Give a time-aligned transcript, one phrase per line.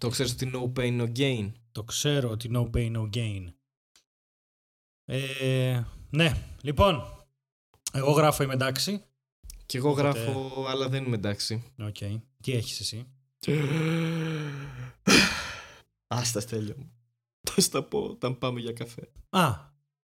[0.00, 3.44] Το ξέρεις ότι no pain, no gain; Το ξέρω ότι no pain, no gain.
[5.04, 7.02] Ε, ναι, λοιπόν,
[7.92, 9.04] εγώ γράφω είμαι εντάξει.
[9.66, 11.72] Και εγώ γράφω, αλλά δεν είμαι εντάξει.
[11.78, 11.96] Οκ.
[12.42, 13.06] Τι έχεις εσύ;
[16.06, 16.92] Άστα Στέλιο μου.
[17.50, 19.12] Θα στα πω όταν πάμε για καφέ.
[19.30, 19.69] Α,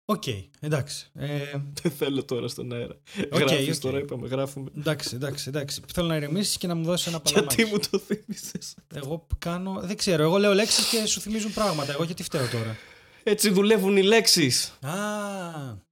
[0.04, 0.22] οκ,
[0.60, 1.10] εντάξει.
[1.14, 1.38] Ε,
[1.82, 2.96] Δεν θέλω τώρα στον αέρα.
[3.32, 3.82] Οκ, Γράφεις οκ.
[3.82, 4.70] τώρα, είπαμε, γράφουμε.
[4.78, 5.80] εντάξει, εντάξει, εντάξει.
[5.92, 7.54] Θέλω να ηρεμήσεις και να μου δώσεις ένα παλαμάκι.
[7.54, 11.92] Γιατί μου το θύμισες; Εγώ κάνω, δεν ξέρω, εγώ λέω λέξεις και σου θυμίζουν πράγματα.
[11.92, 12.76] Εγώ γιατί φταίω τώρα;
[13.22, 14.78] Έτσι δουλεύουν οι λέξεις.
[14.80, 14.96] Α,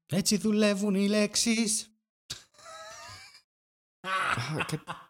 [0.07, 1.91] έτσι δουλεύουν οι λέξεις.
[4.01, 5.09] Α, κα-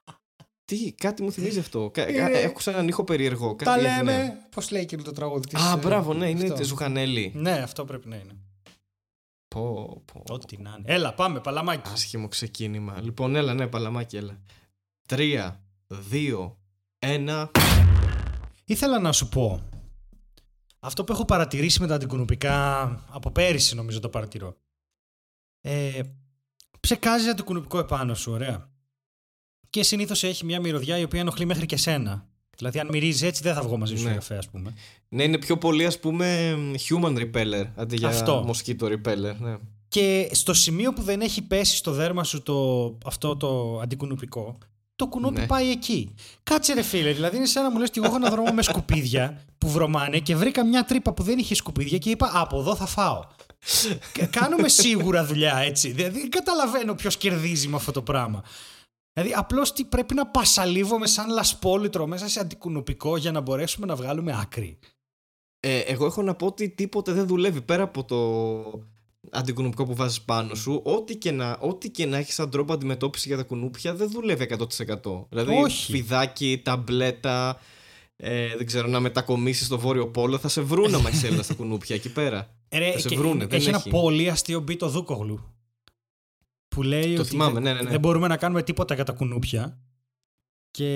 [0.65, 1.91] Τι, κάτι μου θυμίζει αυτό.
[1.91, 3.55] Κα- Είναι- κα- Έχω σαν έναν ήχο περίεργο.
[3.55, 4.15] Τα Κάτι λέμε.
[4.15, 4.47] έγινε.
[4.51, 5.63] Πώς λέει και το τραγούδι της.
[5.63, 6.65] Α, ε, μπράβο, ναι, είναι αυτό.
[6.65, 7.33] Ζουχανέλη.
[7.35, 8.33] Ναι, αυτό πρέπει να είναι.
[9.55, 10.23] Πω, πω.
[10.29, 10.95] Ό,τι να είναι.
[10.95, 11.91] Έλα, πάμε, παλαμάκι.
[11.93, 13.01] Άσχημο ξεκίνημα.
[13.01, 14.41] Λοιπόν, έλα, ναι, παλαμάκι, έλα.
[15.09, 16.59] Τρία, δύο,
[16.99, 17.51] ένα.
[18.65, 19.69] Ήθελα να σου πω.
[20.81, 24.57] Αυτό που έχω παρατηρήσει με τα αντικουνουπικά από πέρυσι νομίζω το παρατηρώ.
[25.61, 26.01] Ε,
[26.81, 28.71] ψεκάζει αντικουνουπικό επάνω σου, ωραία.
[29.71, 32.29] Και συνήθως έχει μια μυρωδιά η οποία ενοχλεί μέχρι και σένα.
[32.61, 34.09] Δηλαδή, αν μυρίζει έτσι, δεν θα βγω μαζί σου Ναι.
[34.09, 34.75] για καφέ, ας πούμε.
[35.09, 36.55] Ναι, είναι πιο πολύ, ας πούμε,
[36.89, 38.51] human repeller αντί για Αυτό.
[38.51, 39.35] mosquito repeller.
[39.39, 39.57] Ναι.
[39.89, 44.59] Και στο σημείο που δεν έχει πέσει στο δέρμα σου το, αυτό το αντικουνουπικό,
[44.97, 45.47] το κουνούπι Ναι.
[45.47, 46.15] πάει εκεί.
[46.43, 48.63] Κάτσε ρε φίλε, δηλαδή είναι σαν να μου λες ότι εγώ έχω ένα δρόμο με
[48.63, 52.77] σκουπίδια που βρωμάνε και βρήκα μια τρύπα που δεν είχε σκουπίδια και είπα από εδώ
[52.77, 53.25] θα φάω.
[54.13, 55.91] Και Κάνουμε σίγουρα δουλειά έτσι.
[55.91, 58.43] Δηλαδή δεν καταλαβαίνω ποιος κερδίζει με αυτό το πράγμα.
[59.13, 63.97] Δηλαδή απλώς τι πρέπει να πασαλίβομαι σαν λασπόλυτρο μέσα σε αντικουνουπικό για να μπορέσουμε να
[63.97, 64.79] βγάλουμε άκρη.
[65.61, 68.19] Ε, εγώ έχω να πω ότι τίποτε δεν δουλεύει πέρα από το
[69.31, 70.81] αντικουνουπικό που βάζεις πάνω σου.
[70.85, 74.47] Ό,τι και να, ό,τι και να έχεις σαν τρόπο αντιμετώπισης για τα κουνούπια δεν δουλεύει
[75.03, 75.27] 100%.
[75.29, 75.93] Δηλαδή, Όχι.
[75.93, 77.61] φιδάκι, ταμπλέτα,
[78.17, 81.55] ε, δεν ξέρω, να μετακομίσεις στο Βόρειο Πόλο, θα σε βρουν άμα έχεις έλα στα
[81.55, 82.49] κουνούπια εκεί πέρα.
[82.73, 83.91] Ρε, Θα σε και βρούνε, δεν έχει ένα έχει.
[83.91, 85.55] πολύ αστείο μπει το Δούκογλου.
[86.71, 87.91] Που λέει Το ότι θυμάμαι, δεν, ναι, ναι, ναι.
[87.91, 89.79] δεν μπορούμε να κάνουμε τίποτα για τα κουνούπια.
[90.71, 90.87] Και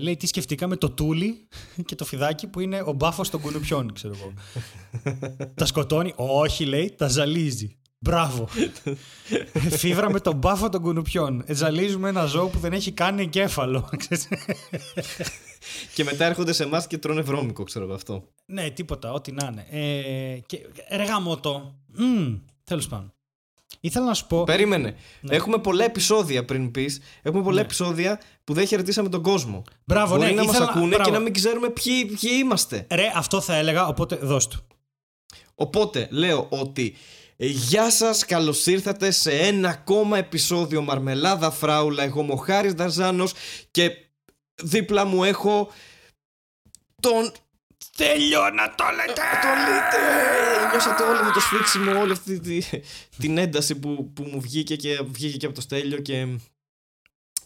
[0.00, 1.48] λέει τι σκεφτήκαμε το τούλι
[1.84, 4.32] και το φιδάκι που είναι ο μπάφος των κουνουπιών, ξέρω εγώ.
[5.54, 6.12] τα σκοτώνει.
[6.16, 7.76] Όχι, λέει, τα ζαλίζει.
[7.98, 8.48] Μπράβο.
[9.78, 11.42] Φίβρα με τον μπάφο των κουνουπιών.
[11.46, 13.88] Ε, Ζαλίζουμε ένα ζώο που δεν έχει καν εγκέφαλο.
[13.96, 14.28] ξέρεις.
[15.94, 18.28] και μετά έρχονται σε εμάς και τρώνε βρώμικο, ξέρω εγώ αυτό.
[18.46, 19.66] ναι, τίποτα, ό,τι να είναι.
[19.70, 21.74] Ε, και ρε γαμώτο.
[21.86, 23.15] Μμμ, τέλος πάντων.
[23.86, 24.42] Ήθελα να σου πω.
[24.44, 24.96] Περίμενε.
[25.28, 27.00] Έχουμε πολλά επεισόδια πριν πεις.
[27.22, 27.60] Έχουμε πολλά Ναι.
[27.60, 29.62] επεισόδια που δεν χαιρετήσαμε τον κόσμο.
[29.84, 31.04] Μπράβο, Μπορεί ναι, να ήθελα- μα ακούνε μπράβο.
[31.04, 32.86] και να μην ξέρουμε ποιοι, ποιοι είμαστε.
[32.90, 34.66] Ρε, αυτό θα έλεγα, οπότε δώσ' του.
[35.54, 36.94] Οπότε λέω ότι
[37.36, 42.02] ε, γεια σας, καλώς ήρθατε σε ένα ακόμα επεισόδιο Μαρμελάδα Φράουλα.
[42.02, 43.32] Εγώ είμαι ο Χάρης Δαρζάνος
[43.70, 43.90] και
[44.62, 45.68] δίπλα μου έχω
[47.00, 47.32] τον...
[47.96, 49.22] Τέλειο να το λέτε!
[49.42, 50.00] Το λέτε!
[50.70, 52.58] Νιώσατε όλοι με το σφίξιμο, όλη αυτή τη,
[53.18, 56.26] την ένταση που, που μου βγήκε και βγήκε και από το στέλιο και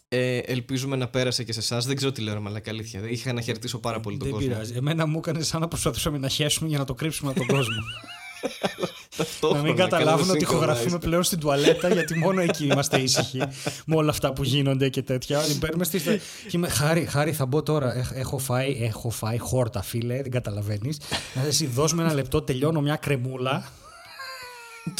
[0.08, 1.86] ε, ελπίζουμε να πέρασε και σε εσάς.
[1.86, 3.00] Δεν ξέρω τι λέω, ρε μαλάκα, αλήθεια.
[3.08, 4.48] Είχα να χαιρετήσω πάρα πολύ τον Δεν κόσμο.
[4.52, 4.74] πειράζει.
[4.76, 7.74] Εμένα μου έκανε σαν να προσπαθούσαμε να χέσουμε για να το κρύψουμε από τον κόσμο.
[8.42, 10.42] να Ταυτόχρονα, μην καλά καταλάβουν ότι synchronized.
[10.52, 13.38] ηχογραφούμε πλέον στην τουαλέτα, γιατί μόνο εκεί είμαστε ήσυχοι
[13.86, 15.40] με όλα αυτά που γίνονται και τέτοια.
[15.60, 16.00] Παίρνουμε στη...
[16.00, 16.20] και
[16.52, 17.96] είμαι, χάρη, χάρη, θα μπω τώρα.
[17.96, 20.98] Έχ- έχω, φάει, έχω φάει χόρτα, φίλε, δεν καταλαβαίνεις.
[21.34, 23.72] Να εσύ δώσουμε ένα λεπτό, τελειώνω μια κρεμούλα.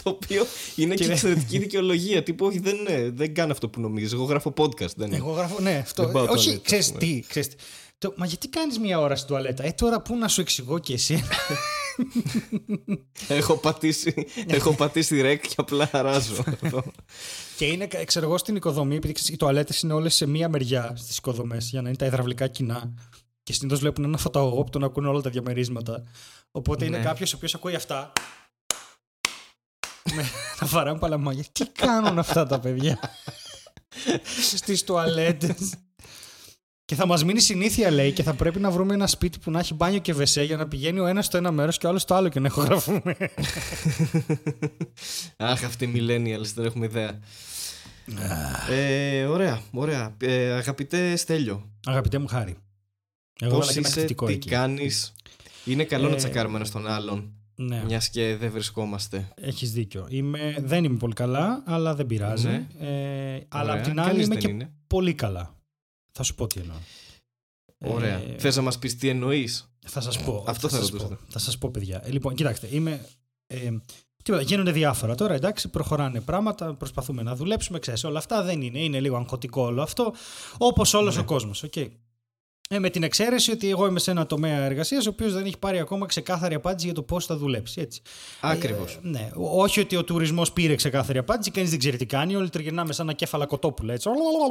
[0.03, 0.47] Το οποίο
[0.77, 2.23] είναι και Και- εξαιρετική δικαιολογία.
[2.23, 4.13] Τύπου, όχι, δεν, είναι, δεν κάνω αυτό που νομίζεις.
[4.13, 4.95] Εγώ γράφω podcast.
[4.97, 5.17] Δεν είναι.
[5.17, 6.03] Εγώ γράφω, ναι, αυτό.
[6.03, 7.05] Δεν πάω Όχι, τουαλέτα, ξέρεις ας πούμε.
[7.05, 7.55] τι, ξέρεις τι.
[7.99, 10.93] Το, μα γιατί κάνεις μία ώρα στην τουαλέτα; Ε, τώρα πού να σου εξηγώ και
[10.93, 11.25] εσύ.
[13.29, 16.45] έχω, πατήσει, έχω πατήσει ρεκ και απλά αράζω.
[17.57, 20.93] και είναι, ξέρω εγώ, στην οικοδομή, επειδή ξέρεις, οι τουαλέτες είναι όλες σε μία μεριά
[20.97, 22.95] στις οικοδομές για να είναι τα υδραυλικά κοινά.
[23.43, 26.03] Και συνήθως βλέπουν ένα φωταγωγό που τον ακούνε όλα τα διαμερίσματα.
[26.51, 27.05] Οπότε είναι Ναι.
[27.05, 28.13] κάποιος ο οποίος ακούει αυτά.
[30.15, 30.25] με,
[30.61, 31.45] να βαράνε παλαμάγια.
[31.53, 32.99] Τι κάνουν αυτά τα παιδιά;
[34.57, 35.75] Στις τουαλέτες.
[36.91, 39.59] Και θα μας μείνει συνήθεια, λέει, και θα πρέπει να βρούμε ένα σπίτι που να
[39.59, 42.03] έχει μπάνιο και βεσέ για να πηγαίνει ο ένας στο ένα μέρος και ο άλλος
[42.03, 43.17] στο άλλο και να ηχογραφούμε.
[45.37, 47.19] Αχ, αυτοί οι millennials δεν έχουμε ιδέα.
[48.71, 50.17] ε, ωραία, ωραία.
[50.21, 52.57] Ε, αγαπητέ Στέλιο, Αγαπητέ μου χάρη.
[53.41, 54.49] Εγώ πώς έβαλα και ένα είσαι, κριτικό τι εκεί.
[54.49, 55.13] κάνεις;
[55.65, 57.83] Είναι καλό να Ε, τσακάρουμε ένα τον άλλον, Ναι.
[57.87, 59.29] μιας και δεν βρισκόμαστε.
[59.35, 60.07] Έχεις δίκιο.
[60.11, 62.49] Είμαι, δεν είμαι πολύ καλά, αλλά δεν πειράζει.
[62.49, 62.67] Ναι.
[62.81, 63.75] Ε, αλλά Ωραία.
[63.75, 64.71] απ' την άλλη Κανείς είμαι δεν και είναι.
[64.87, 65.55] πολύ καλά.
[66.13, 66.77] Θα σου πω τι εννοώ.
[67.79, 68.17] Ωραία.
[68.17, 70.45] Ε, Θες να μας πεις τι εννοείς; Θα σας πω.
[70.47, 71.09] Αυτό θα σας ρωτούσα.
[71.09, 71.19] πω.
[71.29, 72.01] Θα σας πω, παιδιά.
[72.07, 73.07] Ε, λοιπόν, κοιτάξτε, είμαι.
[73.47, 73.71] Ε,
[74.23, 78.79] τίποτα, γίνονται διάφορα τώρα, εντάξει, προχωράνε πράγματα, προσπαθούμε να δουλέψουμε, ξέρεις, όλα αυτά δεν είναι,
[78.79, 80.15] είναι λίγο αγχωτικό όλο αυτό,
[80.59, 81.21] όπως όλος Ναι.
[81.21, 81.73] ο κόσμος, οκ.
[82.73, 85.59] Ε, με την εξαίρεση ότι εγώ είμαι σε ένα τομέα εργασίας ο οποίος δεν έχει
[85.59, 87.81] πάρει ακόμα ξεκάθαρη απάντηση για το πώς θα δουλέψει.
[87.81, 88.01] Έτσι.
[88.41, 88.95] Ακριβώς.
[88.95, 89.31] Ε, ναι.
[89.35, 92.37] Όχι ότι ο τουρισμός πήρε ξεκάθαρη απάντηση, κανείς δεν ξέρει τι κάνει.
[92.37, 93.93] Όλοι τριγυρνάμε σαν ένα κέφαλα κοτόπουλα.
[93.93, 94.09] Έτσι.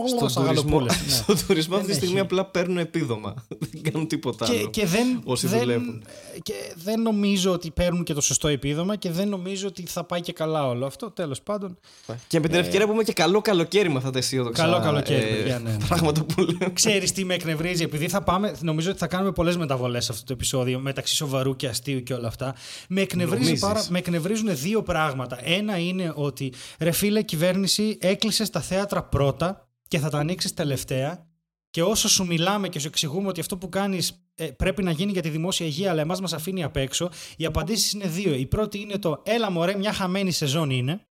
[0.07, 1.13] Στον σαν τουρισμό, γαλοπούλες, ναι.
[1.23, 2.25] στον τουρισμό αυτή τη Δεν στιγμή έχει.
[2.25, 3.33] απλά παίρνουν επίδομα.
[3.71, 4.69] δεν κάνουν τίποτα Και, άλλο.
[4.69, 6.03] και, δεν, όσοι δεν, δουλεύουν.
[6.41, 10.21] και δεν νομίζω ότι παίρνουν και το σωστό επίδομα και δεν νομίζω ότι θα πάει
[10.21, 11.11] και καλά όλο αυτό.
[11.11, 11.77] Τέλος πάντων.
[12.27, 14.63] Και με την ευκαιρία πούμε και καλό καλοκαίρι με αυτά τα αισιόδοξα.
[14.63, 15.77] Καλό καλοκαίρι, παιδιά, ναι, ναι.
[15.87, 16.71] Πράγματα που λέω.
[16.73, 18.55] Ξέρεις τι με εκνευρίζει, επειδή θα πάμε.
[18.61, 22.13] Νομίζω ότι θα κάνουμε πολλές μεταβολές σε αυτό το επεισόδιο μεταξύ σοβαρού και αστείου και
[22.13, 22.55] όλα αυτά.
[22.89, 25.39] Με, εκνευρίζει Νομίζεις; πάρα, με εκνευρίζουν δύο πράγματα.
[25.43, 31.27] Ένα είναι ότι ρε φίλε, κυβέρνηση έκλεισε τα θέατρα πρώτα και θα τα ανοίξεις τελευταία.
[31.71, 34.23] Και όσο σου μιλάμε και σου εξηγούμε ότι αυτό που κάνεις
[34.55, 37.91] πρέπει να γίνει για τη δημόσια υγεία, αλλά εμάς μας αφήνει απ' έξω, οι απαντήσεις
[37.91, 38.33] είναι δύο.
[38.33, 41.08] Η πρώτη είναι το έλα μωρέ, μια χαμένη σεζόν είναι.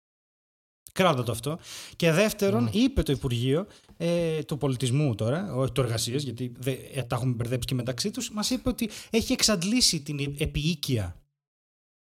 [0.94, 1.58] Κράτα το αυτό.
[1.96, 7.02] Και δεύτερον, είπε το Υπουργείο ε, του Πολιτισμού τώρα, όχι του Εργασίας, γιατί δε, ε,
[7.02, 11.16] τα έχουμε μπερδέψει και μεταξύ τους, μας είπε ότι έχει εξαντλήσει την επιοίκεια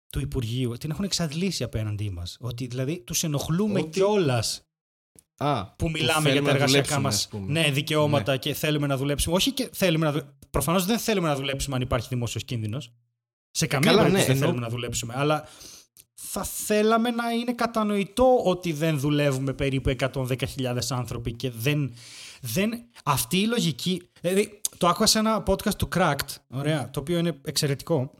[0.10, 0.72] του Υπουργείου.
[0.74, 2.38] Την έχουν εξαντλήσει απέναντί μας.
[2.40, 4.62] Ότι δηλαδή τους ενοχλούμε Ότι- κιόλας
[5.38, 7.52] Α, που μιλάμε για θέλουμε τα να εργασιακά δουλέψουμε, μας ας πούμε.
[7.62, 9.36] ναι, δικαιώματα και θέλουμε να δουλέψουμε.
[9.36, 10.38] Όχι και θέλουμε να δουλέψουμε.
[10.50, 12.92] Προφανώς δεν θέλουμε να δουλέψουμε αν υπάρχει δημόσιος κίνδυνος.
[13.52, 15.14] Σε καμία Καλά, περίπτωση ναι, δεν ενώ- θέλουμε να δουλέψουμε.
[15.18, 15.48] Αλλά
[16.26, 21.94] θα θέλαμε να είναι κατανοητό ότι δεν δουλεύουμε περίπου 110.000 άνθρωποι και δεν,
[22.42, 22.86] δεν.
[23.04, 24.02] Αυτή η λογική.
[24.22, 28.12] Δηλαδή, το άκουγα σε ένα podcast του Cracked, ωραία, το οποίο είναι εξαιρετικό.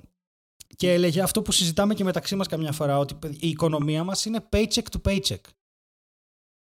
[0.76, 4.48] Και έλεγε αυτό που συζητάμε και μεταξύ μας καμιά φορά, ότι η οικονομία μας είναι
[4.52, 5.42] paycheck to paycheck.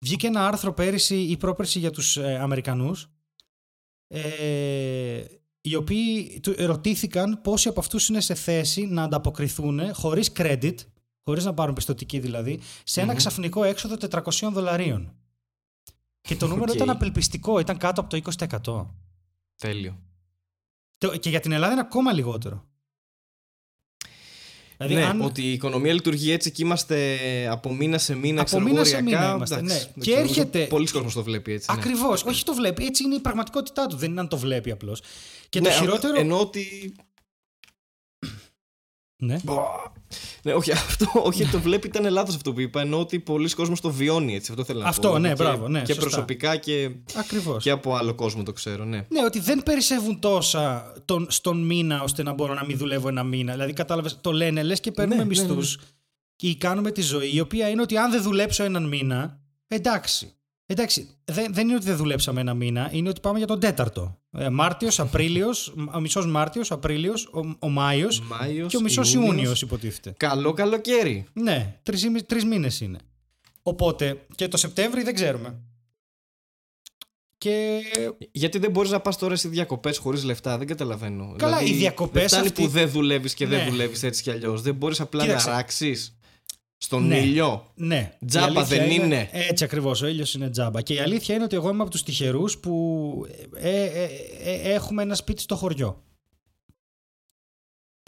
[0.06, 3.10] Βγήκε ένα άρθρο πέρυσι ή πρόπερσι για τους ε, Αμερικανούς
[4.08, 5.24] ε,
[5.62, 10.76] οι οποίοι του- ρωτήθηκαν πόσοι από αυτούς είναι σε θέση να ανταποκριθούν χωρίς credit,
[11.24, 13.18] χωρίς να πάρουν πιστωτική δηλαδή, σε ένα Μμμ.
[13.18, 15.14] ξαφνικό έξοδο 400 δολαρίων.
[16.22, 16.76] Και το νούμερο Οκ.
[16.76, 18.96] ήταν απελπιστικό, ήταν κάτω από το 20%.
[19.58, 20.00] Τέλειο.
[20.98, 22.64] Το- Και για την Ελλάδα είναι ακόμα λιγότερο.
[24.78, 27.18] Δηλαδή, ναι, αν- ότι η οικονομία λειτουργεί έτσι και είμαστε
[27.48, 29.80] από μήνα σε μήνα Από μήνα σε εξωγοριακά, μήνα είμαστε, εντάξει, ναι.
[29.84, 31.72] δεν Και ξέρω, έρχεται- Πολλοί κόσμος το βλέπει έτσι.
[31.72, 31.78] ναι.
[31.80, 32.24] Ακριβώς.
[32.24, 32.86] Όχι το βλέπει.
[32.86, 33.96] Έτσι είναι η πραγματικότητά του.
[33.98, 35.02] Δεν είναι αν το βλέπει απλώς.
[35.50, 36.20] Και Ναι, το χειρότερο.
[36.20, 36.96] Ενώ ότι.
[39.22, 39.38] Ναι.
[40.44, 42.82] Ναι, όχι, αυτό, όχι, το βλέπει, ήταν λάθος αυτό που είπα.
[42.82, 44.52] Ενώ ότι πολλοί κόσμος το βιώνει έτσι.
[44.52, 45.20] Αυτό θέλω να Αυτό, πω.
[45.20, 46.02] ναι, και, μπράβο, ναι, Και σωστά.
[46.02, 47.64] προσωπικά και, Ακριβώς.
[47.64, 49.06] και από άλλο κόσμο το ξέρω, ναι.
[49.10, 53.24] Ναι, ότι δεν περισσεύουν τόσα τον, στον μήνα ώστε να μπορώ να μην δουλεύω ένα
[53.24, 53.52] μήνα.
[53.52, 55.80] Δηλαδή, κατάλαβες, το λένε, λες και παίρνουμε Ναι, ναι, ναι, μισθού
[56.36, 60.34] και κάνουμε τη ζωή, η οποία είναι ότι αν δεν δουλέψω έναν μήνα, εντάξει.
[60.72, 64.20] Εντάξει, δεν, δεν είναι ότι δεν δουλέψαμε ένα μήνα, είναι ότι πάμε για τον τέταρτο.
[64.32, 69.34] Ε, Μάρτιος, Απρίλιος, ο μισός Μάρτιος, Απρίλιος, ο, ο Μάιος Μάιος, και ο μισός Ιούνιος.
[69.36, 70.14] Ιούνιος, υποτίθεται.
[70.18, 71.26] Καλό καλοκαίρι.
[71.34, 72.98] Ναι, τρεις τρεις μήνες είναι.
[73.64, 75.60] Οπότε και το Σεπτέμβρη δεν ξέρουμε.
[77.38, 77.82] Και
[78.32, 81.36] Γιατί δεν μπορείς να πας τώρα σε διακοπές χωρίς λεφτά, δεν καταλαβαίνω.
[81.38, 83.56] Καλά, οι διακοπές Δεν φτάνει αυτή- που δεν δουλεύεις και Ναι.
[83.58, 84.62] δεν δουλεύεις έτσι κι αλλιώς.
[84.62, 85.50] Δεν μπορείς απλά Κοίταξε.
[85.50, 85.96] να ράξει
[86.82, 87.18] στον Ναι.
[87.20, 87.72] ήλιο.
[87.76, 88.14] ναι.
[88.20, 89.30] η Τζάμπα αλήθεια δεν είναι.
[89.32, 90.02] Έτσι ακριβώς.
[90.02, 90.82] Ο ήλιος είναι τζάμπα.
[90.82, 94.10] Και η αλήθεια είναι ότι εγώ είμαι από τους τυχερούς που ε, ε, ε,
[94.44, 96.04] ε, έχουμε ένα σπίτι στο χωριό.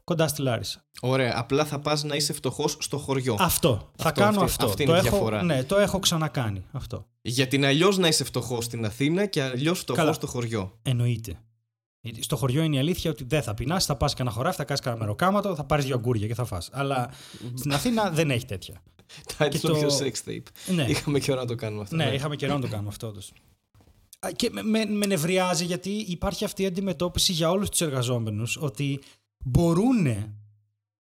[0.04, 0.86] Κοντά στη Λάρισα.
[1.02, 1.34] Ωραία.
[1.38, 3.36] Απλά θα πας να είσαι φτωχός στο χωριό.
[3.40, 3.92] Αυτό.
[3.98, 4.66] Θα Αυτό, κάνω αυτή- αυτό.
[4.66, 5.44] αυτή το είναι η έχω, διαφορά.
[5.44, 7.08] Ναι, το έχω ξανακάνει αυτό.
[7.22, 10.14] Γιατί είναι αλλιώς να είσαι φτωχός στην Αθήνα και αλλιώς φτωχός Καλά.
[10.14, 10.80] στο χωριό.
[10.82, 11.40] Εννοείται.
[12.02, 14.64] Γιατί Στο χωριό είναι η αλήθεια ότι δεν θα πεινάσει, θα πας κανένα χωράφι, θα
[14.64, 16.70] κάνεις κανένα μεροκάματο, θα πάρεις δύο αγκούρια και θα φας.
[16.72, 17.10] Αλλά
[17.54, 18.82] στην Αθήνα δεν έχει τέτοια.
[19.38, 20.74] Title το- of your sex tape.
[20.76, 20.86] Ναι.
[20.90, 21.96] Είχαμε καιρό να το κάνουμε αυτό.
[21.96, 23.34] Ναι, είχαμε καιρό να το κάνουμε αυτό όντως.
[24.20, 28.58] Α, Και με, με, με νευριάζει γιατί υπάρχει αυτή η αντιμετώπιση για όλους τους εργαζόμενους
[28.58, 29.00] ότι
[29.46, 30.08] μπορούν,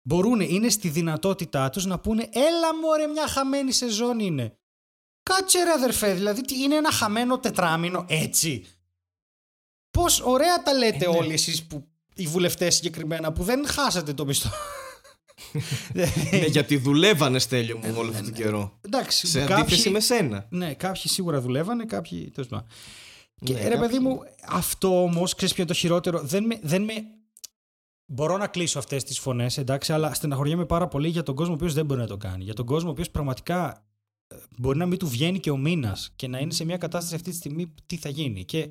[0.03, 4.57] μπορούν, είναι στη δυνατότητά τους να πούνε έλα μωρέ μια χαμένη σεζόν είναι.
[5.23, 8.65] Κάτσε ρε αδερφέ, δηλαδή τι είναι ένα χαμένο τετράμινο έτσι.
[9.93, 11.17] Πώς ωραία τα λέτε Ε, ναι.
[11.17, 14.51] όλοι εσείς που οι βουλευτές συγκεκριμένα που δεν χάσατε το μισθό.
[15.95, 16.07] ναι,
[16.47, 18.79] γιατί δουλεύανε στέλιο μου όλο αυτόν τον καιρό.
[18.81, 20.47] Εντάξει, Σε κάποιοι- αντίθεση με σένα.
[20.51, 22.31] Ναι, κάποιοι σίγουρα δουλεύανε, κάποιοι.
[22.31, 22.67] τέλος πάντων.
[23.45, 24.19] Και Ναι, ρε, κάποιοι- παιδί μου,
[24.49, 26.93] αυτό όμως, ξέρεις ποιο είναι το χειρότερο; Δεν με, δεν με...
[28.07, 31.57] Μπορώ να κλείσω αυτές τις φωνές, εντάξει, αλλά στεναχωριέμαι πάρα πολύ για τον κόσμο ο
[31.57, 32.45] οποίος δεν μπορεί να το κάνει.
[32.45, 33.85] Για τον κόσμο ο οποίος πραγματικά
[34.29, 37.15] ε, μπορεί να μην του βγαίνει και ο μήνας και να είναι σε μια κατάσταση
[37.15, 38.45] αυτή τη στιγμή τι θα γίνει.
[38.45, 38.69] Και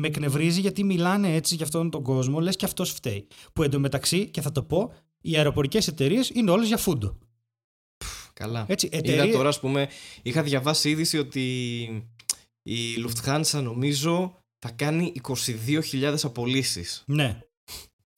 [0.00, 3.26] με εκνευρίζει γιατί μιλάνε έτσι για αυτόν τον κόσμο, λες και αυτός φταίει.
[3.52, 7.18] Που εντωμεταξύ, και θα το πω, οι αεροπορικές εταιρείες είναι όλες για φούντο.
[8.32, 8.64] Καλά.
[8.68, 9.88] Έτσι, Είδα εταιρείες- τώρα, ας πούμε,
[10.22, 11.42] είχα διαβάσει είδηση ότι
[12.62, 12.76] η
[13.06, 17.02] Lufthansa νομίζω θα κάνει 22.000 απολύσεις.
[17.06, 17.38] Ναι.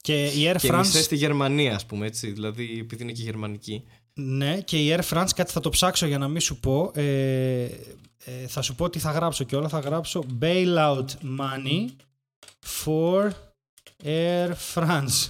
[0.00, 0.76] Και η Air Και France.
[0.78, 2.30] μισές στη Γερμανία, ας πούμε έτσι.
[2.30, 3.84] Δηλαδή, επειδή είναι και γερμανική.
[4.14, 6.90] Ναι, και η Air France, κάτι θα το ψάξω για να μην σου πω.
[6.94, 7.66] Ε,
[8.24, 9.68] ε, θα σου πω τι θα γράψω και όλα.
[9.68, 11.06] Θα γράψω bailout
[11.38, 11.86] money
[12.84, 13.30] for
[14.04, 15.28] Air France.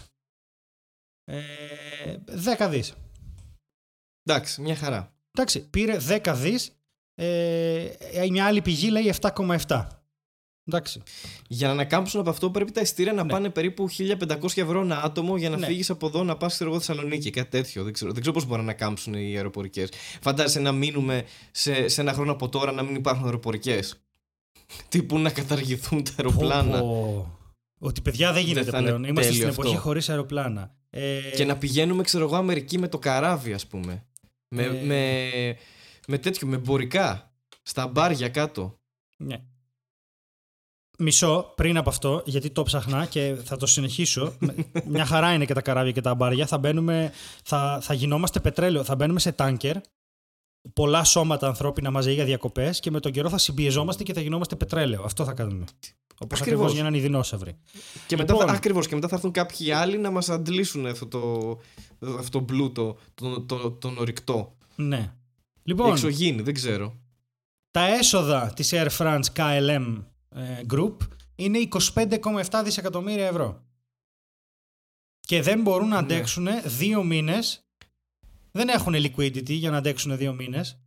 [1.24, 2.16] Ε,
[2.58, 2.94] 10 δις.
[4.22, 5.14] Εντάξει, μια χαρά.
[5.30, 6.76] Εντάξει, πήρε 10 δις.
[7.14, 7.90] Ε,
[8.30, 9.86] μια άλλη πηγή λέει 7,7.
[10.76, 11.02] Εντάξει.
[11.48, 13.32] Για να ανακάμψουν από αυτό πρέπει τα ειστήρια να Ναι.
[13.32, 15.66] πάνε περίπου 1500 ευρώ ένα άτομο για να Ναι.
[15.66, 17.30] φύγεις από εδώ να πας ξέρω εγώ Θεσσαλονίκη.
[17.30, 17.82] Κάτι τέτοιο.
[17.84, 19.88] Δεν ξέρω, δεν ξέρω πώς μπορεί να ανακάμψουν οι αεροπορικές.
[20.20, 24.02] Φαντάζεσαι να μείνουμε σε, σε ένα χρόνο από τώρα να μην υπάρχουν αεροπορικές;
[24.88, 26.78] Τύπου να καταργηθούν τα αεροπλάνα.
[26.78, 27.38] Πω, πω.
[27.86, 29.04] Ότι παιδιά δεν γίνεται θα είναι πλέον.
[29.04, 29.80] Είμαστε τέλειο στην εποχή αυτό.
[29.88, 30.74] χωρίς αεροπλάνα.
[30.90, 34.06] Ε, Και να πηγαίνουμε, ξέρω εγώ, Αμερική με το καράβι, ας πούμε.
[34.48, 34.84] Με, Ε.
[34.84, 35.28] με,
[36.06, 37.26] με τέτοιο, με εμπορικά.
[37.62, 38.78] Στα μπάρια κάτω.
[39.16, 39.36] Ναι.
[41.02, 44.34] Μισό πριν από αυτό, γιατί το ψαχνά και θα το συνεχίσω.
[44.38, 44.54] Με-
[44.86, 46.46] Μια χαρά είναι και τα καράβια και τα μπάρια.
[46.46, 47.12] Θα, μπαίνουμε,
[47.44, 48.84] θα, θα γινόμαστε πετρέλαιο.
[48.84, 49.76] Θα μπαίνουμε σε τάνκερ.
[50.74, 54.56] Πολλά σώματα ανθρώπινα μαζί για διακοπές και με τον καιρό θα συμπιεζόμαστε και θα γινόμαστε
[54.56, 55.02] πετρέλαιο.
[55.04, 55.64] Αυτό θα κάνουμε.
[56.20, 56.40] Όπως Ακριβώς.
[56.40, 57.56] ακριβώς γίνανε οι δεινόσαυροι.
[58.06, 58.48] Και μετά, Λοιπόν.
[58.48, 61.58] θα, ακριβώς, και μετά θα έρθουν κάποιοι άλλοι να μας αντλήσουν αυτό το,
[62.18, 64.56] αυτό το πλούτο, τον, τον, τον ορυκτό.
[64.76, 65.12] Ναι.
[65.62, 66.94] Λοιπόν, Εξωγήινη, δεν ξέρω.
[67.70, 70.02] τα έσοδα της Air France KLM ε,
[70.72, 70.96] Group
[71.34, 73.64] είναι 25,7 δισεκατομμύρια ευρώ.
[75.20, 76.14] Και δεν μπορούν να Ναι.
[76.14, 77.66] αντέξουν δύο μήνες.
[78.50, 80.80] Δεν έχουν liquidity για να αντέξουν δύο μήνες.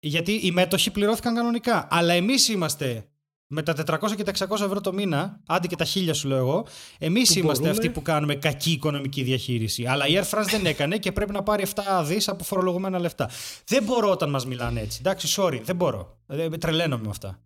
[0.00, 1.88] Γιατί οι μέτοχοι πληρώθηκαν κανονικά.
[1.90, 3.04] Αλλά εμείς είμαστε
[3.52, 6.38] με τα 400 και τα 600 ευρώ το μήνα, άντε και τα 1000 σου λέω
[6.38, 6.66] εγώ,
[6.98, 7.78] εμείς Που είμαστε μπορούμε.
[7.80, 9.86] αυτοί που κάνουμε κακή οικονομική διαχείριση.
[9.86, 13.30] Αλλά η Air France δεν έκανε και πρέπει να πάρει 7 δις από φορολογούμενα λεφτά.
[13.66, 14.98] Δεν μπορώ όταν μας μιλάνε έτσι.
[15.00, 16.18] Εντάξει, sorry, δεν μπορώ.
[16.26, 17.40] Ε, τρελαίνομαι με αυτά.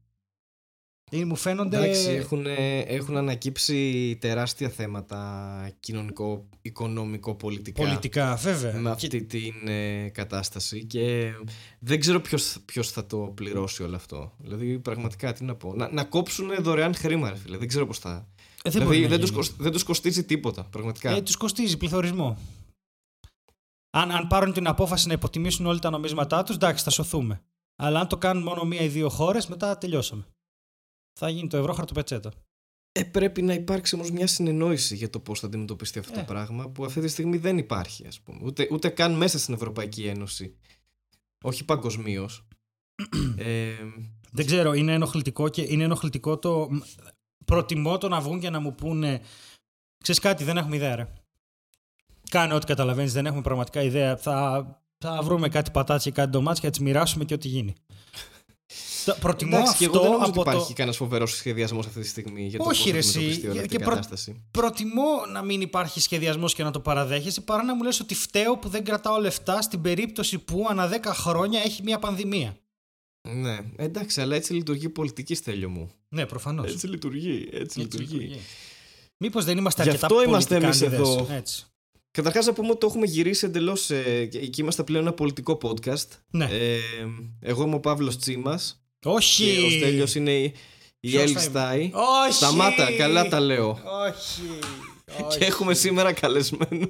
[1.16, 1.76] Ε, μου φαίνονται.
[1.76, 2.46] Εντάξει, έχουν,
[2.86, 7.82] έχουν ανακύψει τεράστια θέματα κοινωνικό, οικονομικό, πολιτικά.
[7.82, 8.72] Πολιτικά, βέβαια.
[8.80, 11.32] Με αυτή την ε, κατάσταση και
[11.78, 14.32] δεν ξέρω ποιος, ποιος θα το πληρώσει όλο αυτό.
[14.38, 15.74] Δηλαδή, πραγματικά, τι να πω.
[15.74, 17.56] Να, να κόψουν δωρεάν χρήμα, ρε φίλε.
[17.56, 18.28] Δεν ξέρω πώς θα...
[18.62, 19.40] Ε, δεν μπορεί δηλαδή, να δεν τους, γίνει.
[19.40, 21.10] κοσ- δεν τους κοστίζει τίποτα, πραγματικά.
[21.10, 22.38] Ε, τους κοστίζει πληθωρισμό.
[23.90, 27.42] Αν, αν πάρουν την απόφαση να υποτιμήσουν όλοι τα νομίσματά τους, εντάξει, θα σωθούμε.
[27.76, 30.26] Αλλά αν το κάνουν μόνο μία ή δύο χώρες, μετά τελειώσαμε.
[31.18, 32.32] Θα γίνει το ευρώ χαρτοπετσέτα.
[32.92, 36.16] Ε, πρέπει να υπάρξει όμως μια συνεννόηση για το πώς θα αντιμετωπιστεί αυτό Ε.
[36.16, 38.38] το πράγμα που αυτή τη στιγμή δεν υπάρχει, ας πούμε.
[38.42, 40.56] Ούτε, ούτε καν μέσα στην Ευρωπαϊκή Ένωση.
[41.44, 42.46] Όχι παγκοσμίως.
[43.36, 43.72] ε,
[44.32, 46.68] Δεν ξέρω, είναι ενοχλητικό και είναι ενοχλητικό το.
[47.44, 49.20] Προτιμώ το να βγουν και να μου πούνε.
[50.02, 51.12] Ξέρεις κάτι, δεν έχουμε ιδέα, ρε.
[52.30, 54.16] Κάνε ό,τι καταλαβαίνεις, δεν έχουμε πραγματικά ιδέα.
[54.16, 54.66] Θα,
[54.98, 57.74] θα βρούμε κάτι πατάτσι και κάτι ντομάτια και θα τις μοιράσουμε και ό,τι γίνει.
[59.04, 60.56] Τα- Προτιμώ εντάξει, και εγώ αυτό δεν νομίζω από ότι το.
[60.56, 63.48] υπάρχει κανένας φοβερός σχεδιασμός αυτή τη στιγμή για το Όχι, πώς ρε, θα εσύ, αντιμετωπιστεί
[63.48, 64.42] όλη αυτή και η προ- κατάσταση.
[64.50, 68.56] Προτιμώ να μην υπάρχει σχεδιασμός και να το παραδέχεσαι παρά να μου λες ότι φταίω
[68.58, 72.56] που δεν κρατάω λεφτά στην περίπτωση που ανά 10 χρόνια έχει μια πανδημία.
[73.28, 75.90] Ναι, εντάξει, αλλά έτσι λειτουργεί η πολιτική στέλιο μου.
[76.08, 76.72] Ναι, προφανώς.
[76.72, 78.40] Έτσι λειτουργεί, έτσι, λειτουργεί.
[79.16, 81.16] Μήπως δεν είμαστε Γι' αρκετά αυτό είμαστε εμείς πολιτικάντιδες.
[81.22, 81.34] εδώ.
[81.34, 81.66] Έτσι.
[82.10, 83.90] Καταρχάς να πούμε ότι το έχουμε γυρίσει εντελώς.
[83.90, 86.08] Ε, και εκεί είμαστε πλέον ένα πολιτικό podcast.
[86.30, 86.44] Ναι.
[86.44, 86.78] Ε,
[87.40, 88.83] εγώ είμαι ο Παύλος Τσίμας.
[89.04, 89.44] Όχι.
[89.44, 90.54] Και ο Στέλιος είναι η,
[91.00, 91.80] η Ποιος Έλλη θα Στάι.
[91.82, 91.90] είμαι;
[92.26, 92.32] Όχι.
[92.34, 93.68] Σταμάτα, καλά τα λέω.
[93.70, 94.42] Όχι.
[95.26, 95.38] Όχι.
[95.38, 96.88] Και έχουμε σήμερα καλεσμένο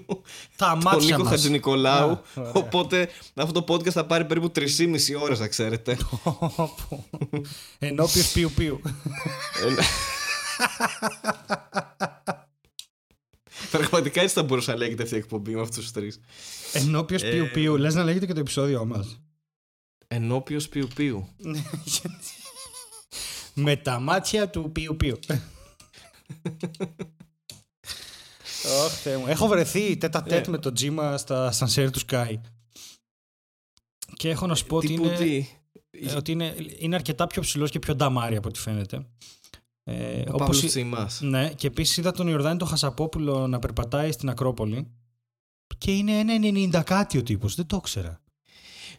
[0.57, 1.29] τα τον μάτια Νίκο μας.
[1.31, 2.11] Χατζηνικολάου.
[2.11, 2.51] Α, ωραία.
[2.55, 4.67] Οπότε αυτό το podcast θα πάρει περίπου 3,5
[5.23, 5.97] ώρες να ξέρετε.
[7.79, 8.81] Ενώπιος πιου πιου.
[13.71, 16.21] Πραγματικά έτσι θα μπορούσε να λέγεται αυτή η εκπομπή με αυτούς τους τρεις.
[16.73, 17.77] Ενώπιος Ε, πιου πιου.
[17.77, 19.21] Λες να λέγεται και το επεισόδιο μας.
[20.15, 21.29] Ενώπιος πιου πιου.
[23.55, 25.19] Με τα μάτια του πιου πιου.
[28.85, 29.27] Ωχ, Θεέ μου.
[29.27, 30.51] Έχω βρεθεί τέτα τέτ Ε.
[30.51, 32.35] με το τζίμα στα σανσέρ του Sky.
[34.17, 35.47] Και έχω να σου πω ότι Τύπου είναι, τι;
[35.91, 39.07] ε, ότι είναι, είναι αρκετά πιο ψηλός και πιο νταμάρι από ό,τι φαίνεται.
[39.85, 41.21] Ε, Ο όπως Παύλος η- Τσιμάς.
[41.21, 44.91] Ναι, και επίσης είδα τον Ιορδάνη τον Χασαπόπουλο να περπατάει στην Ακρόπολη.
[45.79, 47.55] Και είναι ένα 90 κάτι ο τύπος.
[47.55, 48.21] Δεν το ήξερα.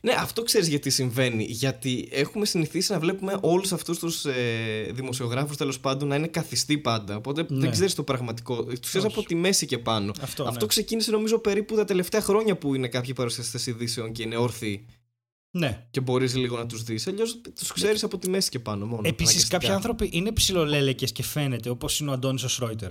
[0.06, 1.44] Ναι, αυτό ξέρεις γιατί συμβαίνει.
[1.44, 6.78] Γιατί έχουμε συνηθίσει να βλέπουμε όλους αυτούς τους ε, δημοσιογράφους τέλος πάντων να είναι καθιστοί
[6.78, 7.16] πάντα.
[7.16, 7.60] Οπότε Ναι.
[7.60, 8.64] δεν ξέρεις το πραγματικό.
[8.64, 9.18] Τους ξέρεις Όχι.
[9.20, 10.12] από τη μέση και πάνω.
[10.22, 10.68] Αυτό, Αυτό ναι.
[10.68, 14.86] ξεκίνησε νομίζω περίπου τα τελευταία χρόνια που είναι κάποιοι παρουσιαστές ειδήσεων και είναι όρθιοι
[15.52, 15.88] Ναι.
[15.92, 17.08] και μπορείς λίγο να τους δεις.
[17.08, 19.02] Αλλιώς τους ξέρεις από τη μέση και πάνω μόνο.
[19.08, 19.58] Επίσης, αναγκαστικά.
[19.58, 22.90] κάποιοι άνθρωποι είναι ψιλολέλεκες και φαίνεται, όπως είναι ο Αντώνης ο Σρόιτερ.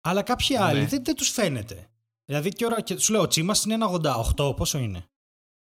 [0.00, 0.86] Αλλά κάποιοι άλλοι Ναι.
[0.86, 1.88] δεν, δεν τους φαίνεται.
[2.24, 5.08] Δηλαδή, και, ώρα, και σου λέω, ο Τσίμας είναι ένα 88, πόσο είναι;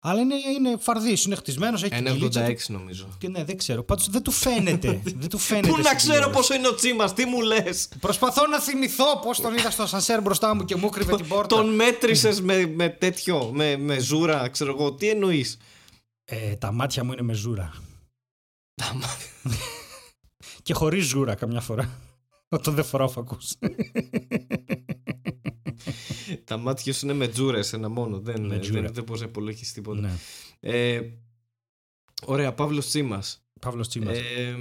[0.07, 2.73] Αλλά είναι, είναι φαρδί, είναι χτισμένος, έχει την Ένα κυλίτσα 86 του.
[2.73, 3.09] νομίζω.
[3.19, 3.83] Και ναι, δεν ξέρω.
[3.83, 5.01] Πάντως δεν του φαίνεται.
[5.21, 5.69] δεν του φαίνεται.
[5.69, 6.39] Πού να στην ξέρω τηλεόραση.
[6.39, 10.21] πόσο είναι ο Τσίμας, τι μου λες; Προσπαθώ να θυμηθώ πώς τον είδα στο σανσέρ
[10.21, 11.57] μπροστά μου και μου κρύβε την πόρτα.
[11.57, 14.93] Τον μέτρησες με, με τέτοιο, με, με ζούρα, ξέρω εγώ.
[14.95, 15.59] Τι εννοείς;
[16.25, 17.75] Ε, τα μάτια μου είναι με ζούρα.
[20.63, 21.91] και χωρίς ζούρα καμιά φορά.
[22.49, 23.53] Όταν δεν φοράω φακούς.
[26.45, 28.19] Τα μάτια σου είναι με τζούρες ένα μόνο.
[28.19, 28.81] Δεν, Μετζούρα.
[28.81, 30.01] δεν, δεν μπορείς να υπολογίσεις τίποτα.
[30.01, 30.13] ναι.
[30.61, 31.01] Ε,
[32.27, 33.39] ωραία, Παύλος Τσίμας.
[33.61, 34.19] Παύλος Τσίμας.
[34.19, 34.57] Ε,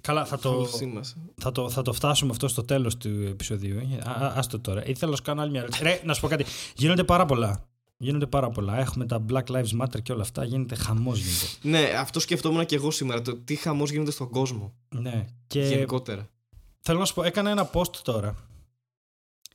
[0.00, 1.16] Καλά, θα το, Παύλος Τσίμας.
[1.36, 3.76] θα, το, θα το φτάσουμε αυτό στο τέλος του επεισοδίου.
[3.78, 3.98] ε.
[4.04, 4.86] Α, α, άστο τώρα.
[4.86, 5.82] Ήθελα να σου κάνω άλλη μια ερώτηση.
[5.82, 6.44] Ρε, να σου πω κάτι.
[6.76, 7.68] Γίνονται πάρα πολλά.
[8.00, 8.78] Γίνονται πάρα πολλά.
[8.78, 10.44] Έχουμε τα Black Lives Matter και όλα αυτά.
[10.44, 11.46] Γίνεται χαμός γίνεται.
[11.62, 13.22] Ναι, αυτό σκεφτόμουν και εγώ σήμερα.
[13.22, 14.74] Το τι χαμός γίνεται στον κόσμο.
[14.88, 15.24] Ναι.
[15.46, 16.28] Και Γενικότερα.
[16.80, 18.34] θέλω να σου πω, έκανα ένα post τώρα.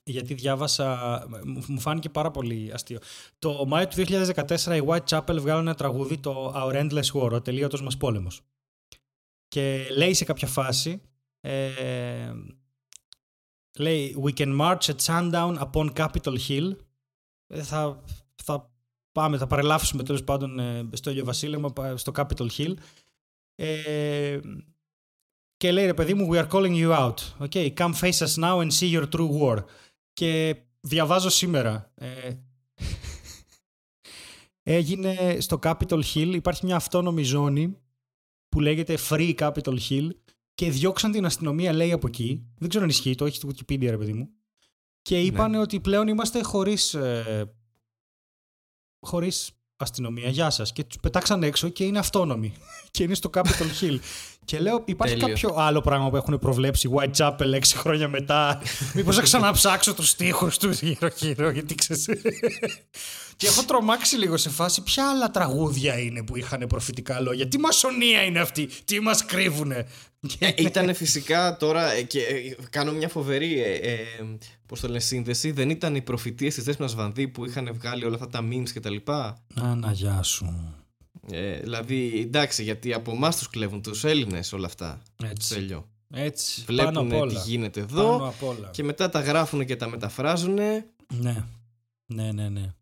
[0.06, 3.00] Γιατί διάβασα, μου- μου φάνηκε πάρα πολύ αστείο.
[3.40, 7.82] Το Μάιο του 2014 οι Whitechapel βγάλανε ένα τραγούδι, το Our Endless War, ο τελείωτος
[7.82, 8.42] μας πόλεμος.
[9.48, 11.02] Και λέει σε κάποια φάση,
[11.40, 12.34] ε,
[13.80, 16.76] λέει We can march at sundown upon Capitol Hill.
[17.48, 18.04] Ε, θα,
[18.44, 18.72] θα
[19.12, 22.74] πάμε, θα παρελάφουμε τέλος πάντων ε, στο ηλιοβασίλεμα πα- στο Capitol Hill.
[23.56, 24.40] Ε,
[25.58, 27.14] και λέει ρε παιδί μου, we are calling you out.
[27.50, 29.64] Okay, come face us now and see your true war.
[30.14, 31.92] Και διαβάζω σήμερα.
[31.96, 32.34] Ε,
[34.78, 37.78] έγινε στο Capitol Hill, υπάρχει μια αυτόνομη ζώνη
[38.50, 40.10] που λέγεται Free Capitol Hill
[40.54, 42.46] και διώξαν την αστυνομία λέει από εκεί.
[42.58, 44.30] Δεν ξέρω αν ισχύει, το έχεις στο Wikipedia ρε παιδί μου.
[45.02, 47.56] Και είπαν ότι πλέον είμαστε χωρίς, ε,
[49.00, 50.30] χωρίς αστυνομία.
[50.30, 50.74] Γεια σας.
[50.74, 52.54] Και τους πετάξαν έξω και είναι αυτόνομοι.
[52.92, 54.00] και είναι στο Capitol Hill.
[54.46, 55.36] και λέω υπάρχει Τέλειο.
[55.36, 58.62] κάποιο άλλο πράγμα που έχουν προβλέψει Whitechapel 6 χρόνια μετά;
[58.96, 62.06] Μήπως θα ξαναψάξω τους στίχους τους γύρω γύρω γιατί ξέρεις.
[63.38, 67.60] και έχω τρομάξει λίγο σε φάση ποια άλλα τραγούδια είναι που είχαν προφητικά λόγια; Τι
[67.60, 69.88] μασονία είναι αυτή; Τι μας κρύβουνε;
[70.58, 73.98] Ήταν φυσικά τώρα ε, και ε, κάνω μια φοβερή ε, ε,
[74.66, 75.52] πώς το λένε, σύνδεση.
[75.52, 78.80] Δεν ήταν οι προφητείες της Δέσποινας Βανδύ που είχαν βγάλει όλα αυτά τα memes και
[78.80, 80.76] τα λοιπά; Άνα, γεια σου.
[81.32, 85.02] Ε, δηλαδή, εντάξει, γιατί από εμάς τους κλέβουν τους Έλληνες όλα αυτά.
[85.24, 85.54] Έτσι.
[85.54, 85.88] Τέλειο.
[86.16, 86.64] Έτσι.
[86.66, 87.42] Βλέπουν πάνω απ' τι όλα.
[87.46, 88.70] γίνεται Πάνω εδώ απ' όλα.
[88.74, 91.44] και μετά τα γράφουν και τα μεταφράζουν Ναι.
[92.06, 92.74] Ναι, ναι, ναι.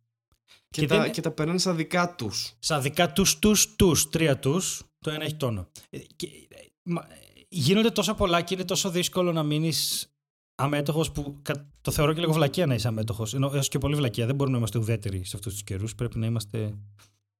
[0.69, 2.53] και, Και τα, δεν- και τα περνάνε σαν δικά τους.
[2.59, 5.67] Σαν δικά τους, τους, τους, τρία τους, το ένα έχει τόνο.
[5.89, 7.15] Ε, Και, ε, μα, ε,
[7.53, 10.07] γίνονται τόσο πολλά και είναι τόσο δύσκολο να μείνεις
[10.55, 13.33] αμέτωχος που κα- το θεωρώ και λίγο βλακεία να είσαι αμέτωχος.
[13.33, 14.25] Ενώ έως και πολύ βλακεία.
[14.25, 15.95] Δεν μπορούμε να είμαστε ουδέτεροι σε αυτούς τους καιρούς.
[15.95, 16.75] Πρέπει να είμαστε, πρέπει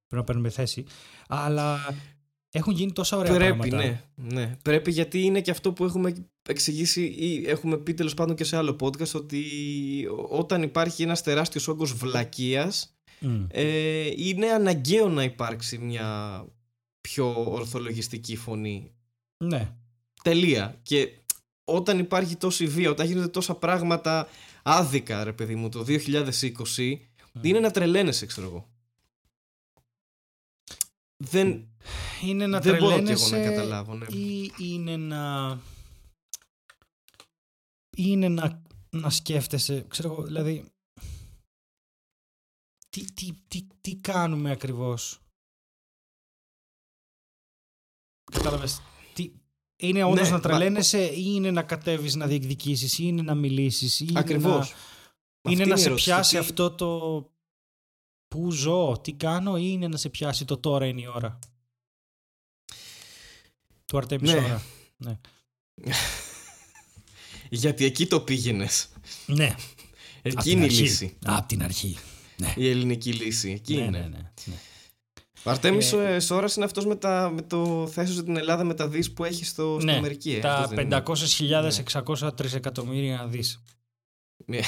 [0.07, 0.83] να παίρνουμε θέση.
[1.27, 1.95] Αλλά
[2.51, 3.77] έχουν γίνει τόσα ωραία Πρέπει, πράγματα.
[3.77, 4.57] ναι, ναι.
[4.63, 6.13] Πρέπει γιατί είναι και αυτό που έχουμε
[6.49, 9.43] εξηγήσει ή έχουμε πει τέλος πάντων και σε άλλο podcast ότι
[10.29, 13.43] όταν υπάρχει ένας τεράστιος όγκος βλακείας Μμ.
[13.47, 16.43] ε, είναι αναγκαίο να υπάρξει μια
[17.01, 18.91] πιο ορθολογιστική φωνή.
[19.43, 19.75] Ναι.
[20.23, 20.79] Τελεία.
[20.83, 21.19] Και
[21.63, 24.29] όταν υπάρχει τόση βία, όταν γίνονται τόσα πράγματα
[24.63, 26.99] άδικα, ρε παιδί μου, το 2020,
[27.41, 28.69] είναι να τρελαίνεσαι, ξέρω εγώ.
[31.23, 31.67] Δεν,
[32.21, 33.93] Είναι να δεν μπορώ κι εγώ να τρελαίνεσαι καταλάβω.
[33.93, 34.05] Ναι.
[34.05, 35.51] ή είναι να...
[37.89, 40.65] ή είναι να, να σκέφτεσαι, ξέρω εγώ, δηλαδή...
[42.89, 45.19] Τι, τι, τι, τι κάνουμε ακριβώς;
[48.31, 48.81] Κατάλαβες;
[49.81, 53.21] Τι, είναι όντως Ναι, να μα- τρελαίνεσαι ή είναι να κατέβεις να διεκδικήσεις ή είναι
[53.21, 54.73] να μιλήσεις ή είναι Ακριβώς.
[55.41, 56.09] να, είναι Αυτή να η σε ερώτηση.
[56.09, 56.89] πιάσει Τι- αυτό το
[58.27, 61.39] που ζω, τι κάνω ή είναι να σε πιάσει το τώρα είναι η ώρα.
[63.85, 64.37] Του Αρτέμις Ναι.
[64.37, 64.61] ώρα.
[67.49, 68.89] Γιατί εκεί το πήγαινες.
[69.25, 69.55] Ναι.
[70.21, 71.17] Εκεί είναι η λύση.
[71.25, 71.97] Απ' την αρχή.
[72.37, 72.53] Ναι.
[72.57, 73.51] Η ελληνική λύση.
[73.51, 73.99] Εκεί Ναι, είναι.
[73.99, 74.59] ναι, ναι, ναι.
[75.43, 75.77] Ο Αρτέμι
[76.07, 79.23] Ε, Σόρας είναι αυτός με, τα- με το θέσο την Ελλάδα με τα δις που
[79.23, 80.31] έχει στο, στην Ναι, Αμερική.
[80.31, 81.03] ε, Τα αυτός δεν είναι.
[81.05, 83.63] 500.603 εκατομμύρια δις.
[84.45, 84.59] Ναι.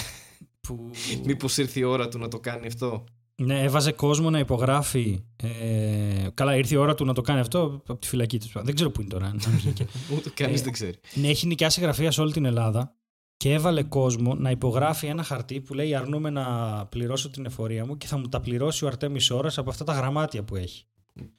[0.62, 0.92] Που...
[1.24, 3.04] Μήπως ήρθε η ώρα του να το κάνει αυτό;
[3.36, 5.24] Ναι, έβαζε κόσμο να υπογράφει.
[5.36, 8.48] Ε, καλά, ήρθε η ώρα του να το κάνει αυτό από τη φυλακή του.
[8.64, 9.26] Δεν ξέρω πού είναι τώρα.
[9.26, 9.86] αν βγήκε.
[10.16, 11.00] Ούτε κανείς Ε, δεν ξέρει.
[11.14, 12.96] Ναι, έχει νοικιάσει γραφεία σε όλη την Ελλάδα
[13.44, 16.46] και έβαλε κόσμο να υπογράφει ένα χαρτί που λέει αρνούμε να
[16.86, 19.94] πληρώσω την εφορία μου και θα μου τα πληρώσει ο Αρτέμις Ώρας από αυτά τα
[19.94, 20.86] γραμμάτια που έχει.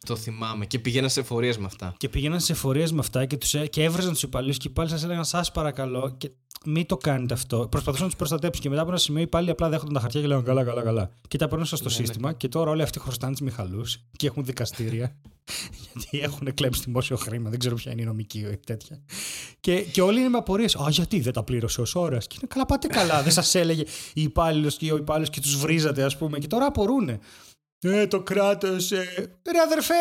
[0.07, 0.67] Το θυμάμαι.
[0.67, 1.95] Και πηγαίνα σε εφορίες με αυτά.
[1.97, 4.89] Και πήγαιναν σε εφορίες με αυτά και, τους, έ- και έβραζαν τους υπαλλήλους και πάλι
[4.89, 6.31] σας έλεγαν: Σας παρακαλώ, και
[6.65, 7.69] μην το κάνετε αυτό.
[7.71, 10.21] Προσπαθούσαν να τους προστατέψουν και μετά από ένα σημείο οι υπάλληλοι απλά δέχονταν τα χαρτιά
[10.21, 11.11] και λέγανε: Καλά, καλά, καλά.
[11.29, 14.45] Και τα παίρνουν στο Ναι, σύστημα και τώρα όλοι αυτοί χρωστάνε τους Μιχαλούς και έχουν
[14.45, 15.17] δικαστήρια.
[15.93, 17.51] γιατί έχουν κλέψει δημόσιο χρήμα.
[17.51, 19.03] Δεν ξέρω ποια είναι η νομική ή τέτοια.
[19.61, 20.77] Και, και όλοι είναι με απορίες.
[20.77, 22.27] Α, γιατί δεν τα πλήρωσε ως ώρας.
[22.27, 23.23] Και είναι καλά, πάτε καλά.
[23.23, 23.83] δεν σας έλεγε
[24.15, 26.39] η υπάλληλος και ο υπάλληλος και τους βρίζατε, ας πούμε.
[26.39, 27.19] Και τώρα απορούνε.
[27.87, 28.66] Ε, το κράτο.
[28.66, 28.79] Ε...
[29.51, 29.94] Ρε αδερφέ!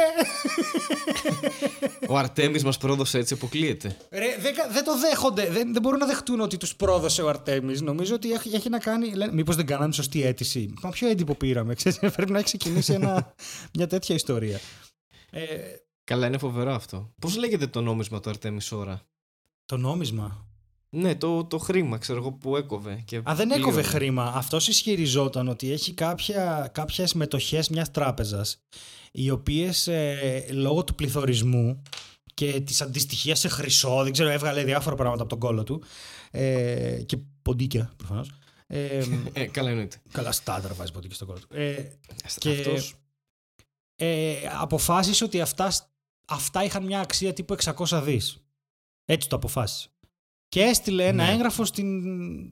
[2.08, 3.98] Ο Αρτέμις μας πρόδωσε έτσι, αποκλείεται.
[4.12, 5.50] Ρε, δεν, κα- δεν το δέχονται.
[5.50, 7.82] Δεν, δεν μπορούν να δεχτούν ότι τους πρόδωσε ο Αρτέμις.
[7.82, 9.12] Νομίζω ότι έχει, έχει να κάνει.
[9.32, 10.74] Μήπως δεν κάνανε σωστή αίτηση.
[10.82, 11.74] Μα ποιο έντυπο πήραμε.
[11.74, 13.34] Ξέρεις, πρέπει να έχει ξεκινήσει ένα,
[13.78, 14.60] μια τέτοια ιστορία.
[15.32, 15.46] Ε,
[16.06, 17.14] Καλά, είναι φοβερό αυτό.
[17.22, 19.02] Πώς λέγεται το νόμισμα του Αρτέμις Σόρα;
[19.66, 20.48] το νόμισμα;
[20.96, 23.02] Ναι, το, το χρήμα, ξέρω εγώ, που έκοβε.
[23.06, 23.98] Και Α, δεν έκοβε πλήρωνε.
[23.98, 24.32] χρήμα.
[24.36, 28.58] Αυτός ισχυριζόταν ότι έχει κάποια, κάποιες μετοχές μιας τράπεζας
[29.12, 31.82] οι οποίες ε, λόγω του πληθωρισμού
[32.34, 35.84] και της αντιστοιχίας σε χρυσό, δεν ξέρω, έβγαλε διάφορα πράγματα από τον κόλο του
[36.32, 38.30] ε, και ποντίκια προφανώς.
[38.68, 39.98] Ε, Ε, καλά εννοείται.
[40.12, 41.48] καλά στάνταρ βάζει ποντίκια στον κόλο του.
[41.50, 41.98] Ε,
[42.38, 42.96] και Αυτός,
[43.96, 45.72] ε, αποφάσισε ότι αυτά,
[46.28, 48.38] αυτά είχαν μια αξία τύπου 600 δις.
[49.06, 49.88] Έτσι το αποφάσισε.
[50.54, 51.32] Και έστειλε ένα Ναι.
[51.32, 52.04] έγγραφο στην,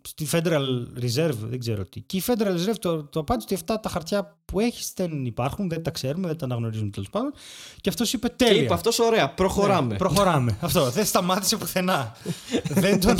[0.07, 0.65] στη Federal
[1.01, 2.01] Reserve, δεν ξέρω τι.
[2.01, 5.69] Και η Federal Reserve το, το απάντησε ότι αυτά τα χαρτιά που έχεις δεν υπάρχουν,
[5.69, 7.33] δεν τα ξέρουμε, δεν τα αναγνωρίζουμε τέλος πάντων.
[7.81, 8.61] Και αυτός είπε και τέλεια.
[8.61, 9.91] είπε αυτός ωραία, προχωράμε.
[9.91, 10.57] Ναι, προχωράμε.
[10.61, 10.89] Αυτό.
[10.89, 12.15] Δεν σταμάτησε πουθενά.
[12.83, 13.17] δεν, τον,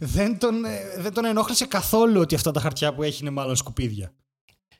[0.00, 3.56] δεν, τον, ε, δεν τον ενόχλησε καθόλου ότι αυτά τα χαρτιά που έχει είναι μάλλον
[3.56, 4.12] σκουπίδια.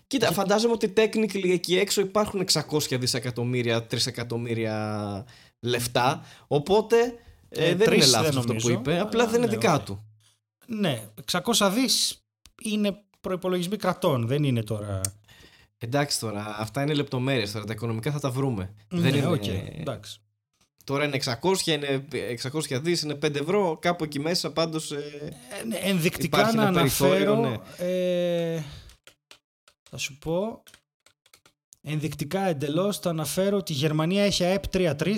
[0.06, 5.24] Κοίτα, φαντάζομαι ότι technically εκεί έξω υπάρχουν 600 δισεκατομμύρια, τρισεκατομμύρια
[5.60, 6.22] λεφτά.
[6.46, 6.96] Οπότε
[7.56, 8.98] ε, Ε, δεν είναι τρεις λάθος δεν αυτό που νομίζω, είπε.
[9.00, 9.84] Απλά αλλά δεν είναι ναι, δικά ωραία.
[9.84, 10.04] του.
[10.66, 12.24] Ναι, 600 δις
[12.62, 15.00] είναι προϋπολογισμοί κρατών, δεν είναι τώρα.
[15.78, 17.64] Εντάξει τώρα, αυτά είναι λεπτομέρειες τώρα.
[17.64, 18.74] Τα οικονομικά θα τα βρούμε.
[18.88, 20.18] δεν ναι, είναι, οκ, εντάξει.
[20.84, 22.04] Τώρα είναι 600, είναι
[22.52, 23.78] 600 δις, είναι 5 ευρώ.
[23.80, 24.92] Κάπου εκεί μέσα πάντως...
[24.92, 27.64] ε, Ε, ναι, ενδεικτικά Υπάρχει να ένα περιθώριο, αναφέρω.
[27.78, 28.56] ναι.
[28.56, 28.62] ε,
[29.90, 30.62] θα σου πω.
[31.82, 35.14] Ενδεικτικά εντελώς θα αναφέρω ότι η Γερμανία έχει ΑΕΠ 3-3.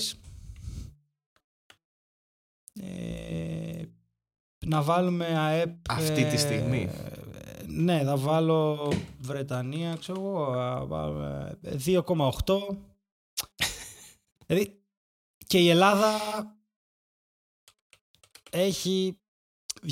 [2.81, 3.83] Ε,
[4.67, 5.91] να βάλουμε ΑΕΠ...
[5.91, 6.89] Αυτή τη ε, στιγμή.
[7.67, 12.59] ναι, θα βάλω Βρετανία, ξέρω εγώ, α, βάλουμε 2,8.
[14.47, 14.81] δηλαδή,
[15.47, 16.21] και η Ελλάδα
[18.51, 19.19] έχει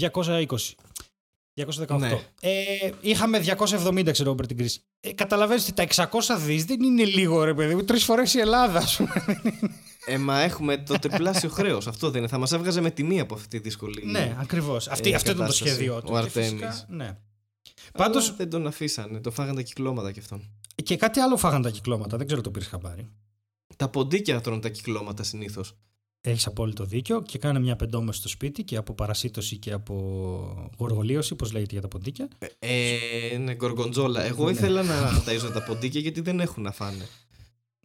[0.01, 0.47] 220.
[1.57, 1.99] 218.
[1.99, 2.11] Ναι.
[2.41, 4.81] Ε, είχαμε 270 ξέρω εγώ πριν την κρίση.
[5.01, 7.85] Ε, καταλαβαίνεις ότι τα 600 δις δεν είναι λίγο ρε παιδί μου.
[7.85, 9.25] Τρεις φορές η Ελλάδα ας πούμε.
[10.07, 11.87] Ε, μα έχουμε το τριπλάσιο χρέος.
[11.87, 12.29] Αυτό δεν είναι.
[12.29, 14.05] Θα μας έβγαζε με τιμή από αυτή τη δύσκολη.
[14.07, 14.89] ναι, ακριβώς.
[14.89, 15.71] Αυτή, ε, αυτό ήταν το κατάσταση.
[15.75, 16.13] σχέδιό του.
[16.17, 16.87] Ο Και φυσικά, Αρτέμις.
[16.89, 17.05] ναι.
[17.05, 17.17] Αλλά
[18.07, 19.21] Πάντως δεν τον αφήσανε.
[19.21, 20.51] Το φάγανε τα κυκλώματα κι αυτόν.
[20.83, 22.17] και κάτι άλλο φάγαν τα κυκλώματα.
[22.17, 23.09] Δεν ξέρω το πήρες χαμπάρι.
[23.77, 25.77] Τα ποντίκια τρώνε τα κυκλώματα συνήθως.
[26.21, 31.35] Έχεις απόλυτο δίκιο και κάνε μια πεντόμεση στο σπίτι και από παρασίτωση και από γοργολίωση,
[31.35, 32.29] πώς λέγεται για τα ποντίκια.
[32.59, 34.23] Ε, ναι, γκοργοντζόλα.
[34.25, 34.51] Εγώ Ναι.
[34.51, 37.07] ήθελα να ταΐζω τα ποντίκια γιατί δεν έχουν να φάνε.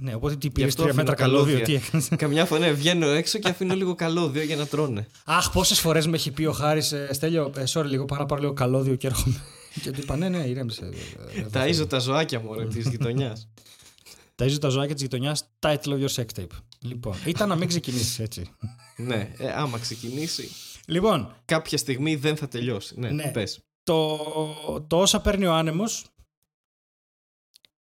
[0.02, 1.82] Ναι, οπότε τι πήρες αυτό τρία αφήνω μέτρα καλώδιο, τι καλώδια.
[1.88, 5.08] έκανες; Καμιά φορά ναι, βγαίνω έξω και αφήνω λίγο καλώδιο για να τρώνε.
[5.26, 8.42] Αχ, πόσες φορές με έχει πει ο Χάρης, ε, Στέλιο, ε, sorry, λίγο παρά πάρω
[8.42, 9.42] λίγο καλώδιο και έρχομαι.
[9.84, 10.86] και του είπα, ναι, ναι, ηρέμησε.
[10.86, 11.88] ε, ε, δεν Ταΐζω θέλω.
[11.88, 13.48] τα ζωάκια μου, της γειτονιάς.
[14.42, 16.46] Ταΐζω τα ζωάκια της γειτονιάς, title of your sex tape.
[16.80, 18.50] Λοιπόν, ήταν να μην ξεκινήσεις έτσι.
[18.98, 20.50] ναι, ε, άμα ξεκινήσει,
[20.86, 22.94] λοιπόν, κάποια στιγμή δεν θα τελειώσει.
[23.00, 23.32] Ναι, Ναι.
[23.34, 23.60] πες.
[23.84, 24.18] το,
[24.88, 26.06] το όσα παίρνει ο άνεμος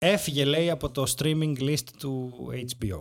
[0.04, 2.32] έφυγε, λέει, από το streaming list του
[2.78, 2.98] HBO.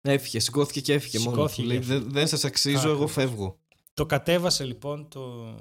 [0.00, 1.30] Έφυγε, σηκώθηκε και έφυγε μόνο.
[1.30, 1.68] Σηκώθηκε του.
[1.68, 1.98] Λέει, και έφυγε.
[1.98, 2.96] δεν, δεν σας αξίζω, Ακριβώς.
[2.96, 3.58] εγώ φεύγω.
[3.94, 5.54] Το κατέβασε λοιπόν το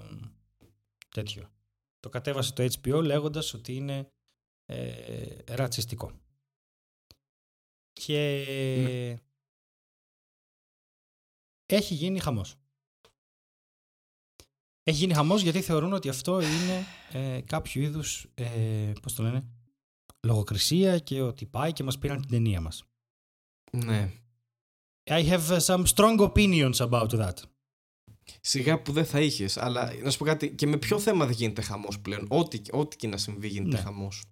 [1.10, 1.52] τέτοιο.
[2.00, 4.12] Το κατέβασε το HBO λέγοντας ότι είναι
[4.66, 6.12] ε, ρατσιστικό.
[7.94, 8.44] Και
[8.84, 9.20] Ναι.
[11.66, 12.56] έχει γίνει χαμός.
[14.84, 19.46] Έχει γίνει χαμός γιατί θεωρούν ότι αυτό είναι ε, κάποιο είδους, ε, πώς το λένε,
[20.26, 22.84] λογοκρισία και ότι πάει και μας πήραν την ταινία μας.
[23.72, 24.12] Ναι.
[25.10, 27.34] I have uh, some strong opinions about that.
[28.42, 29.58] Σιγά που δεν θα είχες.
[29.58, 32.96] Αλλά να σου πω κάτι, και με ποιο θέμα δεν γίνεται χαμός πλέον; Ό,τι, ό,τι
[32.96, 33.84] και να συμβεί γίνεται Ναι.
[33.84, 34.24] χαμός.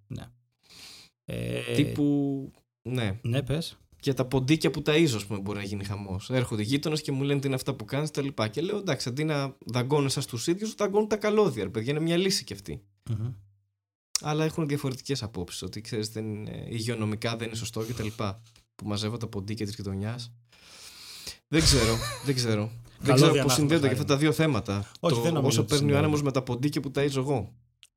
[1.24, 2.52] Ε, Τύπου.
[2.82, 3.20] Ναι.
[3.22, 3.78] Ναι, πες.
[4.00, 6.30] Και τα ποντίκια που ταΐζω, ας πούμε, μπορεί να γίνει χαμός.
[6.30, 8.48] Έρχονται γείτονες και μου λένε τι είναι αυτά που κάνεις τα λοιπά.
[8.48, 11.62] Και λέω εντάξει, αντί να δαγκώνε σα του ίδιους, δαγκώνουν τα καλώδια.
[11.62, 12.82] Ρε παιδιά, είναι μια λύση κι αυτή.
[13.10, 13.32] Μμμ.
[14.20, 15.62] Αλλά έχουν διαφορετικές απόψεις.
[15.62, 18.06] Ότι ξέρεις, δεν είναι, υγειονομικά δεν είναι σωστό κτλ.
[18.74, 20.32] Που μαζεύω τα ποντίκια της γειτονιάς.
[21.48, 22.70] Δεν ξέρω, δεν ξέρω.
[22.98, 24.00] δεν ξέρω διανάγμα, πώ συνδέονται και Χάρη.
[24.00, 24.90] αυτά τα δύο θέματα.
[25.00, 25.98] Όχι, το δεν νομίζω όσο ότι παίρνει ο συνδέονται.
[25.98, 27.52] άνεμος με τα ποντίκια που ταΐζω εγώ.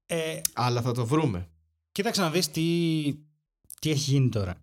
[0.05, 1.49] Ε, Αλλά θα το βρούμε.
[1.91, 2.61] κοίταξε να δεις τι,
[3.79, 4.55] τι έχει γίνει τώρα.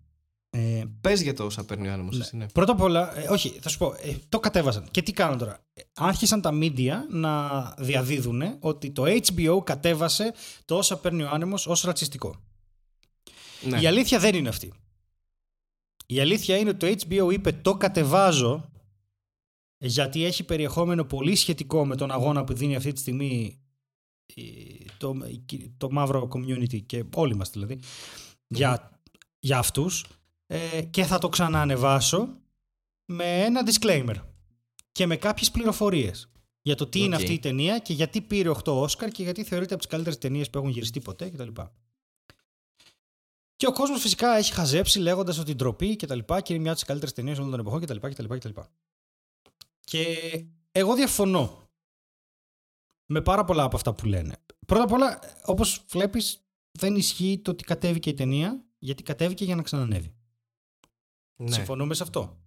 [0.49, 2.17] Ε, Πες για το όσα παίρνει ο άνεμος.
[2.17, 2.23] Ναι.
[2.23, 2.47] εσύ, ναι.
[2.49, 4.87] Πρώτα απ' όλα, ε, όχι, θα σου πω, ε, το κατέβασαν.
[4.91, 10.33] Και τι κάνουν τώρα; Ε, Άρχισαν τα media να διαδίδουν ότι το HBO κατέβασε
[10.65, 12.35] το όσα παίρνει ο άνεμος ως ρατσιστικό.
[13.61, 13.79] Ναι.
[13.81, 14.73] Η αλήθεια δεν είναι αυτή.
[16.05, 18.71] Η αλήθεια είναι ότι το HBO είπε το κατεβάζω
[19.77, 23.59] γιατί έχει περιεχόμενο πολύ σχετικό με τον αγώνα που δίνει αυτή τη στιγμή
[24.35, 25.15] η- το,
[25.51, 27.79] η- το μαύρο community και όλοι μας δηλαδή
[28.47, 28.99] για,
[29.39, 30.05] για αυτούς
[30.47, 32.41] ε, και θα το ξαναανεβάσω
[33.05, 34.15] με ένα disclaimer
[34.91, 36.29] και με κάποιες πληροφορίες
[36.61, 37.21] για το τι είναι Οκ.
[37.21, 40.49] αυτή η ταινία και γιατί πήρε 8 Όσκαρ και γιατί θεωρείται από τις καλύτερες ταινίες
[40.49, 41.61] που έχουν γυριστεί ποτέ κτλ.
[43.55, 46.71] Και ο κόσμος φυσικά έχει χαζέψει λέγοντας ότι ντροπή και τα λοιπά και είναι μια
[46.71, 47.97] από τις καλύτερες ταινίες όλων των εποχών κτλ.
[48.07, 48.59] κτλ, κτλ.
[49.79, 50.05] Και
[50.71, 51.69] εγώ διαφωνώ.
[53.05, 54.35] με πάρα πολλά από αυτά που λένε.
[54.65, 59.55] Πρώτα απ' όλα, όπως βλέπεις, δεν ισχύει το ότι κατέβηκε η ταινία, γιατί κατέβηκε για
[59.55, 60.16] να ξανανεύει.
[61.37, 61.51] Ναι.
[61.51, 62.37] Συμφωνούμε σε αυτό;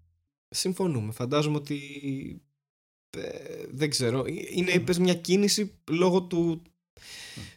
[0.48, 1.12] Συμφωνούμε.
[1.12, 1.80] Φαντάζομαι ότι.
[3.10, 4.24] ε, δεν ξέρω.
[4.54, 6.62] Είναι είπες, μια κίνηση λόγω του,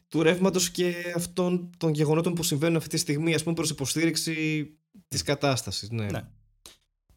[0.08, 4.68] του ρεύματος και αυτών των γεγονότων που συμβαίνουν αυτή τη στιγμή, ας πούμε, προς υποστήριξη
[5.08, 5.90] της κατάστασης.
[5.90, 6.06] Ναι.
[6.06, 6.28] Ναι.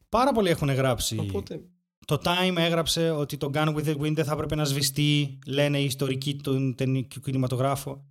[0.09, 1.19] Πάρα πολλοί έχουν γράψει.
[1.19, 1.61] Οπότε.
[2.07, 5.81] Το Time έγραψε ότι το Gun with the Wind δεν θα έπρεπε να σβηστεί, λένε
[5.81, 8.03] οι ιστορικοί του ταινικού κινηματογράφου.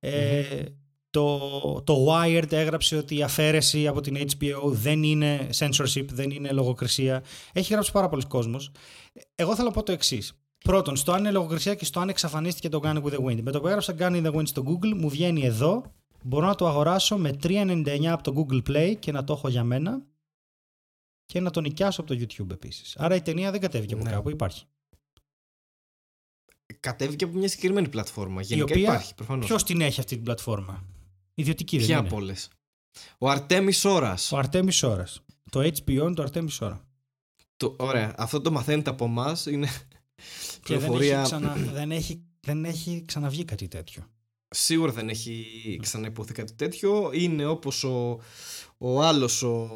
[0.00, 0.64] Ε,
[1.12, 6.52] το, το Wired έγραψε ότι η αφαίρεση από την HBO δεν είναι censorship, δεν είναι
[6.52, 7.22] λογοκρισία.
[7.52, 8.70] Έχει γράψει πάρα πολλοί κόσμος.
[9.34, 10.32] Εγώ θέλω να πω το εξής.
[10.64, 13.40] Πρώτον, στο αν είναι λογοκρισία και στο αν εξαφανίστηκε το Gun with the Wind.
[13.42, 15.82] Με το που έγραψα Gun in the Wind στο Google, μου βγαίνει εδώ.
[16.22, 19.64] Μπορώ να το αγοράσω με 3,99 από το Google Play και να το έχω για
[19.64, 20.02] μένα.
[21.26, 22.96] Και να το νοικιάσω από το YouTube επίσης.
[22.96, 24.10] Άρα η ταινία δεν κατέβηκε από Ναι.
[24.10, 24.64] κάπου, υπάρχει.
[26.80, 28.42] Κατέβηκε από μια συγκεκριμένη πλατφόρμα.
[28.42, 29.46] Γενικά η οποία, υπάρχει προφανώς.
[29.46, 30.84] Ποιος την έχει αυτή την πλατφόρμα;
[31.34, 32.06] Ιδιωτική δεν Ποια είναι.
[32.06, 32.48] από όλες;
[33.18, 34.12] Ο Αρτέμις Ωρα.
[34.30, 35.14] Ο Artemis Horas.
[35.50, 36.80] Το HBO είναι το Artemis Hora.
[37.76, 38.14] Ωραία.
[38.16, 39.46] Αυτό το μαθαίνετε από εμάς.
[39.46, 39.66] Είναι
[40.62, 41.14] Και δεν πληροφορία.
[41.18, 44.06] έχει, ξανα, δεν, έχει, δεν έχει ξαναβγεί κάτι τέτοιο.
[44.48, 45.44] Σίγουρα δεν έχει
[45.82, 47.10] ξαναϋποθεί κάτι τέτοιο.
[47.12, 48.20] Είναι όπως ο,
[48.78, 49.70] ο άλλος, ο,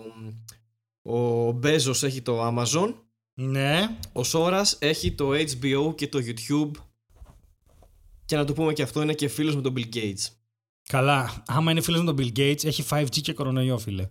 [1.02, 2.94] ο Μπέζος έχει το Amazon,
[3.34, 3.96] Ναι.
[4.12, 6.70] ο Σόρας έχει το HBO και το YouTube
[8.24, 10.28] και να το πούμε και αυτό είναι και φίλος με τον Bill Gates.
[10.88, 11.42] Καλά.
[11.46, 14.08] Άμα είναι φίλο με τον Bill Gates, έχει 5G και κορονοϊό, φίλε.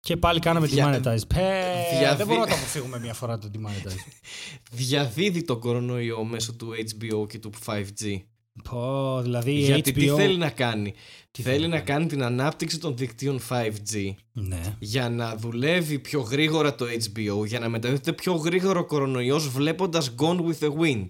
[0.00, 1.26] Και πάλι κάναμε Δια- demonetize.
[1.28, 3.96] Πε, διαδι- Δεν μπορούμε να το αποφύγουμε μια φορά το demonetize.
[4.72, 8.16] Διαδίδει τον κορονοϊό μέσω του HBO και του 5G.
[8.64, 9.94] Πω, δηλαδή η Γιατί HBO...
[9.94, 10.94] τι θέλει να κάνει;
[11.30, 14.76] Τι θέλει θέλει να να κάνει την ανάπτυξη των δικτύων 5G Ναι.
[14.78, 20.14] για να δουλεύει πιο γρήγορα το HBO, για να μεταδίδεται πιο γρήγορο ο κορονοϊός βλέποντας
[20.18, 21.06] Gone with the Wind.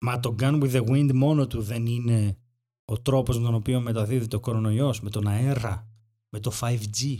[0.00, 2.36] Μα το Gun with the Wind μόνο του δεν είναι
[2.90, 5.88] ο τρόπος με τον οποίο μεταδίδεται ο κορονοϊός, με τον αέρα,
[6.28, 7.16] με το 5G.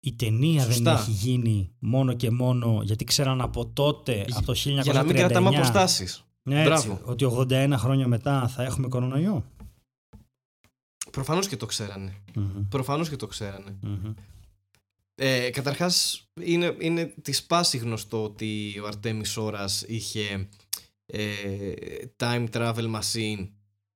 [0.00, 0.82] Η ταινία Σωστά.
[0.82, 4.82] δεν έχει γίνει μόνο και μόνο γιατί ξέραν από τότε, από το 1939.
[4.82, 6.24] Για να μην κρατάμε αποστάσεις.
[6.42, 7.00] Ναι, έτσι, Μπράβο.
[7.04, 9.44] ότι 81 χρόνια μετά θα έχουμε κορονοϊό.
[11.10, 12.16] Προφανώς και το ξέρανε.
[12.34, 13.78] Μμμ, Προφανώς και το ξέρανε.
[13.82, 14.12] μμμ.
[15.14, 20.48] Ε, καταρχάς είναι, είναι της πάσης γνωστό ότι ο Αρτέμις Ώρας είχε
[21.06, 21.44] ε,
[22.16, 23.48] time travel machine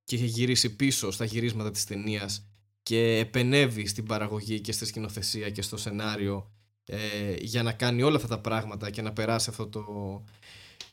[0.07, 2.47] και είχε γυρίσει πίσω στα γυρίσματα της ταινίας
[2.83, 6.51] και επενεύει στην παραγωγή και στη σκηνοθεσία και στο σενάριο
[6.85, 9.85] ε, για να κάνει όλα αυτά τα πράγματα και να περάσει αυτό το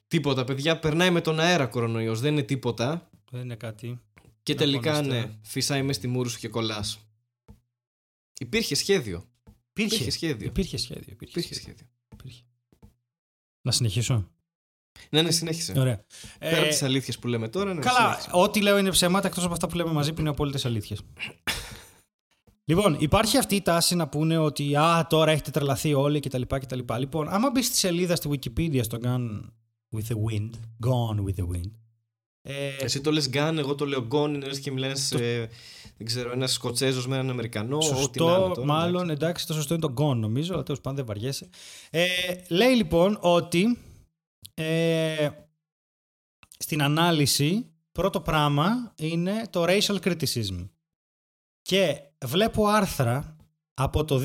[0.08, 4.00] τίποτα παιδιά περνάει με τον αέρα κορονοϊός δεν είναι τίποτα Δεν είναι κάτι.
[4.44, 5.10] και Να τελικά πονεστεί.
[5.28, 7.00] ναι φυσάει μέσα στη μούρη σου και κολλάς
[8.40, 9.28] υπήρχε σχέδιο
[9.76, 10.48] Υπήρχε, Υπήρχε σχέδιο.
[10.48, 11.04] Υπήρχε σχέδιο.
[11.14, 11.74] Υπήρχε υπήρχε σχέδιο.
[11.74, 12.44] σχέδιο Υπήρχε.
[13.62, 14.30] Να συνεχίσω.
[15.10, 16.04] Ναι ναι συνέχισε Ωραία.
[16.40, 18.30] Πέρα Ε, από τις αλήθειες που λέμε τώρα, ναι, Καλά, συνέχισε.
[18.32, 21.00] ό,τι λέω είναι ψέματα εκτός από αυτά που λέμε μαζί που είναι απόλυτες αλήθειες.
[22.70, 26.42] λοιπόν, υπάρχει αυτή η τάση να πούνε ότι α, τώρα έχετε τρελαθεί όλοι κτλ.
[26.48, 26.80] κτλ.
[26.98, 29.42] Λοιπόν, άμα μπεις στη σελίδα στη Wikipedia στο Gone
[29.98, 30.50] with the Wind,
[30.88, 31.72] Gone with the Wind.
[32.46, 35.50] Ε, Εσύ το λες gun, εγώ το λέω γκόν, είναι λες και μιλάς, ε,
[35.98, 39.14] δεν ξέρω, ένας Σκοτσέζος με έναν Αμερικανό, ό,τι να είναι Σωστό, τώρα, μάλλον εντάξει.
[39.14, 41.50] εντάξει, το σωστό είναι το gone νομίζω, αλλά τέλος πάντων δεν βαριέσαι.
[41.90, 42.06] Ε,
[42.48, 43.78] λέει λοιπόν ότι
[44.54, 45.30] ε,
[46.58, 50.70] στην ανάλυση πρώτο πράγμα είναι το racial criticism.
[51.62, 53.36] Και βλέπω άρθρα
[53.74, 54.22] από το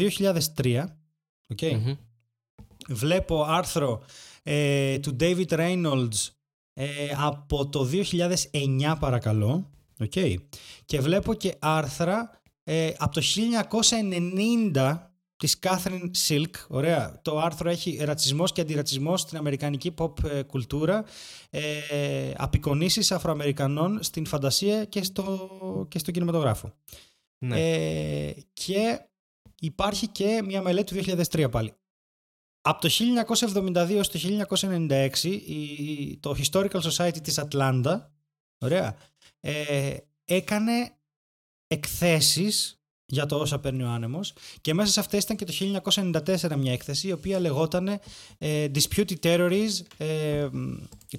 [0.57, 0.85] 2003,
[1.55, 1.95] okay, Μμμ.
[2.89, 4.03] βλέπω άρθρο
[4.43, 6.29] ε, του David Reynolds
[6.73, 10.35] ε, από το 2009 παρακαλώ okay.
[10.85, 13.23] και βλέπω και άρθρα ε, από το
[14.75, 14.99] 1990
[15.39, 21.05] της Catherine Silk ωραία, το άρθρο έχει ρατσισμός και αντιρατσισμός στην αμερικανική pop ε, κουλτούρα
[21.51, 26.75] ε, απεικονίσεις Αφροαμερικανών στην φαντασία και στο, και στο κινηματογράφο
[27.45, 27.61] Ναι.
[27.61, 29.01] ε, και
[29.61, 31.73] υπάρχει και μια μελέτη του 2003 πάλι.
[32.61, 32.89] Από το
[33.55, 34.19] 1972 έως το
[34.61, 35.11] 1996
[35.47, 38.13] η- το Historical Society της Ατλάντα
[38.65, 38.97] ωραία,
[39.41, 40.93] ε, έκανε
[41.67, 42.78] εκθέσεις
[43.11, 45.53] για το όσα παίρνει ο άνεμος και μέσα σε αυτές ήταν και το
[46.53, 47.89] 1994 μια έκθεση η οποία λεγόταν
[48.39, 50.49] ε, Disputed Territories, ε,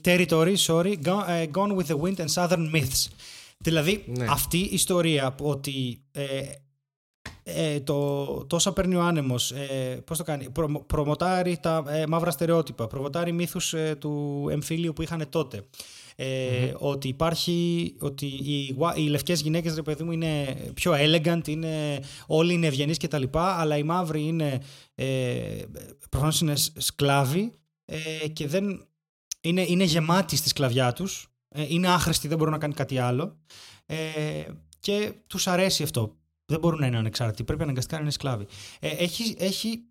[0.04, 3.06] territories sorry, Gone, ε, Gone with the Wind and Southern Myths.
[3.58, 4.26] Δηλαδή Ναι.
[4.30, 6.26] αυτή η ιστορία που ότι ε,
[7.44, 12.06] ε, το, το όσα παίρνει ο άνεμος, ε, πώς το κάνει, προμο- προμοτάρει τα ε,
[12.08, 15.64] μαύρα στερεότυπα, προμοτάρει μύθους ε, του εμφύλιου που είχαν τότε.
[16.22, 21.48] Ε, Ότι υπάρχει, ότι οι, γουα- οι λευκές γυναίκες, ρε παιδί μου, είναι πιο elegant,
[21.48, 24.62] είναι, όλοι είναι ευγενείς και τα λοιπά, αλλά οι μαύροι είναι,
[24.96, 25.62] ε,
[26.10, 27.52] προφανώς είναι σ- σκλάβοι
[27.86, 28.88] ε, και δεν
[29.42, 33.38] είναι, είναι γεμάτοι στη σκλαβιά τους, ε, είναι άχρηστοι, δεν μπορούν να κάνουν κάτι άλλο
[33.86, 33.96] ε,
[34.80, 36.18] και τους αρέσει αυτό.
[36.46, 38.46] Δεν μπορούν να είναι ανεξάρτητοι, πρέπει αναγκαστικά να είναι σκλάβοι.
[38.80, 39.84] Ε, έχει, έχει,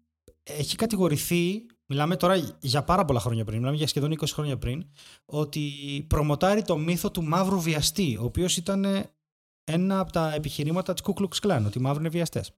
[0.42, 4.86] έχει κατηγορηθεί, μιλάμε τώρα για πάρα πολλά χρόνια πριν, μιλάμε για σχεδόν 20 χρόνια πριν,
[5.24, 5.70] ότι
[6.08, 8.84] προμοτάρει το μύθο του μαύρου βιαστή, ο οποίος ήταν
[9.64, 12.52] ένα από τα επιχειρήματα της Ku Klux Klan, ότι οι μαύροι είναι βιαστές.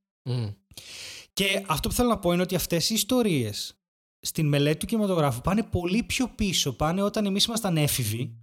[1.33, 3.75] Και αυτό που θέλω να πω είναι ότι αυτές οι ιστορίες
[4.21, 6.73] στην μελέτη του κινηματογράφου πάνε πολύ πιο πίσω.
[6.73, 8.37] Πάνε όταν εμείς ήμασταν έφηβοι.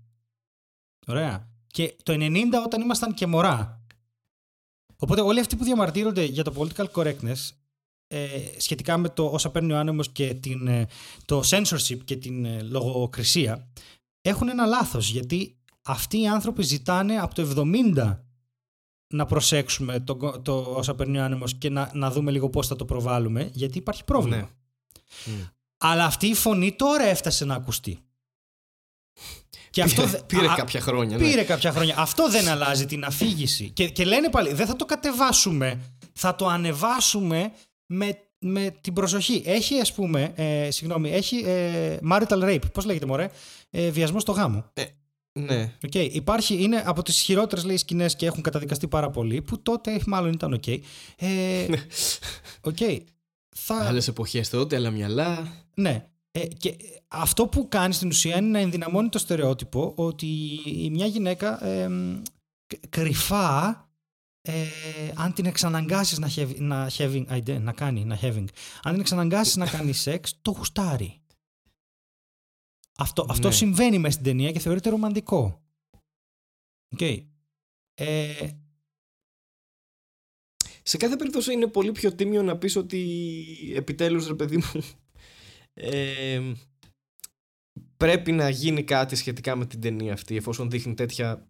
[1.08, 1.50] Ωραία.
[1.68, 3.86] Και το 90 όταν ήμασταν και μωρά.
[4.96, 7.50] Οπότε όλοι αυτοί που διαμαρτύρονται για το political correctness
[8.08, 10.88] ε, σχετικά με το όσα παίρνει ο άνεμος και την, ε,
[11.26, 13.68] το censorship και την ε, λογοκρισία
[14.22, 18.18] έχουν ένα λάθος γιατί αυτοί οι άνθρωποι ζητάνε από το 70
[19.14, 22.76] να προσέξουμε το, το όσα παίρνει ο άνεμος και να, να δούμε λίγο πώς θα
[22.76, 24.50] το προβάλλουμε γιατί υπάρχει πρόβλημα.
[25.26, 25.52] Ναι.
[25.78, 28.00] Αλλά αυτή η φωνή τώρα έφτασε να ακουστεί.
[29.70, 31.18] Και αυτό πήρε, κάποια χρόνια.
[31.18, 31.24] Ναι.
[31.24, 31.96] Πήρε κάποια χρόνια.
[31.98, 33.70] Αυτό δεν αλλάζει την αφήγηση.
[33.70, 35.80] Και, και λένε πάλι, δεν θα το κατεβάσουμε,
[36.14, 37.52] θα το ανεβάσουμε
[37.88, 39.42] με, με την προσοχή.
[39.46, 42.72] Έχει, ας πούμε, ε, συγγνώμη, έχει ε, marital rape.
[42.74, 43.30] Πώς λέγεται, μωρέ,
[43.70, 44.66] ε, βιασμό στο γάμο.
[44.74, 44.84] Ε,
[45.40, 45.74] ναι.
[45.88, 46.10] Okay.
[46.12, 50.32] Υπάρχει, είναι από τις χειρότερες λέει σκηνές και έχουν καταδικαστεί πάρα πολύ, που τότε μάλλον
[50.34, 50.64] ήταν ok.
[50.66, 50.80] Okay.
[51.18, 51.66] Ε,
[52.62, 53.00] okay.
[53.56, 53.76] Θα...
[53.76, 55.48] Άλλες εποχές τότε, αλλά μυαλά.
[55.74, 56.08] Ναι.
[56.32, 56.76] Ε, και
[57.08, 60.28] αυτό που κάνει στην ουσία είναι να ενδυναμώνει το στερεότυπο ότι
[60.92, 61.90] μια γυναίκα ε,
[62.90, 63.87] κρυφά
[64.48, 68.46] ε, αν την εξαναγκάσεις να, have, να, having, να κάνει, να having,
[68.82, 71.22] αν την εξαναγκάσεις να κάνει σεξ, το γουστάρει.
[72.98, 73.54] Αυτό, αυτό ναι.
[73.54, 75.62] συμβαίνει μέσα στην ταινία και θεωρείται ρομαντικό.
[76.98, 77.26] Okay.
[77.94, 78.50] Ε,
[80.84, 84.84] σε κάθε περίπτωση είναι πολύ πιο τίμιο να πεις ότι επιτέλους ρε παιδί μου
[85.74, 86.54] ε,
[87.98, 91.46] πρέπει να γίνει κάτι σχετικά με την ταινία αυτή εφόσον δείχνει τέτοια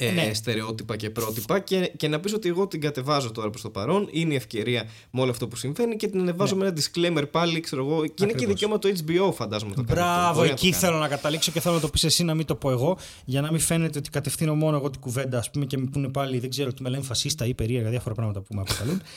[0.00, 0.34] ε, ναι.
[0.34, 4.08] στερεότυπα και πρότυπα και, και να πεις ότι εγώ την κατεβάζω τώρα προς το παρόν
[4.10, 6.64] είναι η ευκαιρία με όλο αυτό που συμβαίνει και την ανεβάζω ναι.
[6.64, 10.42] με ένα disclaimer πάλι ξέρω εγώ και είναι και δικαίωμα του HBO φαντάζομαι το Μπράβο
[10.42, 12.98] εκεί θέλω να καταλήξω και θέλω να το πεις εσύ να μην το πω εγώ
[13.24, 16.08] για να μην φαίνεται ότι κατευθύνω μόνο εγώ την κουβέντα ας πούμε και με πούνε
[16.08, 19.02] πάλι δεν ξέρω ότι με λένε φασίστα ή περίεργα διάφορα πράγματα που με αποκαλούν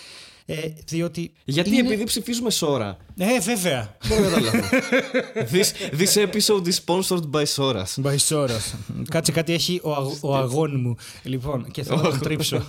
[0.51, 1.79] ε, διότι Γιατί είναι...
[1.79, 2.97] επειδή ψηφίζουμε Σόρα.
[3.17, 3.97] Ε, βέβαια.
[4.07, 4.67] Μπορώ να καταλάβω.
[5.53, 8.03] this, this episode is sponsored by Soras.
[8.03, 8.75] By Soras.
[9.09, 10.95] Κάτσε κάτι έχει ο, αγ, ο αγών μου.
[11.23, 12.65] Λοιπόν, και θέλω να τον τρίψω.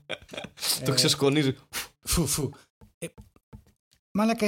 [0.84, 1.54] το ξεσκονίζει.
[2.02, 2.50] Φου, φου.
[2.98, 3.06] Ε,
[4.10, 4.46] Μάλακα,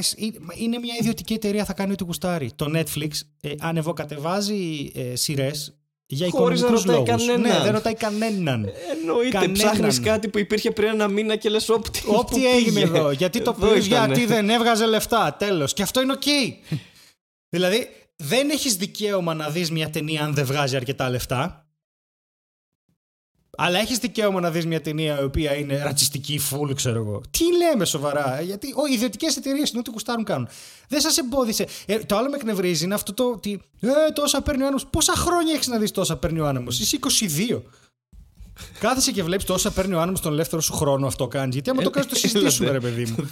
[0.56, 2.52] είναι μια ιδιωτική εταιρεία, θα κάνει ό,τι κουστάρει.
[2.56, 5.77] Το Netflix ε, ανεβοκατεβάζει ε, σειρές
[6.10, 7.08] για οικονομικούς λόγους.
[7.08, 7.40] Κανέναν.
[7.40, 8.68] Ναι, δεν ρωτάει κανέναν.
[8.90, 9.48] Εννοείται.
[9.48, 12.02] Ψάχνεις κάτι που υπήρχε πριν ένα μήνα και λες όπα.
[12.06, 13.10] Τι έγινε εδώ.
[13.10, 15.36] Γιατί το πει, γιατί δεν έβγαζε λεφτά.
[15.38, 15.72] Τέλος.
[15.72, 16.22] Και αυτό είναι οκ.
[17.54, 21.67] δηλαδή, δεν έχεις δικαίωμα να δεις μια ταινία αν δεν βγάζει αρκετά λεφτά.
[23.60, 27.20] Αλλά έχεις δικαίωμα να δεις μια ταινία η οποία είναι ρατσιστική, φουλ, ξέρω εγώ.
[27.30, 30.48] Τι λέμε σοβαρά; Γιατί οι ιδιωτικές εταιρείες είναι ό,τι κουστάρουν κάνουν.
[30.88, 31.66] Δεν σας εμπόδισε.
[31.86, 33.62] Ε, το άλλο με εκνευρίζει είναι αυτό το ότι.
[33.80, 34.86] Ε, τόσα παίρνει ο άνεμος.
[34.86, 36.98] Πόσα χρόνια έχεις να δεις τόσα παίρνει ο άνεμος; Είσαι
[37.50, 37.62] 22.
[38.78, 41.54] Κάθεσαι και βλέπεις τόσα παίρνει ο άνεμο τον ελεύθερο σου χρόνο αυτό κάνεις.
[41.54, 43.28] Γιατί άμα το κάνεις, το συζητήσουμε, ρε παιδί μου.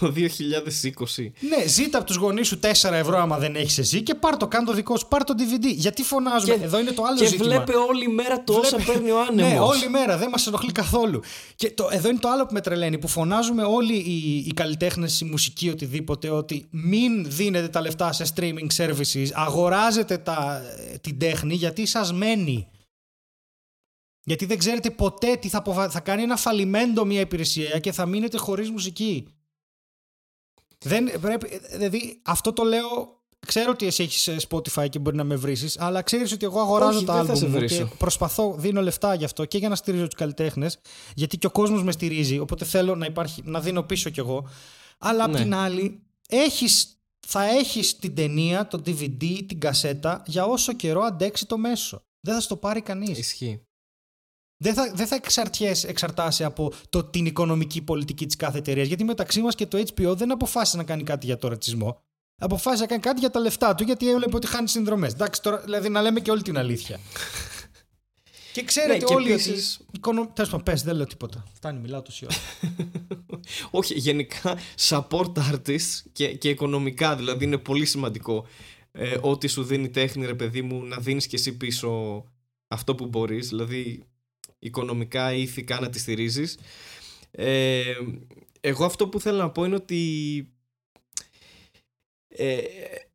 [0.00, 1.30] Το 2020.
[1.48, 4.46] Ναι, ζήτα από τους γονείς σου 4 ευρώ άμα δεν έχεις εσύ και πάρ το,
[4.46, 5.66] κάνε το δικό σου, πάρ το DVD.
[5.74, 7.48] Γιατί φωνάζουμε, εδώ είναι το άλλο και ζήτημα.
[7.48, 9.52] Και βλέπε όλη μέρα το όσα παίρνει ο άνεμος.
[9.52, 11.20] Ναι, όλη μέρα, δεν μας ενοχλεί καθόλου.
[11.56, 15.20] Και το, εδώ είναι το άλλο που με τρελαίνει, που φωνάζουμε όλοι οι, οι καλλιτέχνες,
[15.20, 20.62] η μουσική, οτιδήποτε, ότι μην δίνετε τα λεφτά σε streaming services, αγοράζετε τα,
[21.00, 22.66] την τέχνη γιατί σας μένει.
[24.24, 28.38] Γιατί δεν ξέρετε ποτέ τι θα, θα κάνει ένα φαλιμέντο μια υπηρεσία και θα μείνετε
[28.38, 29.26] χωρίς μουσική.
[30.78, 35.24] Δεν πρέπει, δηλαδή αυτό το λέω Ξέρω ότι εσύ έχεις ε, Spotify και μπορεί να
[35.24, 39.14] με βρει, αλλά ξέρεις ότι εγώ αγοράζω Όχι, τα άλμπουμ μου και προσπαθώ, δίνω λεφτά
[39.14, 40.78] γι' αυτό και για να στηρίζω τους καλλιτέχνες,
[41.14, 42.38] γιατί και ο κόσμος με στηρίζει.
[42.38, 44.48] Οπότε θέλω να, υπάρχει, να δίνω πίσω κι εγώ.
[44.98, 45.32] Αλλά ναι.
[45.32, 51.00] απ' την άλλη, έχεις, θα έχεις την ταινία, το DVD, την κασέτα για όσο καιρό
[51.00, 52.04] αντέξει το μέσο.
[52.20, 53.18] Δεν θα στο πάρει κανείς.
[53.18, 53.60] Ισχύει
[54.64, 55.20] δεν θα, δεν θα
[55.86, 58.86] εξαρτάσει από το, την οικονομική πολιτική της κάθε εταιρείας.
[58.86, 62.02] Γιατί μεταξύ μας και το HBO δεν αποφάσισε να κάνει κάτι για το ρατσισμό.
[62.36, 65.12] Αποφάσισε να κάνει κάτι για τα λεφτά του, γιατί έβλεπε ότι χάνει συνδρομές.
[65.12, 67.00] Εντάξει, τώρα δηλαδή να λέμε και όλη την αλήθεια.
[68.54, 69.76] και ξέρετε ναι, όλοι επίσης...
[69.80, 69.88] ότι.
[69.92, 70.26] Οικονομ...
[70.32, 71.44] Τέλος πάντων, πες, δεν λέω τίποτα.
[71.54, 72.36] Φτάνει, μιλάω τόση ώρα.
[73.78, 78.46] Όχι, γενικά support artists και, και οικονομικά δηλαδή είναι πολύ σημαντικό.
[78.92, 82.24] Ε, ό,τι σου δίνει τέχνη, ρε παιδί μου, να δίνεις και εσύ πίσω
[82.68, 83.48] αυτό που μπορείς.
[83.48, 84.04] Δηλαδή,
[84.64, 86.58] οικονομικά ή ηθικά να τη στηρίζεις.
[87.30, 87.82] Ε,
[88.60, 89.98] εγώ αυτό που θέλω να πω είναι ότι
[92.28, 92.56] ε,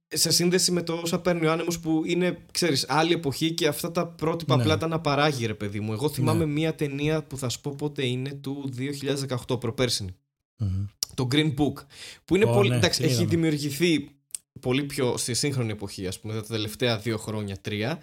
[0.07, 3.91] σε σύνδεση με το όσα παίρνει ο άνεμος που είναι, ξέρεις, άλλη εποχή και αυτά
[3.91, 4.61] τα πρότυπα Ναι.
[4.61, 5.93] απλά τα να παράγει ρε παιδί μου.
[5.93, 6.51] Εγώ θυμάμαι Ναι.
[6.51, 10.09] μία ταινία που θα σου πω πότε είναι του 2018, προπέρσινη.
[10.57, 10.85] Μμμ.
[11.13, 11.73] Το Green Book.
[12.25, 12.69] Που είναι Ω, πολύ.
[12.69, 13.29] ναι, εντάξει, τι έχει είδαμε.
[13.29, 14.09] δημιουργηθεί
[14.59, 17.99] πολύ πιο στη σύγχρονη εποχή, ας πούμε, τα τελευταία δύο χρόνια, τρία.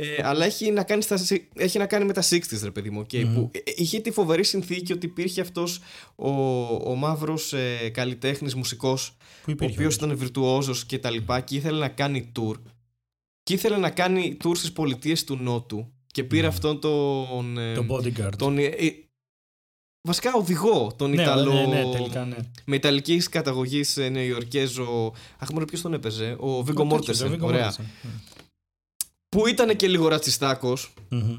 [0.00, 1.18] Ε, αλλά έχει να, κάνει στα,
[1.54, 3.00] έχει να κάνει με τα 60s, ρε παιδί μου.
[3.00, 3.34] Okay, Μμμ.
[3.34, 5.80] που ε, είχε τη φοβερή συνθήκη ότι υπήρχε αυτός
[6.16, 6.30] ο,
[6.90, 9.16] ο μαύρος ε, καλλιτέχνης μουσικός, Που
[9.48, 9.74] ο υπήρχε.
[9.74, 10.06] οποίος όντως.
[10.06, 12.54] ήταν βιρτουόζος και τα λοιπά, και ήθελε να κάνει tour.
[13.42, 15.92] Και ήθελε να κάνει tour στις πολιτείες του Νότου.
[16.06, 16.48] Και πήρε Ναι.
[16.48, 17.58] αυτόν τον.
[17.58, 18.36] ε, Το bodyguard.
[18.38, 18.92] τον ε, ε,
[20.08, 21.52] βασικά οδηγό, τον ναι, Ιταλό.
[21.52, 22.36] ναι, ναι, τελικά ναι.
[22.66, 25.12] Με ιταλικής καταγωγής Νεοϊορκέζο.
[25.38, 27.32] Αχ, μόνο ποιος τον έπαιζε; Ο Βίγκο Ο τέτοιος, ο Μόρτεσεν.
[27.34, 27.72] Viggo Ωραία.
[27.72, 27.84] Mortensen.
[29.28, 31.36] Που ήταν και λίγο ρατσιστάκος Μμμ.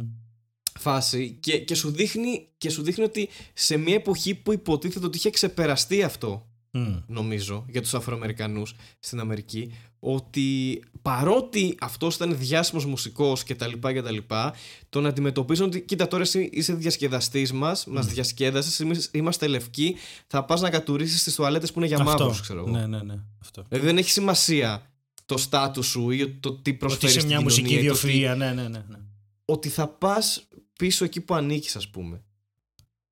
[0.79, 5.17] φάση και, και, σου δείχνει, και σου δείχνει ότι σε μια εποχή που υποτίθεται ότι
[5.17, 6.95] είχε ξεπεραστεί αυτό, Μμ.
[7.07, 13.93] νομίζω, για τους Αφροαμερικανούς στην Αμερική, ότι παρότι αυτός ήταν διάσημος μουσικός και τα λοιπά
[13.93, 14.53] και τα λοιπά,
[14.89, 19.95] τον αντιμετωπίζουν ότι κοίτα τώρα εσύ είσαι διασκεδαστής μας, μας διασκέδασες, εμείς είμαστε λευκοί,
[20.27, 22.09] θα πας να κατουρίσεις στις τουαλέτες που είναι για Αυτό.
[22.09, 22.69] μαύρους, ξέρω εγώ.
[22.69, 23.19] Ναι, ναι, ναι.
[23.41, 23.63] Αυτό.
[23.69, 24.88] Δηλαδή δεν έχει σημασία
[25.29, 27.99] το στάτους σου ή το τι Ότι προσφέρει είσαι στην μια μουσική κοινωνία, ή το
[27.99, 28.83] τι- ιδιοφυΐα, ναι, ναι, ναι.
[28.87, 28.97] ναι.
[29.45, 32.23] ότι θα πας πίσω εκεί που ανήκεις ας πούμε.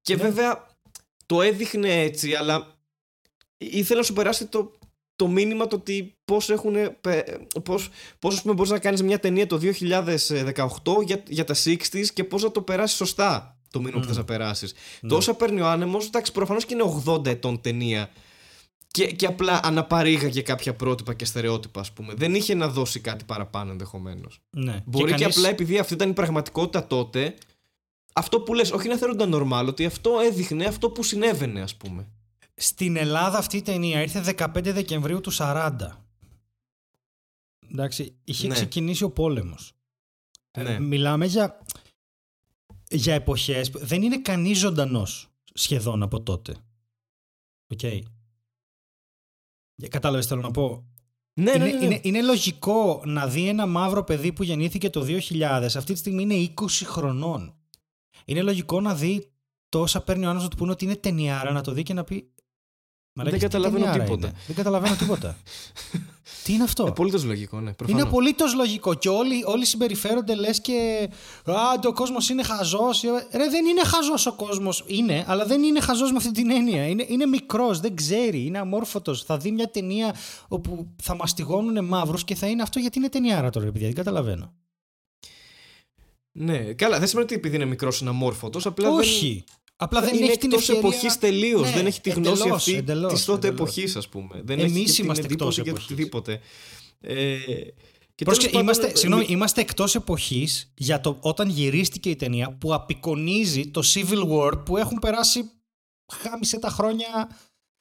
[0.02, 0.22] Και Ναι.
[0.22, 0.68] βέβαια
[1.26, 2.78] το έδειχνε έτσι αλλά
[3.58, 4.72] ήθελα να σου περάσει το,
[5.16, 6.76] το μήνυμα το ότι πώς έχουν
[7.64, 7.90] πώς,
[8.20, 12.24] πώς ας πούμε μπορείς να κάνεις μια ταινία το 2018 για, για τα 60s και
[12.24, 14.08] πώς να το περάσεις σωστά το μήνυμα που Μμμ.
[14.08, 14.74] θες να περάσεις.
[15.02, 15.10] Ναι.
[15.10, 18.10] Το όσα παίρνει ο άνεμος, εντάξει προφανώς και είναι 80 ετών ταινία
[18.88, 22.14] και, και απλά αναπαρήγαγε κάποια πρότυπα και στερεότυπα ας πούμε.
[22.14, 24.40] Δεν είχε να δώσει κάτι παραπάνω ενδεχομένως.
[24.50, 24.82] Ναι.
[24.86, 27.36] Μπορεί και, κανείς- απλά επειδή αυτή ήταν η πραγματικότητα τότε,
[28.14, 32.08] αυτό που λες, όχι να θεωρούνταν normal, ότι αυτό έδειχνε αυτό που συνέβαινε, ας πούμε.
[32.56, 36.06] Στην Ελλάδα αυτή η ταινία ήρθε 15 Δεκεμβρίου του 40.
[37.72, 38.54] Εντάξει, είχε Ναι.
[38.54, 39.72] ξεκινήσει ο πόλεμος.
[40.52, 40.80] Ε, Ναι.
[40.80, 41.60] μιλάμε για,
[42.90, 46.56] για εποχές που δεν είναι κανείς ζωντανός σχεδόν από τότε.
[47.68, 47.80] Οκ.
[49.80, 50.84] Για- Κατάλαβες τι θέλω να πω;
[51.34, 51.86] Ναι, είναι, ναι, ναι.
[51.86, 55.42] Είναι, είναι λογικό να δει ένα μαύρο παιδί που γεννήθηκε το 2000,
[55.78, 57.56] αυτή τη στιγμή είναι 20 χρονών.
[58.26, 59.32] Είναι λογικό να δει
[59.70, 61.94] το όσα παίρνει ο άνεμος να του πούνε ότι είναι ταινιάρα, να το δει και
[61.94, 62.32] να πει.
[63.18, 64.28] «Μαλάκα, τι καταλαβαίνω ταινιάρα τίποτα».
[64.28, 64.38] είναι.
[64.48, 65.38] Δεν καταλαβαίνω τίποτα.
[66.44, 67.64] τι είναι αυτό; Απολύτως λογικό, ναι.
[67.64, 68.04] Είναι Προφανώς.
[68.04, 71.10] απολύτως λογικό και όλοι, όλοι συμπεριφέρονται λες και.
[71.46, 71.54] Α,
[71.88, 73.02] ο κόσμος είναι χαζός.
[73.32, 74.84] Ρε, δεν είναι χαζός ο κόσμος.
[74.88, 76.88] Είναι, αλλά δεν είναι χαζός με αυτή την έννοια.
[76.88, 79.24] Είναι, είναι μικρός, δεν ξέρει, είναι αμόρφωτος.
[79.24, 80.16] Θα δει μια ταινία
[80.48, 83.88] όπου θα μαστιγώνουν μαύρους και θα είναι αυτό γιατί είναι ταινιάρα τώρα, παιδιά.
[83.88, 84.54] Δεν καταλαβαίνω.
[86.32, 89.44] Ναι, καλά, δεν σημαίνει ότι επειδή είναι μικρός είναι αμόρφωτος, απλά Όχι.
[89.80, 90.10] Απλά δεν...
[90.10, 90.90] δεν είναι έχει την εκτός ευκαιρία...
[90.90, 93.68] εποχής τελείως, Ναι, δεν έχει τη γνώση εντελώς, αυτή εντελώς, της τότε εντελώς.
[93.70, 94.42] εποχής, ας πούμε.
[94.44, 95.92] Δεν Εμείς έχει και την είμαστε εκτός εντύπωση για εποχής.
[95.92, 96.40] οτιδήποτε.
[97.02, 97.38] Ε,
[98.16, 102.10] και Πρόσεχε, τέλος πάντων, είμαστε, ε, συγγνώμη, μη- είμαστε εκτός εποχής για το όταν γυρίστηκε
[102.10, 105.50] η ταινία που απεικονίζει το Civil War που έχουν περάσει
[106.14, 107.30] χάμισε τα χρόνια...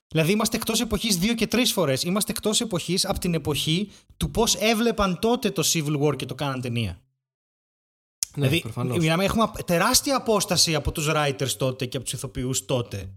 [0.09, 2.03] Δηλαδή είμαστε εκτός εποχής δύο και τρεις φορές.
[2.03, 6.35] Είμαστε εκτός εποχής από την εποχή του πώς έβλεπαν τότε το Civil War και το
[6.35, 7.01] κάναν ταινία.
[8.37, 8.99] Ναι, δηλαδή προφανώς.
[8.99, 13.11] μιλάμε, έχουμε απ- τεράστια απόσταση από τους writers τότε και από τους ηθοποιούς τότε.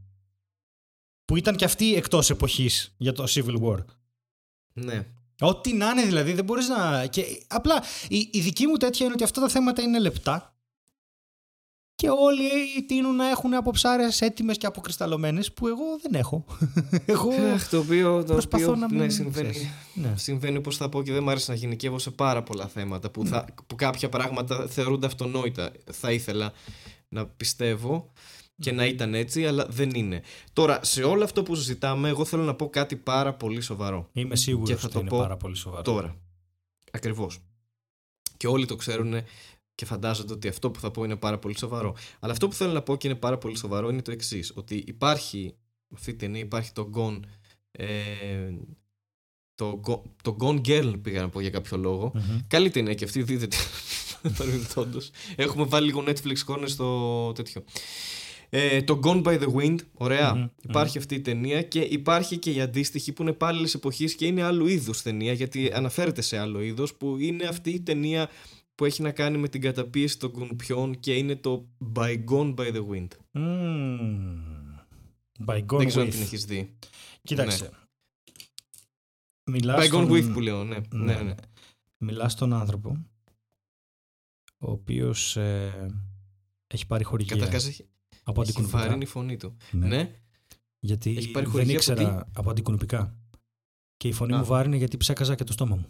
[1.25, 3.85] Που ήταν και αυτοί εκτός εποχής για το Civil War.
[4.73, 5.05] Ναι.
[5.39, 7.05] Ό,τι να είναι δηλαδή, δεν μπορείς να...
[7.05, 10.58] Και απλά η, η δική μου τέτοια είναι ότι αυτά τα θέματα είναι λεπτά
[11.99, 12.49] και όλοι
[12.87, 16.45] τείνουν να έχουν αποψάρες έτοιμες και αποκρισταλωμένες που εγώ δεν έχω.
[17.05, 18.97] εγώ Αχ, το οποίο, το προσπαθώ οποίο να μην...
[18.97, 19.49] ναι, συμβαίνει.
[19.49, 19.69] ξέρεις.
[19.93, 20.13] Ναι.
[20.15, 23.25] Συμβαίνει όπως θα πω και δεν μου αρέσει να γενικεύω σε πάρα πολλά θέματα που,
[23.25, 25.71] θα, που κάποια πράγματα θεωρούνται αυτονόητα.
[25.91, 26.51] Θα ήθελα
[27.09, 28.11] να πιστεύω
[28.59, 30.21] και να ήταν έτσι, αλλά δεν είναι.
[30.53, 34.09] Τώρα, σε όλο αυτό που συζητάμε, εγώ θέλω να πω κάτι πάρα πολύ σοβαρό.
[34.13, 35.81] Είμαι σίγουρος Και θα ότι το είναι πω πάρα πολύ σοβαρό.
[35.81, 36.15] Τώρα.
[36.91, 37.39] Ακριβώς.
[38.37, 39.13] Και όλοι το ξέρουν
[39.79, 41.95] και φαντάζονται ότι αυτό που θα πω είναι πάρα πολύ σοβαρό.
[42.19, 44.51] Αλλά αυτό που θέλω να πω και είναι πάρα πολύ σοβαρό είναι το εξής.
[44.55, 45.55] Ότι υπάρχει,
[45.95, 47.19] αυτή η ταινία υπάρχει το Gone.
[47.71, 47.87] Ε,
[49.55, 52.11] το, Go- το Gone Girl πήγα να πω για κάποιο λόγο.
[52.13, 52.39] Μμμ.
[52.47, 53.59] Καλή ταινία και αυτή, δείτε την.
[54.37, 55.09] Παρεμπιπτόντως.
[55.35, 57.63] Έχουμε βάλει λίγο Netflix corner στο τέτοιο.
[58.49, 60.35] Ε, το Gone by the Wind, ωραία.
[60.35, 64.15] Μμμ, Υπάρχει αυτή η ταινία και υπάρχει και η αντίστοιχη που είναι πάλι άλλες εποχής
[64.15, 68.29] και είναι άλλου είδους ταινία γιατί αναφέρεται σε άλλο είδος που είναι αυτή η ταινία
[68.79, 72.87] που έχει να κάνει με την καταπίεση των κουνουπιών και είναι το Bygone by the
[72.89, 73.07] Wind.
[73.31, 74.75] Μμμ.
[75.45, 76.11] By Δεν ξέρω αν with.
[76.11, 76.77] την έχεις δει.
[77.23, 77.69] Κοίταξε.
[79.51, 80.77] Μιλάς Bygone στον- with που λέω, ναι.
[80.91, 81.35] ναι, ναι.
[81.97, 83.05] Μιλάς στον άνθρωπο
[84.57, 85.87] ο οποίος ε,
[86.67, 87.85] έχει πάρει χορηγία Καταρχάς έχει,
[88.23, 88.83] από έχει αντικουνουπικά.
[88.83, 89.55] βαρύνει η φωνή του.
[89.71, 89.87] Ναι.
[89.87, 90.15] Ναι.
[90.79, 93.15] Γιατί Έχει πάρει δεν χορηγία από ήξερα από αντικουνουπικά.
[93.97, 94.37] Και η φωνή Α.
[94.37, 95.87] μου βάρινε γιατί ψέκαζα και το στόμα μου.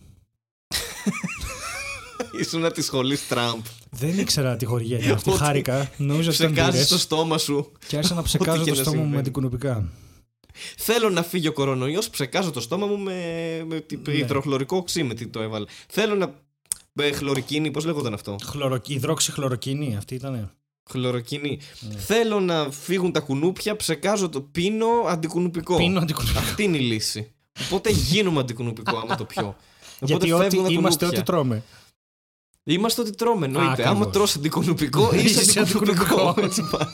[2.39, 3.59] Ήσουν τη σχολή Τραμπ.
[3.89, 5.29] Δεν ήξερα τι χορηγία ήταν αυτή.
[5.29, 5.91] Ότι Χάρηκα.
[5.97, 7.71] Νόμιζα ότι ήταν Ψεκάζεις μπύρες το στόμα σου.
[7.87, 9.19] και άρχισα να ψεκάζω και το να στόμα μου με συμβαίνει.
[9.19, 9.89] αντικουνουπικά.
[10.77, 13.13] Θέλω να φύγει ο κορονοϊός, ψεκάζω το στόμα μου με,
[13.67, 14.13] με τι- Ναι.
[14.13, 15.65] υδροχλωρικό οξύ με τι το έβαλε.
[15.87, 16.33] Θέλω να...
[16.93, 18.81] Με χλωρικίνη, πώς λέγονταν αυτό; Χλωρο...
[18.87, 20.51] Υδρόξυχλωροκίνη αυτή ήταν.
[20.89, 21.59] Χλωροκίνη.
[21.79, 21.95] Ναι.
[21.99, 25.75] Θέλω να φύγουν τα κουνούπια, ψεκάζω το πίνω αντικουνουπικό.
[25.77, 26.39] Πίνω αντικουνουπικά.
[26.39, 27.31] Αυτή είναι η λύση.
[27.65, 29.43] Οπότε γίνομαι αντικουνουπικό άμα το πιω.
[30.01, 31.21] Οπότε Γιατί ό,τι φεύγουν τα είμαστε κουνούπια.
[31.21, 31.63] ό,τι τρώμε.
[32.73, 33.69] Είμαστε ότι τρώμε, εννοείται.
[33.71, 33.91] ακριβώς.
[33.91, 36.03] Άμα τρως αντικουνουπικό, είσαι Είσαι αντικουνουπικό.
[36.15, 36.45] αντικουνουπικό.
[36.45, 36.87] Έτσι πάει.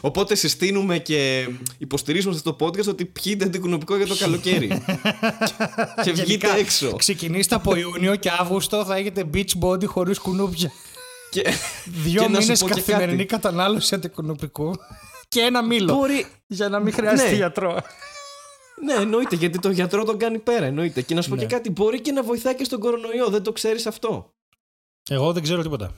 [0.00, 1.48] Οπότε συστήνουμε και
[1.78, 4.68] υποστηρίζουμε στο podcast ότι πιείτε αντικουνουπικό για το καλοκαίρι.
[6.04, 6.92] και βγείτε Γενικά, έξω.
[6.96, 10.70] Ξεκινήστε από Ιούνιο και Αύγουστο θα έχετε beach body χωρίς κουνούπια.
[11.30, 11.42] και...
[11.84, 13.28] Δύο και να σου μήνες πω και καθημερινή κάτι.
[13.42, 14.74] κατανάλωση αντικουνουπικού
[15.28, 15.94] και ένα μήλο.
[15.94, 16.26] Μπορεί...
[16.46, 17.36] Για να μην χρειάζεται Ναι.
[17.36, 17.80] γιατρό.
[18.82, 20.64] Ναι, εννοείται, γιατί το γιατρό τον κάνει πέρα.
[20.66, 21.02] Εννοείται.
[21.02, 21.40] Και να σου πω Ναι.
[21.40, 23.28] και κάτι, μπορεί και να βοηθάει και στον κορονοϊό.
[23.28, 24.30] Δεν το ξέρεις αυτό.
[25.10, 25.90] Εγώ δεν ξέρω τίποτα.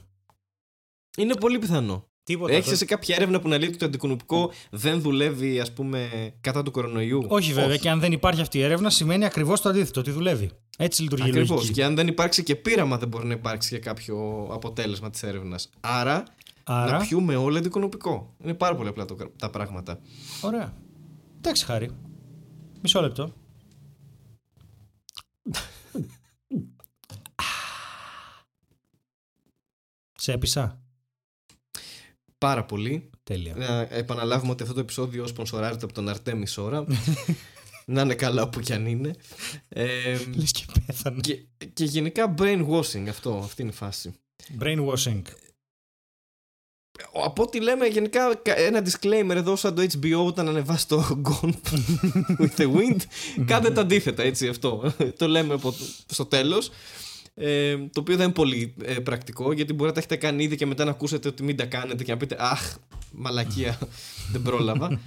[1.18, 2.08] Είναι πολύ πιθανό.
[2.22, 2.52] Τίποτα.
[2.54, 6.08] Έχεις σε κάποια έρευνα που να λέει ότι το αντικουνουπικό δεν δουλεύει, ας πούμε,
[6.40, 9.68] κατά του κορονοϊού; Όχι βέβαια, και αν δεν υπάρχει αυτή η έρευνα, σημαίνει ακριβώς το
[9.68, 10.50] αντίθετο, ότι δουλεύει.
[10.78, 11.50] Έτσι λειτουργεί η Ακριβώς.
[11.50, 11.72] λογική.
[11.72, 15.70] Και αν δεν υπάρξει και πείραμα, δεν μπορεί να υπάρξει και κάποιο αποτέλεσμα της έρευνας.
[15.80, 16.22] Άρα,
[16.64, 18.34] Άρα, να πιούμε όλο αντικουνουπικό.
[18.42, 20.00] Είναι πάρα πολύ απλά το- τα πράγματα.
[20.40, 20.74] ωραία.
[21.38, 21.90] Εντάξει, χάρη.
[22.86, 23.32] Μισό λεπτό.
[30.14, 30.80] Σε έπεισα.
[32.38, 33.10] Πάρα πολύ.
[33.22, 33.54] Τέλεια.
[33.54, 36.86] Να επαναλάβουμε ότι αυτό το επεισόδιο σπονσοράρεται από τον Αρτέμι Σόρα.
[37.86, 39.14] να είναι καλά όπου κι αν είναι.
[39.68, 41.20] Ε, Λες και πέθανε.
[41.20, 44.14] και, και γενικά brainwashing αυτό, αυτή είναι η φάση.
[44.60, 45.22] Brainwashing.
[47.24, 51.52] Από ό,τι λέμε, γενικά κα- ένα disclaimer εδώ, σαν το HBO, όταν ανεβάσει το Gone
[52.38, 52.96] with the Wind,
[53.46, 54.92] κάντε τα αντίθετα, έτσι αυτό.
[55.16, 56.70] το λέμε από το, στο τέλος.
[57.38, 60.56] Ε, το οποίο δεν είναι πολύ ε, πρακτικό, γιατί μπορεί να τα έχετε κάνει ήδη
[60.56, 62.74] και μετά να ακούσετε ότι μην τα κάνετε και να πείτε Αχ,
[63.12, 63.78] μαλακία,
[64.32, 65.00] δεν πρόλαβα.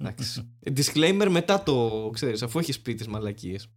[0.00, 0.48] Εντάξει.
[0.76, 3.68] Disclaimer μετά το, ξέρεις, αφού έχεις πει τις μαλακίες.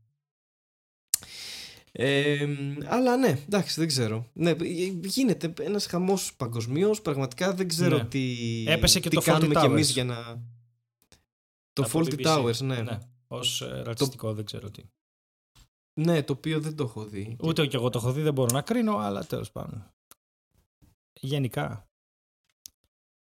[1.93, 2.47] Ε,
[2.85, 4.29] αλλά ναι, εντάξει, δεν ξέρω.
[4.33, 4.51] Ναι,
[5.03, 7.01] γίνεται ένας χαμός παγκοσμίως.
[7.01, 8.05] Πραγματικά δεν ξέρω Ναι.
[8.05, 8.35] τι,
[8.67, 9.93] Έπεσε και τι το κάνουμε Fawlty κι εμείς Towers.
[9.93, 10.41] για να.
[11.73, 12.25] Το Από Faulty BBC.
[12.25, 12.75] Towers, ναι.
[12.75, 12.81] ναι.
[12.81, 12.99] Ναι.
[13.27, 13.39] Ω
[13.83, 14.83] ρατσιστικό δεν ξέρω τι.
[16.23, 17.35] το οποίο δεν το έχω δει.
[17.43, 19.91] Ούτε και εγώ το έχω δει, δεν μπορώ να κρίνω, αλλά τέλος πάντων.
[21.13, 21.85] Γενικά.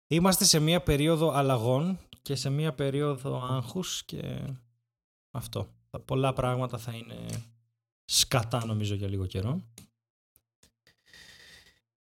[0.07, 4.40] Είμαστε σε μία περίοδο αλλαγών και σε μία περίοδο άγχους και
[5.30, 5.68] αυτό.
[5.90, 7.26] Τα Πολλά πράγματα θα είναι
[8.07, 9.64] σκατά νομίζω για λίγο καιρό.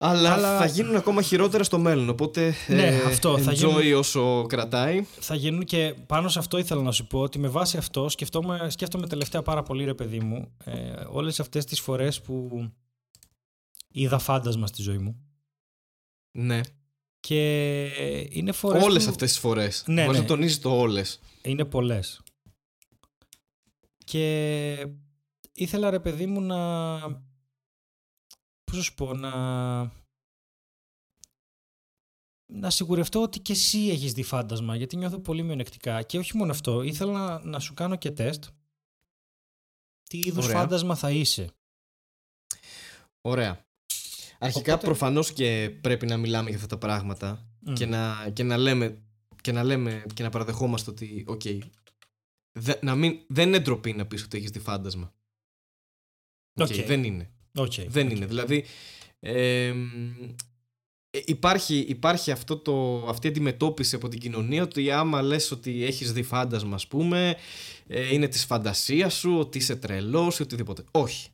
[0.02, 2.10] Αλλά, Αλλά- θα γίνουν ακόμα χειρότερα στο μέλλον.
[2.10, 2.54] Οπότε.
[2.68, 5.04] Ναι, ε, αυτό, θα enjoy γίνουν- όσο κρατάει.
[5.20, 8.70] Θα γίνουν και πάνω σε αυτό ήθελα να σου πω ότι με βάση αυτό σκεφτόμαι,
[8.70, 12.66] σκέφτομαι τελευταία πάρα πολύ ρε παιδί μου ε, όλες αυτές τις φορές που
[13.88, 15.20] είδα φάντασμα στη ζωή μου
[16.32, 16.62] Ναι.
[17.20, 17.84] και
[18.30, 19.10] είναι φορές Όλες που...
[19.10, 19.84] αυτές τις φορές.
[19.88, 20.22] Ναι, Μπορείς ναι.
[20.24, 21.20] να τονίζεις το όλες.
[21.42, 22.22] Είναι πολλές.
[24.06, 24.86] Και
[25.52, 27.00] ήθελα ρε παιδί μου να...
[28.64, 29.32] Πώς να σου πω, να...
[32.52, 36.02] Να σιγουρευτώ ότι και εσύ έχεις δει φάντασμα, γιατί νιώθω πολύ μειονεκτικά.
[36.04, 38.46] Και όχι μόνο αυτό, ήθελα να, να σου κάνω και τεστ.
[40.04, 40.58] Τι είδους Ωραία.
[40.58, 41.52] φάντασμα θα είσαι.
[43.22, 43.66] Ωραία.
[44.40, 47.74] Αρχικά Οπότε- προφανώς και πρέπει να μιλάμε για αυτά τα πράγματα Μμ.
[47.74, 49.04] και, να, και να λέμε
[49.42, 51.42] και να λέμε και να παραδεχόμαστε ότι οκ,
[52.60, 55.14] δε, να μην, δεν είναι ντροπή να πεις ότι έχεις δει φάντασμα.
[56.62, 56.86] Ok, Ok.
[56.86, 57.30] δεν είναι.
[57.56, 57.74] Οκ.
[57.88, 58.26] Δεν είναι.
[58.26, 58.66] Δηλαδή
[59.20, 59.74] ε,
[61.12, 65.84] ε, υπάρχει, υπάρχει αυτό το, αυτή η αντιμετώπιση από την κοινωνία ότι άμα λες ότι
[65.84, 67.36] έχεις δει φάντασμα ας πούμε
[67.88, 70.84] ε, είναι της φαντασίας σου, ότι είσαι τρελός ή οτιδήποτε.
[70.92, 71.30] Όχι.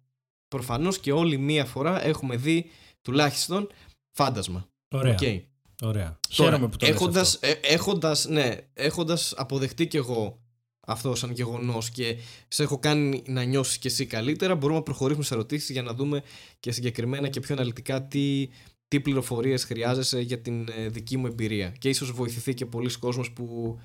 [0.47, 2.69] Προφανώς και όλοι μία φορά έχουμε δει
[3.01, 3.71] τουλάχιστον
[4.11, 4.67] φάντασμα.
[4.87, 5.11] Ωραία.
[5.11, 5.43] Οκ.
[5.81, 6.19] Ωραία.
[6.35, 7.47] Τώρα, Χαίρομαι που το λες έχοντας, αυτό.
[7.47, 10.39] ε, έχοντας, ναι, έχοντας αποδεχτεί κι εγώ
[10.85, 12.17] αυτό σαν γεγονός και
[12.47, 15.93] σε έχω κάνει να νιώσεις κι εσύ καλύτερα, μπορούμε να προχωρήσουμε σε ερωτήσεις για να
[15.93, 16.23] δούμε
[16.59, 18.49] και συγκεκριμένα και πιο αναλυτικά τι,
[18.87, 21.69] τι πληροφορίες χρειάζεσαι για την ε, δική μου εμπειρία.
[21.69, 23.79] Και ίσως βοηθηθεί και πολλοί κόσμος που,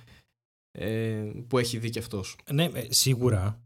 [0.70, 2.36] ε, που έχει δει κι αυτός.
[2.52, 3.62] Ναι, ε, σίγουρα.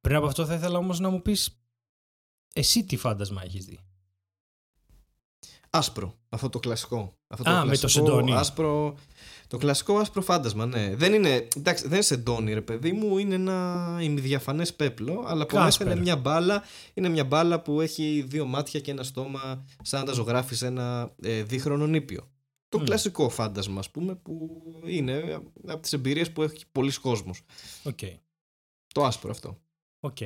[0.00, 1.60] Πριν από αυτό θα ήθελα όμως να μου πεις
[2.52, 3.78] εσύ τι φάντασμα έχεις δει;
[5.70, 6.18] Άσπρο.
[6.28, 7.16] Αυτό το κλασικό.
[7.26, 8.34] Αυτό Α, με το κλασικό σεντόνι.
[8.34, 8.96] Άσπρο,
[9.46, 10.94] το κλασικό άσπρο φάντασμα, ναι.
[10.94, 15.54] Δεν είναι, εντάξει, δεν είναι σεντόνι, ρε παιδί μου, είναι ένα ημιδιαφανές πέπλο, αλλά από
[15.54, 15.86] μέσα Κάσπερ.
[15.86, 16.62] είναι μια μπάλα.
[16.94, 21.14] Είναι μια μπάλα που έχει δύο μάτια και ένα στόμα, σαν να τα ζωγράφισε ένα
[21.22, 22.28] ε, δίχρονο νήπιο.
[22.68, 24.50] Το κλασικό φάντασμα, ας πούμε, που
[24.86, 27.42] είναι από τις εμπειρίες που έχει πολύς κόσμος.
[27.82, 27.98] Οκ.
[28.94, 29.58] Το άσπρο αυτό.
[30.00, 30.16] Οκ.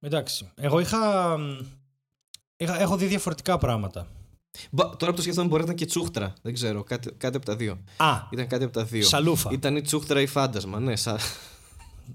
[0.00, 0.50] Εντάξει.
[0.54, 1.36] Εγώ είχα,
[2.56, 2.80] είχα...
[2.80, 4.08] Έχω δει διαφορετικά πράγματα.
[4.70, 6.32] Μπα, τώρα που το σκέφτομαι μπορεί να ήταν και τσούχτρα.
[6.42, 7.78] Δεν ξέρω, κάτι, κάτι από τα δύο.
[7.96, 9.02] Α, Ήταν κάτι από τα δύο.
[9.04, 9.50] σαλούφα.
[9.52, 10.96] Ήταν η τσούχτρα ή φάντασμα, ναι.
[10.96, 11.14] Σα...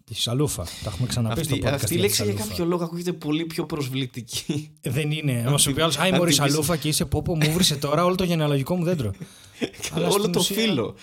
[0.10, 0.64] Η σαλούφα.
[0.64, 1.72] Τα έχουμε ξαναπεί στο Αυτή, podcast.
[1.74, 2.48] αυτή η για τη λέξη για σαλούφα.
[2.50, 4.72] κάποιο λόγο ακούγεται πολύ πιο προσβλητική.
[4.82, 5.44] Ε, Δεν είναι.
[5.48, 8.06] Όμως σου πει άλλος, Άι, Μωρή Αυτή η- σαλούφα και είσαι πόπο, μου βρίσκε τώρα
[8.06, 9.12] όλο το γενεαλογικό μου δέντρο.
[9.94, 10.96] Αλλά Όλο στην το ουσία- φύλλο.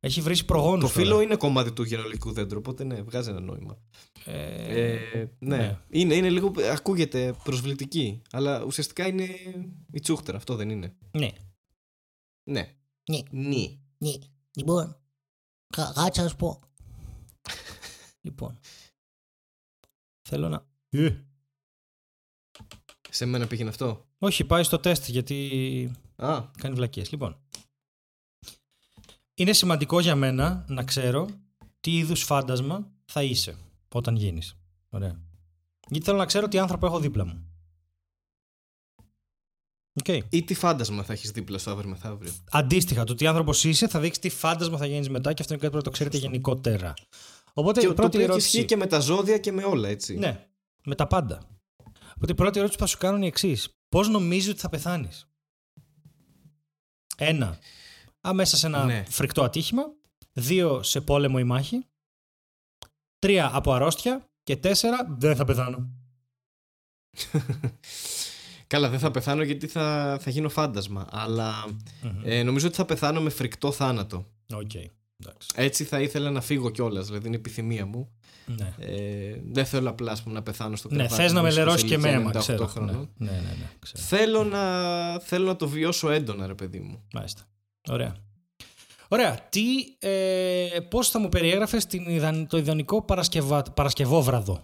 [0.00, 0.92] Έχει βρει προγόνους.
[0.92, 3.76] το φύλλο είναι κομμάτι του γενολικού δέντρου, οπότε ναι, βγάζει ένα νόημα.
[4.24, 5.56] Ε, Ε, ναι.
[5.56, 5.80] ναι.
[5.88, 9.24] Είναι, είναι λίγο, ακούγεται προσβλητική, αλλά ουσιαστικά είναι
[9.92, 10.96] η τσούχτρα, αυτό δεν είναι.
[11.12, 11.30] ναι.
[12.50, 12.74] Ναι.
[13.10, 13.18] Ναι.
[13.30, 13.80] Νι.
[13.98, 14.10] Ναι.
[14.56, 14.96] Λοιπόν,
[15.66, 16.60] κα- κάτσε να σου πω.
[18.20, 18.58] Λοιπόν.
[20.28, 20.66] Θέλω να.
[20.88, 21.16] Ε,
[23.10, 27.10] Σε μένα πήγαινε αυτό; όχι, πάει στο τεστ γιατί Α, κάνει βλακίες.
[27.10, 27.40] Λοιπόν.
[29.34, 31.28] Είναι σημαντικό για μένα να ξέρω
[31.80, 33.56] τι είδους φάντασμα θα είσαι
[33.98, 34.56] όταν γίνεις.
[34.88, 35.20] Ωραία.
[35.88, 37.44] Γιατί θέλω να ξέρω τι άνθρωπο έχω δίπλα μου.
[40.00, 40.08] Οκ.
[40.30, 42.32] ή τι φάντασμα θα έχεις δίπλα σου αύριο μεθαύριο.
[42.50, 45.62] Αντίστοιχα, το τι άνθρωπος είσαι θα δείξει τι φάντασμα θα γίνεις μετά και αυτό είναι
[45.62, 46.94] κάτι που πρέπει να το ξέρετε γενικότερα.
[47.52, 48.46] Οπότε Και η το πρώτη οποίο ερώτηση.
[48.48, 50.14] ισχύει και με τα ζώδια και με όλα, έτσι.
[50.16, 50.46] Ναι,
[50.84, 51.48] με τα πάντα.
[52.16, 53.68] Οπότε η πρώτη ερώτηση που θα σου κάνω είναι η εξής.
[53.88, 55.28] Πώς νομίζεις ότι θα πεθάνεις,
[57.16, 57.58] Ένα.
[58.20, 59.04] Μέσα σε ένα Ναι.
[59.08, 59.82] φρικτό ατύχημα.
[60.32, 60.82] Δύο.
[60.82, 61.84] Σε πόλεμο ή μάχη.
[63.20, 63.50] Τρία.
[63.52, 64.28] Από αρρώστια.
[64.42, 64.96] Και τέσσερα.
[65.18, 65.88] Δεν θα πεθάνω.
[68.66, 71.06] Καλά, δεν θα πεθάνω γιατί θα, θα γίνω φάντασμα.
[71.10, 71.54] Αλλά
[72.24, 74.26] ε, νομίζω ότι θα πεθάνω με φρικτό θάνατο.
[74.54, 74.74] Οκ.
[74.74, 75.48] Εντάξει.
[75.54, 78.10] Έτσι θα ήθελα να φύγω κιόλας, δηλαδή είναι επιθυμία μου.
[78.46, 78.74] Ναι.
[78.78, 81.22] Ε, δεν θέλω απλά ας πούμε, να πεθάνω στο Ναι, κρεβάτι.
[81.22, 82.64] θες να μου με σε λερώσεις και με ηλικία αίμα, 98 ξέρω.
[82.64, 83.10] Ναι, χρονών.
[83.16, 84.02] ναι, ναι, ναι, ξέρω.
[84.04, 87.02] Θέλω, να, θέλω να το βιώσω έντονα, ρε παιδί μου.
[87.12, 87.42] Μάλιστα.
[87.88, 88.16] Ωραία.
[89.12, 89.40] Ωραία.
[89.48, 89.62] Τι,
[89.98, 94.62] ε, πώς θα μου περιέγραφες την, ιδαν- το ιδανικό Παρασκευα, Παρασκευόβραδο;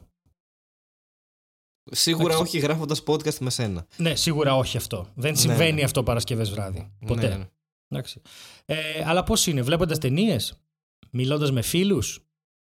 [1.91, 2.43] Σίγουρα Εντάξει.
[2.43, 3.87] όχι γράφοντας podcast με σένα.
[3.97, 5.09] Ναι, σίγουρα όχι αυτό.
[5.15, 5.83] Δεν Ναι, συμβαίνει ναι.
[5.83, 6.93] αυτό Παρασκευές βράδυ.
[7.07, 7.29] Ποτέ.
[7.29, 7.49] Ναι, ναι.
[7.89, 8.21] Εντάξει.
[8.65, 10.63] Ε, αλλά πώς είναι, βλέποντας ταινίες,
[11.11, 12.27] μιλώντας με φίλους,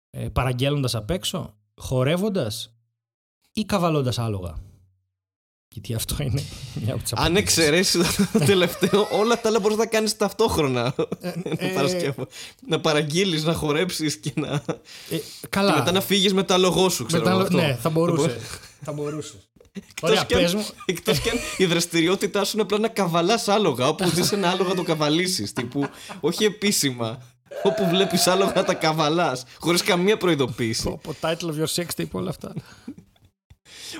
[0.09, 2.76] ε, παραγγέλλοντας απ' έξω, χορεύοντας
[3.53, 4.57] ή καβαλώντας άλογα;
[5.78, 6.43] Γιατί αυτό είναι
[6.84, 7.57] μια από τις Αν απαντήσεις.
[7.57, 10.93] εξαιρέσεις το τελευταίο, όλα τα άλλα μπορείς να τα κάνεις ταυτόχρονα.
[11.21, 12.28] ε, Παρασκευό.
[12.67, 14.47] Να παραγγείλεις, να χορέψεις και να.
[15.09, 15.17] Ε,
[15.49, 15.71] καλά.
[15.73, 17.57] Και μετά να φύγεις με τα λογό σου, ξέρω Μετά- εγώ αυτό.
[17.57, 18.39] ναι, θα μπορούσε.
[18.82, 19.34] θα μπορούσε.
[19.73, 20.65] Εκτός Ωραία, κι αν- πες μου.
[20.86, 24.69] Εκτός κι αν η δραστηριότητά σου είναι απλά να καβαλάς άλογα, όπου δεις ένα άλογο
[24.69, 25.53] να το καβαλήσεις.
[25.53, 25.88] Τύπου,
[26.19, 27.17] όχι επίσημα.
[27.63, 30.88] Όπου βλέπεις άλογα να τα καβαλάς, χωρίς καμία προειδοποίηση.
[31.03, 32.53] Από title of your sex tape όλα αυτά.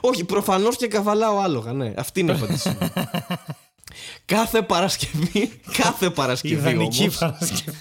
[0.01, 1.93] Όχι, προφανώς και καβαλάω άλογα, ναι.
[1.97, 2.69] Αυτή είναι η απάντηση.
[2.69, 2.91] μου.
[4.25, 7.77] κάθε Παρασκευή, κάθε Παρασκευή Ιδανική όμως, Παρασκευή.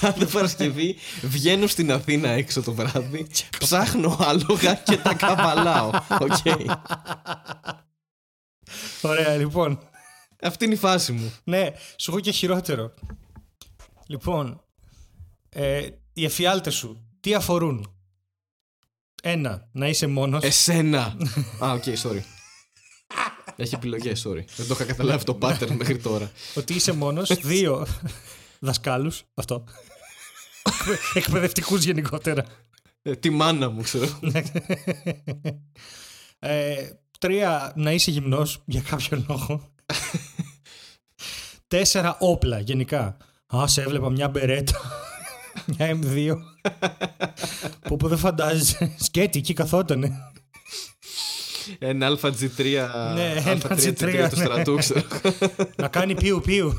[0.00, 3.26] κάθε Παρασκευή βγαίνω στην Αθήνα έξω το βράδυ,
[3.58, 5.90] ψάχνω άλογα και τα καβαλάω.
[6.20, 6.66] Οκ.
[9.02, 9.78] Ωραία, λοιπόν.
[10.42, 11.32] Αυτή είναι η φάση μου.
[11.44, 11.66] Ναι,
[11.96, 12.94] σου έχω και χειρότερο.
[14.06, 14.64] Λοιπόν,
[15.48, 17.94] ε, οι εφιάλτες σου, τι αφορούν;
[19.22, 20.42] Ένα, να είσαι μόνος.
[20.44, 21.16] Εσένα.
[21.64, 22.20] Α, ok, sorry.
[23.56, 24.44] Έχει επιλογές, sorry.
[24.56, 26.30] Δεν το είχα καταλάβει το pattern μέχρι τώρα.
[26.54, 27.28] Ότι είσαι μόνος.
[27.42, 27.86] Δύο,
[28.58, 29.22] δασκάλους.
[29.34, 29.64] Αυτό.
[31.14, 32.44] Εκπαιδευτικούς γενικότερα.
[33.02, 34.18] Ε, τη μάνα μου, ξέρω.
[36.38, 39.72] Ε, τρία, να είσαι γυμνός για κάποιο λόγο.
[41.66, 43.16] Τέσσερα, όπλα γενικά.
[43.56, 44.80] Α, σε έβλεπα μια μπερέτα.
[45.66, 46.36] Μια M2.
[47.80, 48.94] που, που δεν φαντάζεσαι.
[48.98, 50.12] Σκέτη, εκεί καθότανε.
[51.78, 52.64] Ένα ΑG3.
[53.14, 54.28] Ναι, ένα Α3 G3, του ναι.
[54.28, 55.02] στρατού, ξέρω.
[55.76, 56.78] να κάνει πιου πιου.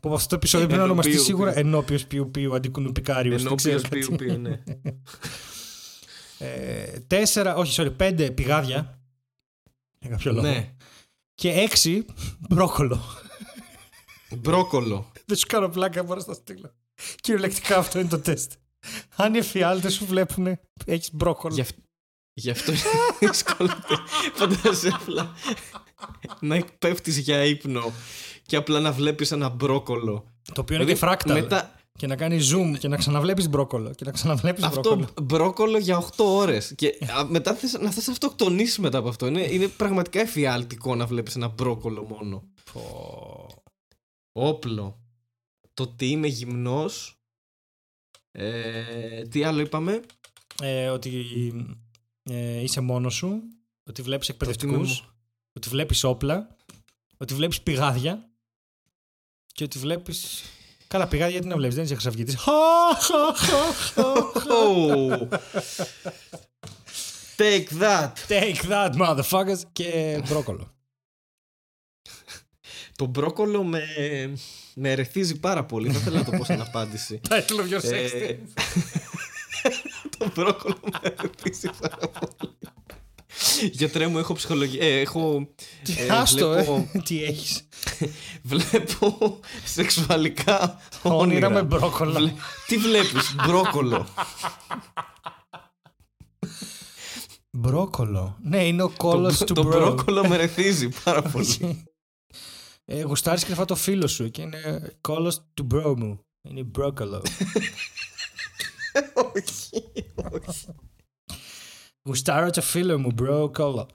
[0.00, 1.22] που αυτό το επεισόδιο πρέπει να Ενωπίου ονομαστεί πιου.
[1.22, 3.42] σίγουρα ενώπιος πιου πιου αντικουνουπικάριος.
[3.42, 4.16] δεν ξέρω Ενώπιος κάτι.
[4.16, 4.62] πιου πιου, ναι.
[6.38, 9.00] Ε, τέσσερα, όχι, sorry, πέντε πηγάδια.
[9.98, 10.46] Για κάποιο λόγο.
[10.46, 10.74] Ναι.
[11.34, 12.04] Και έξι
[12.48, 13.00] μπρόκολο.
[14.36, 15.12] Μπρόκολο.
[15.26, 16.74] Δεν σου κάνω πλάκα, μπορώ να στα στείλω.
[17.20, 18.52] Κυριολεκτικά αυτό είναι το τεστ.
[19.16, 21.54] Αν οι εφιάλτες σου βλέπουν, έχεις μπρόκολο.
[21.54, 21.76] Γι' αυ-
[22.34, 22.80] Γι' αυτό είναι
[23.30, 23.70] δύσκολο.
[24.34, 25.34] Φαντάζεσαι απλά
[26.40, 27.92] να πέφτεις για ύπνο
[28.42, 30.24] και απλά να βλέπεις ένα μπρόκολο.
[30.52, 31.40] Το οποίο είναι Δηλαδή, και φράκταλ.
[31.42, 33.90] μετά- Και να κάνεις zoom και να ξαναβλέπεις μπρόκολο.
[33.90, 35.08] Και να ξαναβλέπεις Αυτό μπρόκολο.
[35.22, 36.72] μπρόκολο για 8 ώρες.
[36.76, 39.26] Και α, μετά θες, να θες αυτοκτονήσεις μετά από αυτό.
[39.26, 42.42] Είναι, είναι πραγματικά εφιάλτικο να βλέπεις ένα μπρόκολο μόνο.
[44.32, 44.98] Όπλο.
[45.78, 47.18] Το ότι είμαι γυμνός
[48.30, 50.00] ε, Τι άλλο είπαμε;
[50.62, 51.24] Ε, ότι
[52.22, 53.42] ε, είσαι μόνος σου.
[53.84, 55.14] Ότι βλέπεις Το ότι είμαι εκπαιδευτικούς.
[55.52, 56.56] Ότι βλέπεις όπλα.
[57.16, 58.30] Ότι βλέπεις πηγάδια.
[59.46, 60.14] και ότι βλέπει.
[60.86, 62.36] Καλά, πηγάδι γιατί να βλέπεις, δεν είσαι χρυσαυγητής.
[62.38, 62.48] Oh.
[67.36, 68.12] Take that.
[68.28, 69.60] Take that, motherfuckers.
[69.72, 70.74] Και μπρόκολο.
[72.96, 73.86] Το μπρόκολο με,
[74.80, 75.90] με ερεθίζει πάρα πολύ.
[75.90, 77.20] Δεν θέλω να το πω σαν απάντηση.
[77.28, 78.62] Title of your sex Ε, tape.
[80.18, 82.58] το μπρόκολο με ερεθίζει πάρα πολύ.
[83.72, 84.86] Γιατρέ μου, έχω ψυχολογία.
[84.86, 85.48] Ε, έχω.
[85.96, 86.98] ε, Άστο, βλέπω, ε.
[87.06, 87.68] Τι έχεις.
[88.42, 91.16] βλέπω σεξουαλικά όνειρα.
[91.22, 92.12] Όνειρα με μπρόκολο.
[92.12, 92.34] Βλέ-
[92.66, 94.06] Τι βλέπεις, μπρόκολο.
[97.50, 98.36] Μπρόκολο.
[98.42, 99.78] Ναι, είναι ο κώλος το, του το bro.
[99.78, 101.84] μπρόκολο με ερεθίζει πάρα πολύ.
[102.90, 106.24] Ε, Γουστάρεις κρυφά το φίλο σου και είναι κώλος του bro μου.
[106.48, 107.22] Είναι μπρόκολο.
[109.14, 109.82] όχι,
[110.32, 110.72] όχι.
[112.02, 113.88] Γουστάρω το φίλο μου, bro κόλο.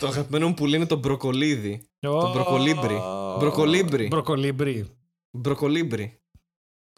[0.00, 1.82] Το αγαπημένο μου πουλί είναι το μπροκολίδι.
[1.98, 2.98] Το μπροκολίμπρι.
[3.38, 4.06] Μπροκολίμπρι.
[4.06, 4.90] Μπροκολίμπρι.
[5.30, 6.20] Μπροκολίμπρι.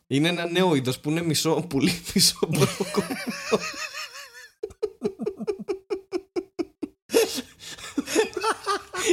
[0.06, 3.06] Είναι ένα νέο είδος που είναι μισό πουλί, μισό μπρόκολο.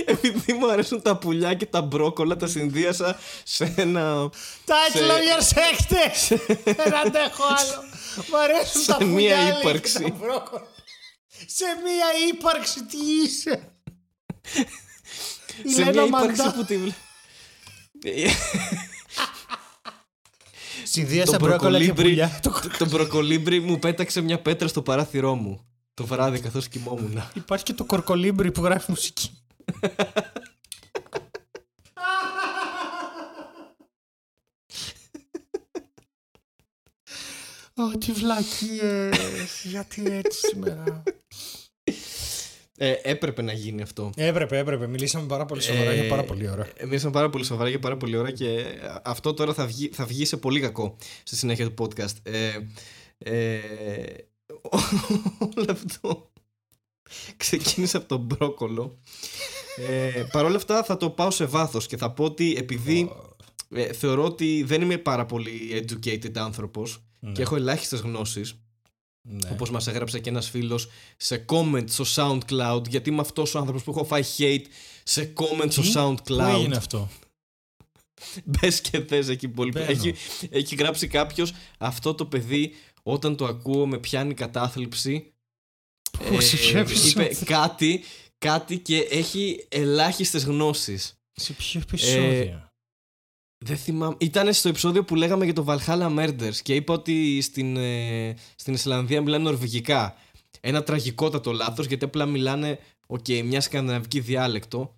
[0.05, 4.29] Επειδή μου αρέσουν τα πουλιά και τα μπρόκολα, τα συνδύασα σε ένα.
[4.65, 6.37] Title Σε- of your sex tape.
[6.63, 7.83] Δεν αντέχω άλλο.
[8.31, 10.03] Μ' αρέσουν Σε τα μία πουλιά, λέει, ύπαρξη.
[10.03, 10.67] και τα μπρόκολα.
[11.45, 13.71] Σε μία ύπαρξη, τι είσαι;
[15.63, 16.53] Η σε Λένα μια ύπαρξη Μαντά.
[16.53, 16.93] που τη βλέ-
[20.83, 22.39] Συνδύασα Το μπρόκολα και μπροκολίμπρι, πουλιά.
[22.41, 27.23] Το- το μπροκολίμπρι μου πέταξε μια πέτρα στο παράθυρό μου το βράδυ καθώς κοιμόμουν.
[27.33, 29.40] Υπάρχει και το κορκολίμπρι που γράφει μουσική.
[37.75, 41.03] Ω, τι βλακίες, γιατί έτσι σήμερα;
[42.77, 44.09] Ε, έπρεπε να γίνει αυτό.
[44.15, 44.87] Έπρεπε, έπρεπε.
[44.87, 46.67] Μιλήσαμε πάρα πολύ σοβαρά Ε, για πάρα πολύ ώρα.
[46.75, 48.65] ε, Μιλήσαμε πάρα πολύ σοβαρά για πάρα πολύ ώρα και
[49.03, 52.15] αυτό τώρα θα βγει, θα βγει σε πολύ κακό στη συνέχεια του podcast.
[52.23, 52.51] Ε,
[53.17, 53.59] ε,
[55.55, 56.31] όλο αυτό
[57.37, 58.99] ξεκίνησε από τον μπρόκολο.
[59.75, 63.11] Ε, Παρ' όλα αυτά θα το πάω σε βάθος και θα πω ότι επειδή
[63.69, 68.55] ε, θεωρώ ότι δεν είμαι πάρα πολύ educated άνθρωπος Ναι, και έχω ελάχιστες γνώσεις
[69.21, 69.49] ναι.
[69.51, 73.83] όπως μας έγραψε και ένας φίλος σε comment στο SoundCloud γιατί είμαι αυτός ο άνθρωπος
[73.83, 74.65] που έχω φάει hate
[75.03, 77.09] σε comment Τι; στο Πού έγινε SoundCloud αυτό;
[78.45, 79.85] Μπες και θες εκεί πολύ Μπαίνω.
[79.91, 80.13] έχει,
[80.49, 85.33] έχει γράψει κάποιος αυτό το παιδί όταν το ακούω με πιάνει κατάθλιψη
[86.29, 88.03] Πού, σε ποιο ε, επεισόδιο; είπε κάτι,
[88.45, 92.69] κάτι και έχει ελάχιστες γνώσεις Σε ποιο επεισόδιο;
[93.65, 94.15] Δεν θυμάμαι.
[94.19, 98.73] Ήταν στο επεισόδιο που λέγαμε για το Valhalla Murders και είπα ότι στην, ε, στην
[98.73, 100.15] Ισλανδία μιλάνε νορβηγικά.
[100.61, 104.95] Ένα τραγικότατο λάθος γιατί απλά μιλάνε οκ, μια σκανδιναβική διάλεκτο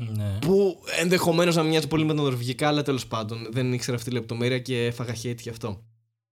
[0.00, 0.38] Ναι.
[0.40, 4.14] που ενδεχομένως να μοιάζει πολύ με τα νορβηγικά αλλά τέλος πάντων δεν ήξερα αυτή τη
[4.14, 5.82] λεπτομέρεια και έφαγα hate γι' αυτό.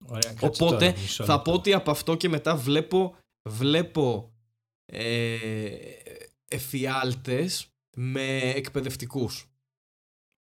[0.07, 1.51] Ωραία, κάτσε Οπότε τώρα, μισό θα λεπτό.
[1.51, 3.17] πω ότι από αυτό και μετά βλέπω,
[3.49, 4.31] βλέπω
[4.87, 5.37] ε,
[6.49, 9.47] εφιάλτες με εκπαιδευτικούς.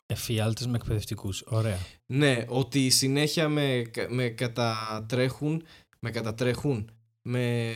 [0.06, 1.42] Εφιάλτες με εκπαιδευτικούς.
[1.46, 1.78] Ωραία.
[2.06, 5.62] Ναι, ότι συνέχεια με, με κατατρέχουν,
[6.00, 6.90] με κατατρέχουν,
[7.22, 7.74] με,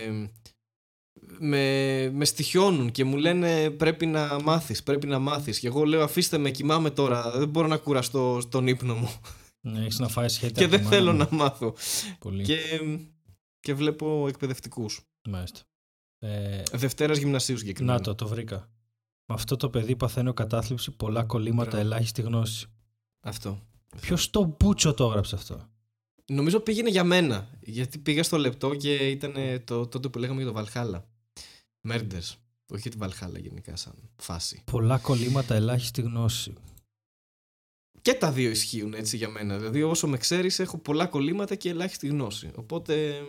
[1.39, 5.59] με, με στοιχιώνουν και μου λένε πρέπει να μάθεις, πρέπει να μάθεις.
[5.59, 9.21] Και εγώ λέω αφήστε με, κοιμάμαι τώρα, δεν μπορώ να κουραστώ στον ύπνο μου
[9.61, 11.75] Ναι, έχεις να φάεις χέρι και δεν θέλω να μάθω.
[12.19, 12.45] Πολύ.
[12.45, 12.59] Και,
[13.61, 15.01] και βλέπω εκπαιδευτικούς.
[15.29, 15.61] Μάλιστα.
[16.25, 17.99] Ε, Δευτέρας γυμνασίου συγκεκριμένα.
[17.99, 18.69] να το, το βρήκα.
[19.27, 21.85] Με αυτό το παιδί παθαίνω κατάθλιψη, πολλά κολλήματα, Μπράβο.
[21.87, 22.67] ελάχιστη γνώση.
[23.21, 23.61] Αυτό.
[24.01, 25.69] Ποιος το μπούτσο το έγραψε αυτό;
[26.27, 27.49] Νομίζω πήγαινε για μένα.
[27.61, 31.03] Γιατί πήγα στο λεπτό και ήταν το, τότε που λέγαμε για το Valhalla.
[31.89, 32.35] Murders.
[32.67, 34.63] Όχι για τη Valhalla γενικά σαν φάση.
[34.71, 36.55] Πολλά κολλήματα, ελάχιστη γνώση.
[38.03, 39.59] Και τα δύο ισχύουν έτσι για μένα.
[39.59, 42.51] Δηλαδή όσο με ξέρεις έχω πολλά κολλήματα και ελάχιστη γνώση.
[42.57, 43.23] Οπότε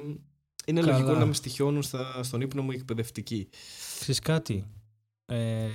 [0.65, 0.91] είναι Καλά.
[0.91, 3.49] λογικό να με στοιχιώνουν στα, στον ύπνο μου οι εκπαιδευτικοί.
[3.99, 4.65] Ξέρεις κάτι;
[5.25, 5.67] Ε,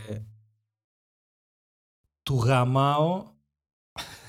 [2.23, 3.25] του γαμάω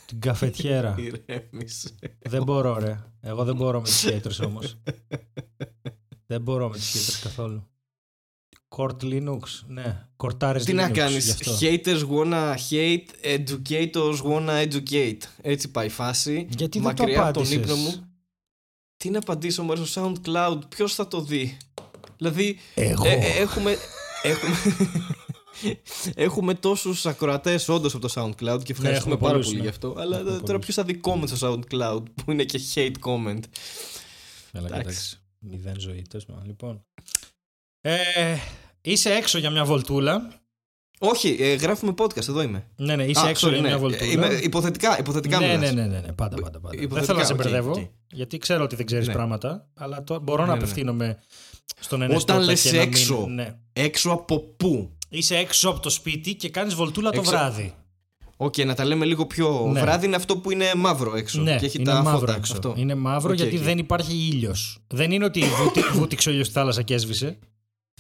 [0.06, 0.96] την καφετιέρα.
[1.28, 1.96] Ηρέμησε.
[2.20, 3.04] δεν μπορώ ρε.
[3.22, 4.78] Εγώ δεν μπορώ με τις haters όμως.
[6.26, 7.64] δεν μπορώ με τις haters καθόλου.
[8.76, 10.08] Court Linux, ναι.
[10.16, 11.32] Κορτάρες Τι Linux, να γι' κάνεις.
[11.32, 11.52] αυτό.
[11.60, 13.06] Haters wanna hate,
[13.38, 15.18] educators wanna educate.
[15.42, 16.48] Έτσι πάει η φάση.
[16.50, 18.09] Γιατί δεν το Μακριά από τον απάντησες; ύπνο μου.
[19.04, 20.60] Τι να απαντήσω μωρέ στο SoundCloud.
[20.70, 21.58] Ποιος θα το δει;
[22.18, 23.08] Δηλαδή Εγώ.
[23.08, 23.78] Ε, ε, έχουμε,
[24.24, 24.56] έχουμε,
[26.26, 29.64] έχουμε τόσους ακροατές όντως από το SoundCloud και ευχαριστούμε έχουμε πάρα πολλούς, πολύ ναι.
[29.64, 29.96] γι' αυτό.
[29.98, 30.64] Αλλά Έχουμε τώρα πολλούς.
[30.64, 33.40] ποιος θα δει comment στο SoundCloud που είναι και hate comment;
[34.52, 34.80] Έλα, Εντάξει.
[34.80, 35.20] εντάξει.
[35.40, 36.02] Μηδέν ζωή.
[36.10, 36.46] Τέλος πάντων.
[36.46, 36.86] Λοιπόν.
[37.82, 38.38] Ε,
[38.82, 40.39] είσαι έξω για μια βολτούλα.
[41.02, 42.68] Όχι, ε, γράφουμε podcast, εδώ είμαι.
[42.76, 43.68] Ναι, ναι, είσαι Α, έξω sorry, για ναι.
[43.68, 44.12] μια βολτούλα.
[44.12, 45.60] Είμαι, υποθετικά, υποθετικά ναι, μιλάς.
[45.74, 46.60] ναι, ναι, ναι, ναι, πάντα, πάντα.
[46.60, 46.70] πάντα.
[46.70, 47.78] Δεν Υποθετικά, θέλω να σε οκ, μπερδεύω, οκ.
[48.12, 49.14] γιατί ξέρω ότι δεν ξέρεις Ναι.
[49.14, 50.64] πράγματα, αλλά το, μπορώ να Ναι, ναι, ναι.
[50.64, 51.18] απευθύνομαι
[51.80, 53.26] στον ενεστώτα Όταν λες και να μην- έξω.
[53.30, 53.56] Ναι.
[53.74, 57.74] Έξω από πού; Είσαι έξω από το σπίτι και κάνεις βολτούλα το Έξω- βράδυ.
[58.42, 59.80] Οκ, να τα λέμε λίγο πιο Ναι.
[59.82, 61.42] βράδυ είναι αυτό που είναι μαύρο έξω.
[61.42, 62.36] Ναι, και έχει είναι τα μαύρο φώτα.
[62.36, 62.54] έξω.
[62.54, 62.74] Αυτό.
[62.78, 63.64] Είναι μαύρο Οκ, γιατί οκ.
[63.64, 64.80] δεν υπάρχει ήλιος.
[64.88, 67.38] Δεν είναι ότι βούτι, βούτυξε ο ήλιος στη θάλασσα και έσβησε.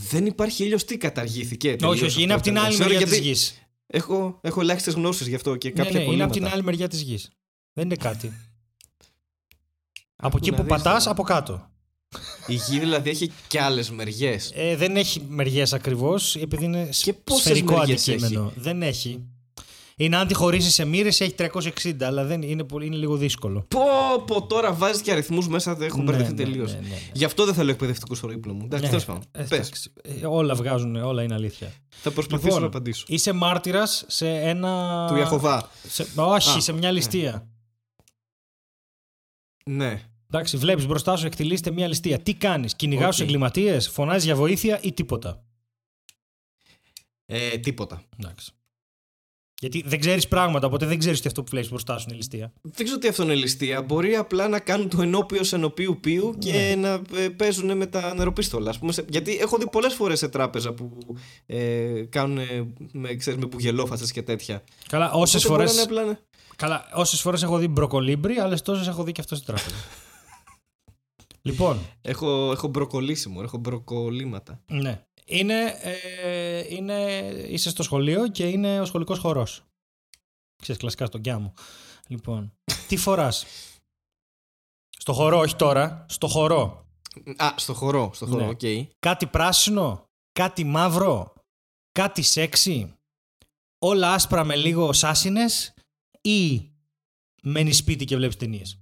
[0.01, 1.67] Δεν υπάρχει ήλιος, τι καταργήθηκε.
[1.69, 2.49] όχι, τελείως όχι, είναι αυτό.
[2.49, 3.61] από την άλλη Sorry, μεριά της γιατί γης.
[3.87, 6.53] Έχω, έχω ελάχιστες γνώσεις γι' αυτό και Ναι, κάποια ναι, είναι από την κολλήματα.
[6.53, 7.29] άλλη μεριά της γης.
[7.73, 8.33] Δεν είναι κάτι.
[10.25, 11.11] από εκεί να που δεις, πατάς, ναι.
[11.11, 11.69] από κάτω.
[12.47, 14.51] Η γη δηλαδή έχει και άλλες μεριές.
[14.55, 18.53] Ε, δεν έχει μεριές ακριβώς, επειδή είναι Και πόσες σφαιρικό μεριές αντικείμενο.
[18.55, 19.25] Δεν έχει.
[20.01, 23.65] Είναι αν τη χωρίσει σε μοίρες έχει 360, αλλά δεν είναι, πολύ, είναι λίγο δύσκολο.
[23.67, 23.79] Πω,
[24.27, 26.73] πω, τώρα βάζεις και αριθμούς μέσα, δεν έχω Ναι, μπερδευτεί ναι, τελείως.
[26.73, 26.97] ναι, ναι, ναι.
[27.13, 28.61] Γι' αυτό δεν θέλω εκπαιδευτικούς στο ύπνο μου.
[28.63, 29.23] Εντάξει, Ναι, τέλος πάντων.
[29.31, 29.51] ε, Πες.
[29.51, 29.91] εντάξει.
[30.01, 31.71] Ε, όλα βγάζουν, όλα είναι αλήθεια.
[31.89, 33.05] Θα προσπαθήσω Λοιπόν, να απαντήσω.
[33.07, 35.05] Είσαι μάρτυρας σε ένα.
[35.09, 35.69] Του Ιαχοβά.
[35.87, 36.07] Σε...
[36.15, 37.47] Όχι, Α, σε μια ληστεία.
[39.65, 40.01] Ναι.
[40.31, 42.19] Εντάξει, βλέπεις μπροστά σου εκτελείται μια ληστεία.
[42.19, 43.15] Τι κάνεις, κυνηγάς Οκ.
[43.15, 45.43] τους εγκληματίες, φωνάζεις για βοήθεια ή τίποτα;
[47.25, 48.01] Ε, τίποτα.
[48.19, 48.51] Εντάξει.
[49.61, 52.53] Γιατί δεν ξέρεις πράγματα, οπότε δεν ξέρεις ότι αυτό που βλέπεις μπροστά σου είναι ληστεία.
[52.61, 53.81] Δεν ξέρω τι αυτό είναι ληστεία.
[53.81, 56.75] Μπορεί απλά να κάνουν το ενώπιο ενωπίου πίου και Ναι.
[56.75, 58.69] να ε, παίζουν με τα νεροπίστολα.
[58.69, 60.97] Ας πούμε, σε- γιατί έχω δει πολλές φορές σε τράπεζα που
[61.45, 64.63] ε, κάνουν ε, με, ξέρεις, με μπουγελόφατσες και τέτοια.
[64.87, 65.63] Καλά, όσες Οπότε φορέ.
[65.63, 66.19] μπορεί να είναι απλά να-
[66.55, 69.75] Καλά, όσες φορές έχω δει μπροκολίμπρι, άλλες τόσες έχω δει και αυτό στην τράπεζα.
[71.41, 74.61] λοιπόν, Έχω, έχω μπροκολίσιμο, έχω μπροκολίματα.
[74.71, 75.03] ναι.
[75.31, 79.63] Είναι, ε, είναι, είσαι στο σχολείο και είναι ο σχολικός χορός.
[80.61, 81.53] Ξέρεις, κλασικά στον κιά μου.
[82.07, 82.53] Λοιπόν,
[82.87, 83.45] τι φοράς;
[84.97, 86.05] Στο χορό, όχι τώρα.
[86.09, 86.85] Στο χορό.
[87.37, 88.49] Α, στο χορό, στο χορό, Ναι.
[88.49, 88.89] οκ.
[88.99, 91.33] Κάτι πράσινο, κάτι μαύρο,
[91.91, 92.93] κάτι σεξι,
[93.79, 95.73] όλα άσπρα με λίγο σάσινες
[96.21, 96.71] ή
[97.41, 98.79] μένεις σπίτι και βλέπεις ταινίες.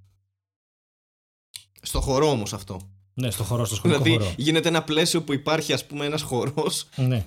[1.81, 2.91] Στο χορό όμως αυτό.
[3.19, 4.35] Ναι, στο χορό, στο σχολικό Δηλαδή χορό.
[4.37, 7.25] γίνεται ένα πλαίσιο που υπάρχει ας πούμε ένας χορός Ναι.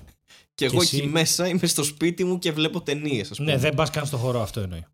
[0.55, 3.39] και εγώ εσύ- εκεί μέσα είμαι στο σπίτι μου και βλέπω ταινίες.
[3.39, 4.85] ναι, δεν πας καν στο χορό, αυτό εννοεί.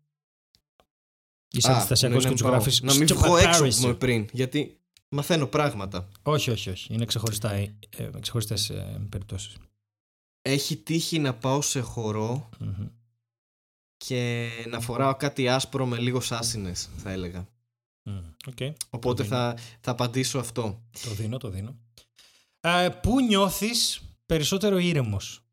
[1.50, 2.50] Είσαι αντιστασιακός και του πάω.
[2.50, 3.70] γράφεις Να μην «Στο βγω έξω Paris».
[3.74, 4.76] που είμαι πριν, γιατί
[5.08, 6.08] μαθαίνω πράγματα.
[6.22, 6.94] Όχι, όχι, όχι.
[6.94, 9.54] Είναι ξεχωριστά, ε, ε, ξεχωριστές ε, περιπτώσεις.
[10.42, 12.86] Έχει τύχει να πάω σε χορό Μμμ.
[13.96, 17.48] και να φοράω κάτι άσπρο με λίγο sassiness, θα έλεγα.
[18.02, 18.18] Μμ.
[18.46, 18.56] Οκ.
[18.90, 20.88] Οπότε Το θα, θα απαντήσω αυτό.
[21.04, 21.78] Το δίνω, το δίνω.
[22.60, 25.44] Ε, πού νιώθεις περισσότερο ήρεμος;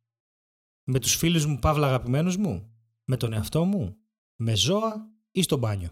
[0.83, 2.73] Με τους φίλους μου παύλα αγαπημένους μου;
[3.05, 3.97] Με τον εαυτό μου;
[4.35, 5.89] Με ζώα ή στο μπάνιο;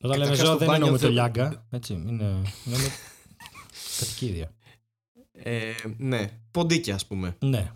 [0.00, 1.66] Όταν λέμε Καταρχάς, ζώα στο δεν μπάνιο εννοούμε το δεν- λιάγκα.
[1.70, 2.76] Έτσι, είναι, είναι
[3.98, 4.54] κατοικίδια.
[5.32, 7.36] Ε, ναι, ποντίκια ας πούμε.
[7.40, 7.72] Ναι.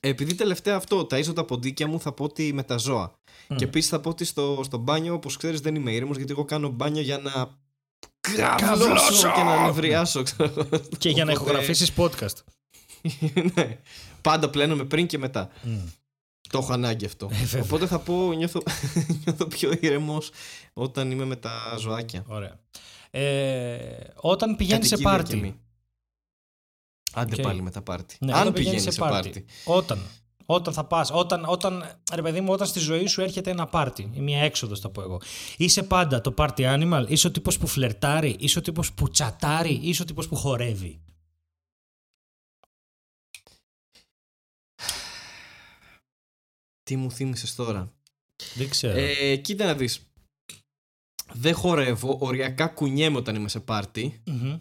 [0.00, 3.18] Επειδή τελευταία αυτό, ταΐζω τα ποντίκια μου, θα πω ότι με τα ζώα.
[3.48, 3.56] Μμ.
[3.56, 6.44] Και επίσης θα πω ότι στο, στο μπάνιο, όπως ξέρεις, δεν είμαι ήρεμος γιατί εγώ
[6.44, 7.56] κάνω μπάνιο για να.
[8.56, 10.22] Καβλώσω και να νευριάσω.
[10.22, 10.52] ξέρω.
[10.98, 12.36] Και για να Οπότε- ηχογραφήσεις podcast.
[13.54, 13.78] ναι.
[14.20, 15.48] Πάντα πλένομαι πριν και μετά.
[15.62, 15.78] Μμ.
[16.50, 17.28] Το έχω ανάγκη αυτό.
[17.32, 17.62] Ε, βέβαια.
[17.62, 18.62] Οπότε θα πω, νιώθω,
[19.24, 20.30] νιώθω πιο ήρεμος
[20.72, 22.24] όταν είμαι με τα ζωάκια.
[22.26, 22.60] Ωραία.
[23.10, 23.78] Ε,
[24.14, 25.60] όταν πηγαίνεις σε Κατοικίδια πάρτι.
[27.24, 27.32] Και μη.
[27.32, 27.48] Άντε Οκ.
[27.48, 28.16] πάλι με τα πάρτι.
[28.20, 29.44] Ναι, Αν όταν πηγαίνεις πηγαίνεις σε πάρτι.
[29.64, 29.98] Όταν.
[30.50, 34.10] Όταν θα πας, όταν, όταν, ρε παιδί μου, όταν στη ζωή σου έρχεται ένα πάρτι,
[34.14, 35.20] ή μια έξοδος θα πω εγώ.
[35.56, 39.80] Είσαι πάντα το party animal, είσαι ο τύπος που φλερτάρει, είσαι ο τύπος που τσατάρει,
[39.82, 41.00] είσαι ο τύπος που χορεύει.
[46.82, 47.92] Τι μου θύμισες τώρα;
[48.54, 48.98] Δεν ξέρω.
[48.98, 50.10] Ε, κοίτα να δεις.
[51.32, 54.22] Δεν χορεύω, οριακά κουνιέμαι όταν είμαι σε πάρτι.
[54.26, 54.58] Μμμ.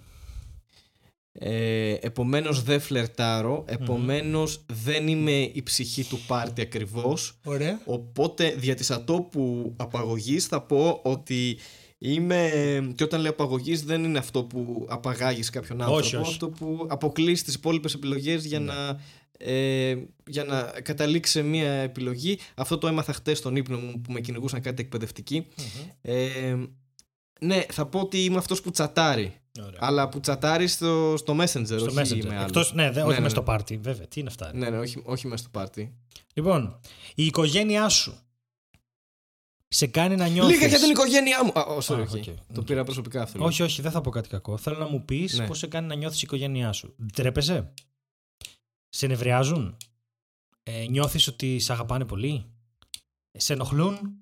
[1.40, 7.40] Ε, επομένως δεν φλερτάρω, επομένως δεν είμαι η ψυχή του πάρτι ακριβώς.
[7.46, 7.82] Ωραία.
[7.86, 11.58] Οπότε δια της ατόπου απαγωγής θα πω ότι
[11.98, 12.52] είμαι
[12.96, 16.32] και όταν λέω απαγωγής δεν είναι αυτό που απαγάγεις κάποιον άνθρωπο, Όχι, όχι.
[16.32, 19.00] αυτό που αποκλείς τις υπόλοιπες επιλογές για, να,
[19.38, 19.96] ε,
[20.28, 22.38] για να καταλήξει σε μια επιλογή.
[22.56, 25.48] Αυτό το έμαθα χτες στον ύπνο μου που με κυνηγούσαν κάτι εκπαιδευτικοί.
[26.02, 26.56] Ε,
[27.40, 29.34] ναι, θα πω ότι είμαι αυτός που τσατάρει.
[29.66, 29.80] Ωραία.
[29.82, 32.26] Αλλά που τσατάρει στο, στο Messenger, Στο όχι Messenger.
[32.26, 32.46] με άλλο.
[32.46, 33.46] Εκτός, ναι, δεν, όχι Ναι, ναι, μες στο ναι.
[33.46, 34.08] πάρτι, βέβαια.
[34.08, 34.52] Τι είναι αυτά.
[34.52, 34.58] ρε.
[34.58, 35.98] Ναι, ναι, όχι, όχι μέσα στο πάρτι.
[36.34, 36.80] Λοιπόν,
[37.16, 38.20] η οικογένειά σου
[39.68, 40.54] σε κάνει να νιώθεις...
[40.56, 41.52] Λίγα για την οικογένειά μου!
[41.56, 42.18] Α, oh, sorry, Α, okay.
[42.18, 42.66] οκ, Το οκ.
[42.66, 43.44] πήρα προσωπικά αυτό.
[43.44, 44.58] Όχι, όχι, δεν θα πω κάτι κακό.
[44.58, 45.48] Θέλω να μου πεις Ναι.
[45.48, 46.96] πώς σε κάνει να νιώθεις η οικογένειά σου.
[47.14, 47.74] Ντρέπεσαι.
[48.90, 49.78] Σε νευριάζουν.
[50.64, 52.46] Ε, νιώθεις ότι σε αγαπάνε πολύ;
[53.32, 54.22] Ε, σε ενοχλούν;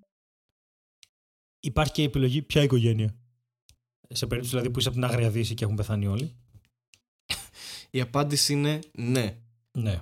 [1.60, 3.16] Υπάρχει και η επιλογή ποια οικογένεια;
[4.16, 6.36] Σε περίπτωση δηλαδή που είσαι από την Άγρια Δύση και έχουν πεθάνει όλοι.
[7.90, 9.38] Η απάντηση είναι ναι.
[9.72, 10.02] Ναι.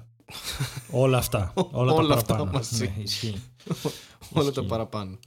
[0.91, 1.53] όλα αυτά.
[1.55, 2.57] Όλα, Όλα τα αυτά παραπάνω.
[2.57, 2.93] μαζί.
[2.97, 3.30] Ναι, ισχύει.
[4.34, 4.51] Όλα Ισχύει.
[4.51, 5.20] τα παραπάνω.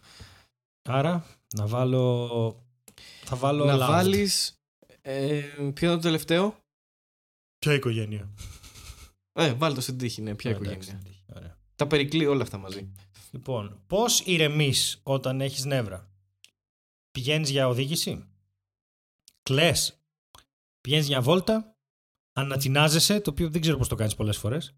[0.89, 1.27] Άρα,
[1.57, 2.65] να βάλω...
[3.25, 3.89] Θα βάλω να loved.
[3.91, 4.55] βάλεις.
[5.03, 5.41] Ε,
[5.75, 6.57] ποιο είναι το τελευταίο;
[7.59, 8.31] Ποια οικογένεια.
[9.33, 10.99] Ε, βάλει το στην τύχη, ναι, ποια Εντάξει, οικογένεια.
[11.01, 11.57] εντάξει, ωραία.
[11.77, 12.93] Τα περικλεί όλα αυτά μαζί.
[13.31, 16.09] Λοιπόν, πώς ηρεμείς όταν έχεις νεύρα;
[17.11, 18.25] Πηγαίνεις για οδήγηση;
[19.47, 20.01] Κλαις.
[20.81, 21.77] Πηγαίνεις για βόλτα.
[22.33, 24.75] Ανατινάζεσαι, το οποίο δεν ξέρω πώς το κάνεις πολλές φορές.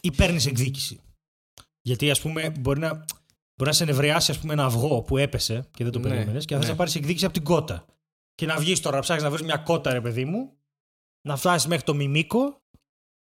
[0.00, 1.00] Ή παίρνεις εκδίκηση.
[1.80, 2.88] Γιατί ας πούμε μπορεί να,
[3.54, 6.44] μπορεί να σε νευριάσει ας πούμε, ένα αυγό που έπεσε και δεν το Ναι, περίμενες
[6.44, 6.72] και θα θες ναι.
[6.72, 7.86] να πάρεις εκδίκηση από την κότα.
[8.34, 10.56] Και να βγεις τώρα, να ψάξεις να βρεις μια κότα ρε παιδί μου,
[11.26, 12.62] να φτάσεις μέχρι το μιμίκο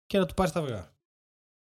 [0.07, 0.94] και να του πάρεις τα αυγά.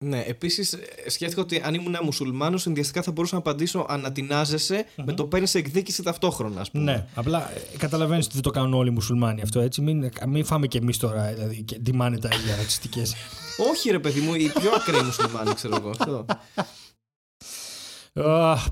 [0.05, 0.77] Ναι, επίσης
[1.07, 6.03] σκέφτηκα ότι αν ήμουν μουσουλμάνος, συνδυαστικά θα μπορούσα να απαντήσω ανατινάζεσαι με το παίρνεις εκδίκηση
[6.03, 6.85] ταυτόχρονα, ας πούμε.
[6.85, 9.81] Ναι, απλά ε, καταλαβαίνεις ότι δεν το κάνουν όλοι οι μουσουλμάνοι αυτό έτσι.
[9.81, 13.15] Μην, μην φάμε κι εμείς τώρα ε, δηλαδή, και ντυμάνε τα ίδια ρατσιστικές.
[13.71, 15.91] Όχι, ρε παιδί μου, οι πιο ακραίοι μουσουλμάνοι, ξέρω εγώ.
[15.91, 16.27] Αυτό.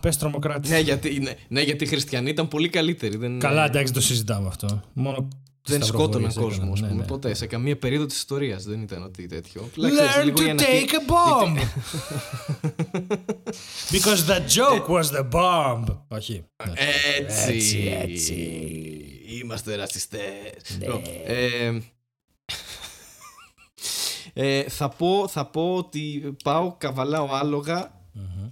[0.00, 0.68] Πες τρομοκράτη.
[0.68, 3.16] ναι, γιατί, ναι, ναι, γιατί οι χριστιανοί ήταν πολύ καλύτεροι.
[3.16, 4.82] Δεν, Καλά, εντάξει, το συζητάμε αυτό.
[4.92, 5.28] Μόνο
[5.68, 6.72] δεν σκότωναν κόσμο, κόσμος.
[6.72, 7.06] ας πούμε, Ναι, ναι.
[7.06, 7.34] ποτέ.
[7.34, 9.68] Σε καμία περίοδο της ιστορίας δεν ήταν ότι τέτοιο.
[9.72, 11.58] Τουλάχιστον Learn λίγο για to να- take a bomb.
[13.92, 15.84] Because the joke was the bomb.
[16.08, 16.44] Όχι.
[16.66, 16.72] Ναι.
[17.18, 18.34] Έτσι, Έτσι, έτσι.
[19.42, 20.76] Είμαστε ρατσιστές.
[20.78, 20.86] Ναι.
[20.86, 21.80] Λοιπόν, ε,
[24.58, 28.50] ε, θα, πω, θα πω ότι πάω, καβαλάω άλογα Μμμ.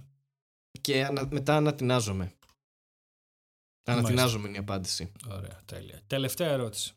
[0.81, 2.31] και ανα- μετά ανατινάζομαι.
[3.89, 5.11] Ανατινάζομαι είναι η απάντηση.
[5.31, 6.01] Ωραία, τέλεια.
[6.07, 6.93] Τελευταία ερώτηση.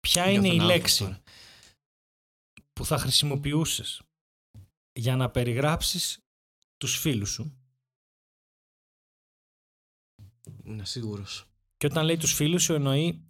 [0.00, 1.22] Ποια είναι Νιώθω η να λέξη άγχος
[2.72, 4.02] που θα χρησιμοποιούσες
[4.92, 6.18] για να περιγράψεις
[6.76, 7.42] τους φίλους σου;
[10.42, 10.58] Τώρα.
[10.64, 11.46] Είναι σίγουρος.
[11.76, 13.26] και όταν λέει τους φίλους σου εννοεί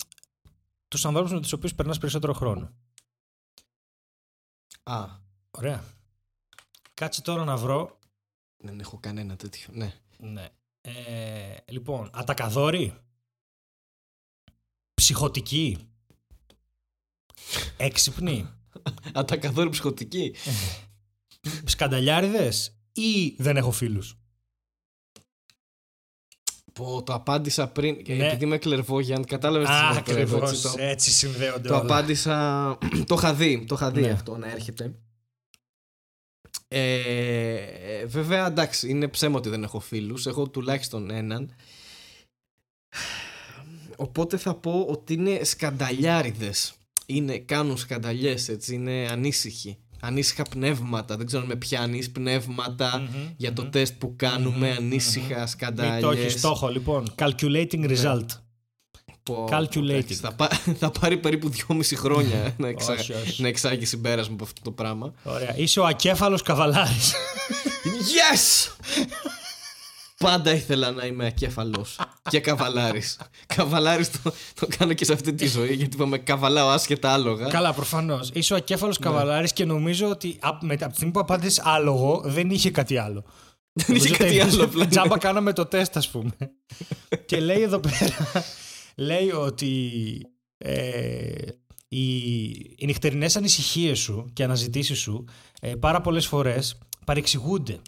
[0.89, 2.75] τους ανθρώπους με τους οποίους περνάς περισσότερο χρόνο.
[4.83, 5.18] Α,
[5.51, 5.85] Ωραία.
[6.95, 7.99] Κάτσε τώρα να βρω.
[8.57, 9.68] δεν έχω κανένα τέτοιο.
[9.73, 10.01] Ναι.
[10.18, 10.49] Ναι.
[10.81, 13.05] Ε, λοιπόν, ατακαδόρη.
[14.95, 15.89] Ψυχοτική.
[17.76, 18.49] Έξυπνη.
[19.12, 20.34] Ατακαδόρη ψυχοτική.
[21.64, 24.14] Σκανταλιάριδες ή δεν έχω φίλους;
[26.72, 28.03] Πω, το απάντησα πριν.
[28.05, 28.26] και Ναι.
[28.26, 30.51] Επειδή είμαι κλερβόγιαν, κατάλαβες τι Α, σημαίνει κλερβό, ακριβώς.
[30.64, 31.82] έτσι, το- Έτσι συνδέονται Το όλα.
[31.82, 32.78] απάντησα.
[33.07, 33.64] το είχα δει.
[33.68, 34.11] Το είχα δει Ναι.
[34.11, 34.95] αυτό να έρχεται.
[36.68, 40.26] Ε, βέβαια, εντάξει, είναι ψέμα ότι δεν έχω φίλους.
[40.26, 41.55] Έχω τουλάχιστον έναν.
[43.97, 46.74] Οπότε θα πω ότι είναι σκανταλιάριδες.
[47.15, 49.79] Είναι, κάνουν σκανταλιές, έτσι, είναι ανήσυχοι.
[50.03, 53.71] Ανήσυχα πνεύματα, δεν ξέρω αν με πιάνεις πνεύματα Μμμ, για το μμμ.
[53.71, 56.01] τεστ που κάνουμε, Μμμ, ανήσυχα Μην σκανταλιές.
[56.01, 57.15] το έχεις στόχο, λοιπόν.
[57.19, 58.27] Calculating result.
[59.23, 59.89] Πω, Calculating.
[59.89, 62.93] εντάξει, Θα, πά- θα πάρει περίπου δυόμιση χρόνια να, εξα...
[62.93, 63.43] Όχι, όχι.
[63.43, 65.13] να εξάγει συμπέρασμα από αυτό το πράγμα.
[65.23, 65.57] Ωραία.
[65.59, 67.13] Είσαι ο ακέφαλος καβαλάρης.
[67.85, 68.73] Yes!
[70.25, 71.99] Πάντα ήθελα να είμαι ακέφαλος
[72.31, 73.18] και καβαλάρης.
[73.47, 77.49] καβαλάρης το, το κάνω και σε αυτή τη ζωή γιατί είπαμε καβαλάω άσχετα άλογα.
[77.49, 78.31] Καλά, προφανώς.
[78.33, 79.07] Είσαι ο ακέφαλος Ναι.
[79.07, 82.97] καβαλάρης και νομίζω ότι απ- με- από τη στιγμή που απάντησες άλογο, δεν είχε κάτι
[82.97, 83.25] άλλο.
[83.73, 84.87] Δεν είχε Νομίζω κάτι ότι άλλο απλά.
[84.87, 86.31] Τζάμπα κάναμε το τεστ, ας πούμε.
[87.27, 88.45] και λέει εδώ πέρα.
[88.97, 89.91] λέει ότι
[90.59, 91.31] ε,
[91.89, 92.14] οι,
[92.77, 95.25] οι νυχτερινές ανησυχίες σου και αναζητήσεις σου
[95.61, 97.79] ε, πάρα πολλές φορές παρεξηγούνται.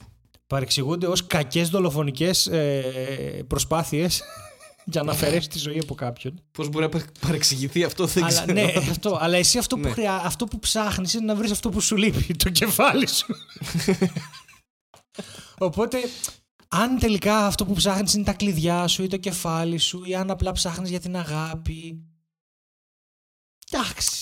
[0.52, 4.22] Παρεξηγούνται ως κακές δολοφονικές ε, προσπάθειες
[4.92, 6.42] για να αφαιρέσει τη ζωή από κάποιον.
[6.52, 8.52] Πώς μπορεί να πα- παρεξηγηθεί αυτό δεν Αλλά, ξέρω.
[8.52, 9.90] ναι, αυτό, αλλά εσύ αυτό που, Ναι.
[9.90, 13.26] χρειά, αυτό που ψάχνεις είναι να βρεις αυτό που σου λείπει, το κεφάλι σου.
[15.58, 15.98] Οπότε,
[16.68, 20.30] αν τελικά αυτό που ψάχνεις είναι τα κλειδιά σου ή το κεφάλι σου ή αν
[20.30, 22.02] απλά ψάχνεις για την αγάπη.
[23.70, 24.21] Εντάξει.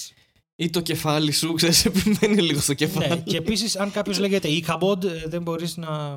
[0.61, 3.09] Ή το κεφάλι σου, ξέρεις, επιμένει λίγο στο κεφάλι.
[3.09, 6.17] ναι, και επίσης αν κάποιος λέγεται Ichabod, ε, δεν μπορείς να,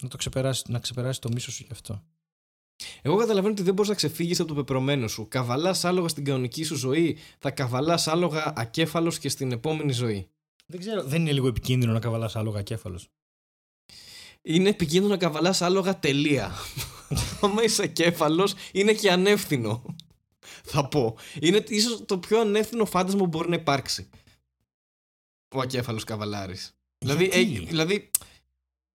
[0.00, 2.02] να το ξεπεράσεις, να ξεπεράσεις το μίσο σου γι' αυτό.
[3.02, 5.28] Εγώ καταλαβαίνω ότι δεν μπορείς να ξεφύγεις από το πεπρωμένο σου.
[5.28, 10.28] Καβαλάς άλογα στην κανονική σου ζωή, θα καβαλάς άλογα ακέφαλος και στην επόμενη ζωή.
[10.66, 13.08] Δεν ξέρω, δεν είναι λίγο επικίνδυνο να καβαλάς άλογα κέφαλος.
[14.42, 16.52] Είναι επικίνδυνο να καβαλάς άλογα τελεία.
[17.40, 19.96] Άμα είσαι ακέφαλος, είναι και ανεύθυνο.
[20.66, 21.16] Θα πω.
[21.40, 24.08] Είναι ίσως το πιο ανεύθυνο φάντασμα που μπορεί να υπάρξει.
[25.54, 26.76] Ο ακέφαλος καβαλάρης.
[26.98, 28.10] Δηλαδή, Γιατί; ε, δηλαδή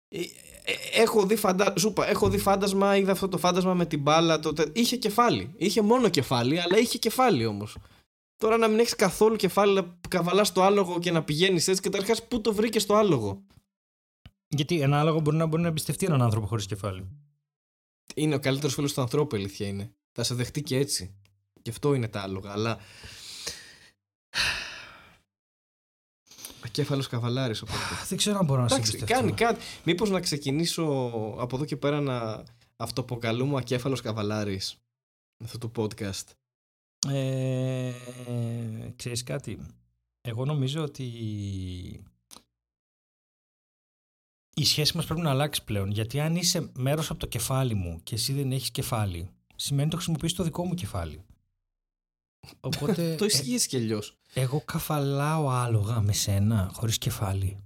[0.08, 1.74] ε, ε, έχω δει, φαντα...
[1.78, 4.38] σου είπα, έχω δει φάντασμα, είδα αυτό το φάντασμα με την μπάλα.
[4.38, 4.52] Το...
[4.52, 5.54] τε- Είχε κεφάλι.
[5.56, 7.76] Είχε μόνο κεφάλι, αλλά είχε κεφάλι όμως.
[8.36, 11.88] Τώρα να μην έχεις καθόλου κεφάλι, να καβαλάς το άλογο και να πηγαίνεις έτσι και
[11.90, 13.42] καταρχά πού το βρήκες το άλογο;
[14.48, 17.08] Γιατί ένα άλογο μπορεί να, μπορεί να εμπιστευτεί έναν άνθρωπο χωρίς κεφάλι.
[18.14, 19.94] Είναι ο καλύτερος φίλος του ανθρώπου, η αλήθεια είναι.
[20.12, 21.14] Θα σε δεχτεί και έτσι.
[21.66, 22.52] Γι' αυτό είναι τα άλογα.
[22.52, 22.78] Αλλά
[26.64, 27.78] Ακέφαλος καβαλάρης οπότε.
[28.08, 29.14] Δεν ξέρω αν μπορώ να Εντάξει, συμπιστευτώ.
[29.14, 29.60] κάνει κάτι.
[29.84, 30.84] Μήπως να ξεκινήσω
[31.38, 32.44] από εδώ και πέρα να
[32.76, 34.76] αυτοποκαλούμε ο Ακέφαλος Καβαλάρης.
[35.44, 36.24] Αυτό το podcast.
[37.08, 37.92] Ε,
[38.96, 39.66] ξέρεις κάτι;
[40.20, 41.02] Εγώ νομίζω ότι
[44.54, 45.90] η σχέση μας πρέπει να αλλάξει πλέον.
[45.90, 49.90] Γιατί αν είσαι μέρος από το κεφάλι μου και εσύ δεν έχεις κεφάλι, σημαίνει ότι
[49.90, 51.24] το χρησιμοποιείς το δικό μου κεφάλι.
[52.60, 54.02] Οπότε το ε, ισχύει κι αλλιώ.
[54.34, 57.64] εγώ καφαλάω άλογα με σένα χωρίς κεφάλι.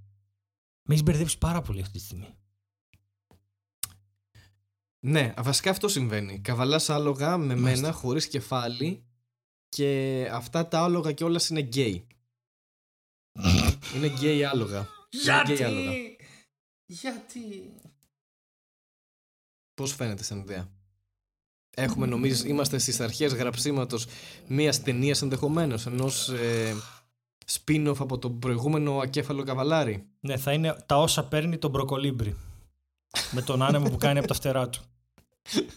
[0.83, 2.35] Με έχεις μπερδέψει πάρα πολύ αυτή τη στιγμή.
[5.07, 6.41] Ναι, βασικά αυτό συμβαίνει.
[6.41, 9.05] Καβαλάς άλογα με μένα χωρίς κεφάλι
[9.69, 12.07] και αυτά τα άλογα κιόλα είναι γκέι.
[13.95, 14.89] είναι γκέι άλογα.
[15.11, 15.93] Είναι γκέι άλογα.
[16.87, 17.75] Γιατί...
[19.75, 20.71] Πώς φαίνεται σαν ιδέα;
[21.81, 24.07] Έχουμε νομίζεις, είμαστε στις αρχές γραψίματος
[24.47, 26.75] μιας ταινίας ενδεχομένως, ενός ε,
[27.51, 30.07] spin-off από τον προηγούμενο ακέφαλο καβαλάρη.
[30.21, 32.37] Ναι, θα είναι τα όσα παίρνει το μπροκολίμπρι.
[33.31, 34.81] με τον άνεμο που κάνει από τα φτερά του.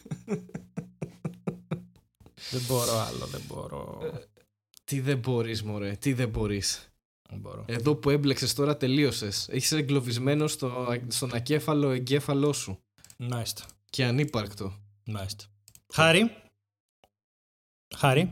[2.52, 4.02] δεν μπορώ άλλο, δεν μπορώ.
[4.84, 6.88] Τι δεν μπορείς, Μωρέ, τι δεν μπορείς.
[7.30, 7.66] Δεν μπορώ.
[7.68, 9.48] Εδώ που έμπλεξες τώρα τελείωσες.
[9.50, 12.80] Έχεις εγκλωβισμένο στο, στον ακέφαλο εγκέφαλό σου.
[13.18, 13.66] Μάλιστα.
[13.90, 14.74] Και ανύπαρκτο.
[15.06, 15.46] Μάλιστα.
[15.94, 16.32] Χάρη.
[17.96, 18.32] Χάρη.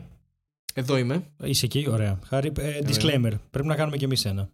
[0.74, 1.26] Εδώ είμαι.
[1.42, 2.18] Είσαι εκεί, ωραία.
[2.24, 3.32] Χάρη, ε, disclaimer.
[3.50, 4.50] Πρέπει να κάνουμε κι εμείς ένα.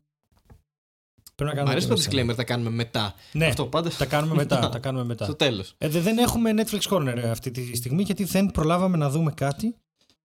[1.34, 2.32] Πρέπει να Μ' κάνουμε αρέσει κι το εμείς ένα.
[2.32, 3.14] disclaimer, τα κάνουμε μετά.
[3.32, 3.90] Ναι, Αυτό πάντα.
[3.98, 4.68] τα κάνουμε μετά.
[4.68, 5.24] τα κάνουμε μετά.
[5.24, 5.74] Στο τέλος.
[5.78, 9.32] Ε, δε- δεν έχουμε Netflix Corner ε, αυτή τη στιγμή γιατί δεν προλάβαμε να δούμε
[9.32, 9.76] κάτι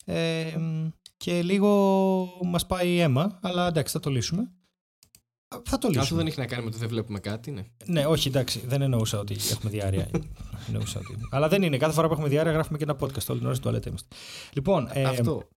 [0.05, 1.69] ε, μ, και λίγο
[2.43, 4.51] μας πάει η αίμα, αλλά εντάξει θα το λύσουμε.
[5.53, 6.17] Α, Θα το Αυτό λύσουμε.
[6.17, 7.63] δεν έχει να κάνει με το δεν βλέπουμε κάτι, ναι.
[7.85, 10.09] Ναι, όχι, εντάξει, δεν εννοούσα ότι έχουμε διάρκεια.
[10.67, 11.17] εννοούσα ότι...
[11.31, 11.77] Αλλά δεν είναι.
[11.77, 13.25] Κάθε φορά που έχουμε διάρκεια γράφουμε και ένα podcast.
[13.27, 14.15] Όλη την ώρα στην τουαλέτα είμαστε.
[14.53, 15.47] Λοιπόν, ε, Αυτό.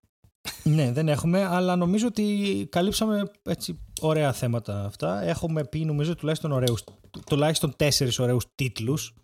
[0.64, 5.22] ναι, δεν έχουμε, αλλά νομίζω ότι καλύψαμε έτσι ωραία θέματα αυτά.
[5.22, 6.84] Έχουμε πει, νομίζω, τουλάχιστον, ωραίους,
[7.26, 9.14] τουλάχιστον τέσσερις ωραίους τίτλους.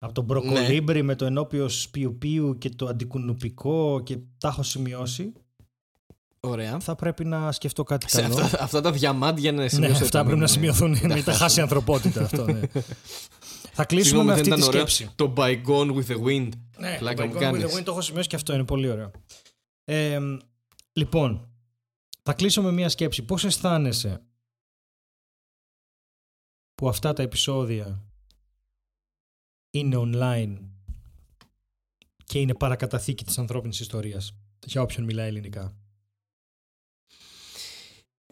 [0.00, 5.32] Από τον Μπροκολίμπρι με το ενώπιος σπιουπίου και το αντικουνουπικό και τα έχω σημειώσει.
[6.40, 6.80] Ωραία.
[6.80, 8.40] Θα πρέπει να σκεφτώ κάτι Σε καλό.
[8.40, 10.04] αυτά, αυτά τα διαμάντια να ναι, σημειώσετε.
[10.04, 10.48] αυτά πρέπει να ναι.
[10.48, 10.98] σημειωθούν.
[11.02, 12.60] να τα χάσει η ανθρωπότητα αυτό, ναι.
[13.72, 14.86] Θα κλείσουμε Συγγνώμη, με δεν αυτή τη ήταν ωραίο.
[14.86, 15.12] σκέψη.
[15.16, 16.48] Το bygone with the wind.
[16.78, 17.64] Ναι, Πλάκα το μου By Gone with κάνεις.
[17.74, 19.10] the Wind το έχω σημειώσει και αυτό είναι πολύ ωραίο.
[19.84, 20.18] Ε,
[20.92, 21.48] λοιπόν,
[22.22, 23.22] θα κλείσω με μία σκέψη.
[23.22, 24.22] Πώς αισθάνεσαι
[26.74, 28.02] που αυτά τα επεισόδια
[29.70, 30.58] είναι online
[32.24, 34.32] και είναι παρακαταθήκη της ανθρώπινης ιστορίας;
[34.66, 35.76] Για όποιον μιλάει ελληνικά.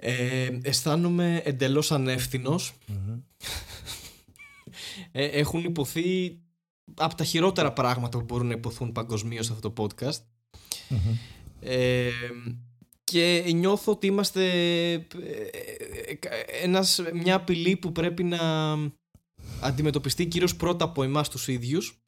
[0.00, 2.74] Ε, αισθάνομαι εντελώς ανεύθυνος.
[5.12, 6.38] Ε, έχουν υποθεί
[6.94, 10.20] από τα χειρότερα πράγματα που μπορούν να υποθούν παγκοσμίως σε αυτό το podcast.
[11.60, 12.10] Ε,
[13.04, 14.44] και νιώθω ότι είμαστε
[14.92, 15.04] ε,
[16.62, 18.38] ένας, μια απειλή που πρέπει να
[19.60, 22.00] αντιμετωπιστεί κυρίως πρώτα από εμάς τους ίδιους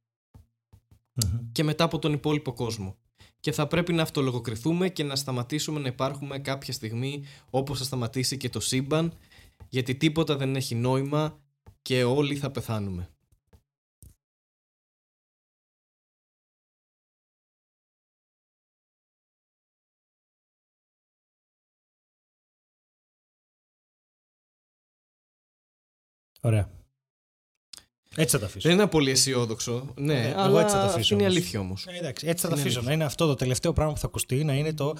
[1.53, 2.97] και μετά από τον υπόλοιπο κόσμο.
[3.41, 8.36] Και θα πρέπει να αυτολογοκριθούμε και να σταματήσουμε να υπάρχουμε κάποια στιγμή όπως θα σταματήσει
[8.36, 9.12] και το σύμπαν
[9.68, 11.41] γιατί τίποτα δεν έχει νόημα
[11.82, 13.09] και όλοι θα πεθάνουμε.
[26.41, 26.78] Ωραία.
[28.20, 28.68] Έτσι θα τα αφήσω.
[28.68, 31.26] Δεν είναι πολύ αισιόδοξο, ναι, Ε, εγώ αλλά έτσι θα τα αυτή αφήσω είναι η
[31.26, 31.36] όμως.
[31.38, 31.86] αλήθεια όμως.
[31.86, 32.78] Ε, εντάξει, έτσι θα τα Είναι αφήσω.
[32.78, 32.82] αλήθεια.
[32.82, 34.95] Να είναι αυτό το τελευταίο πράγμα που θα ακουστεί, να είναι το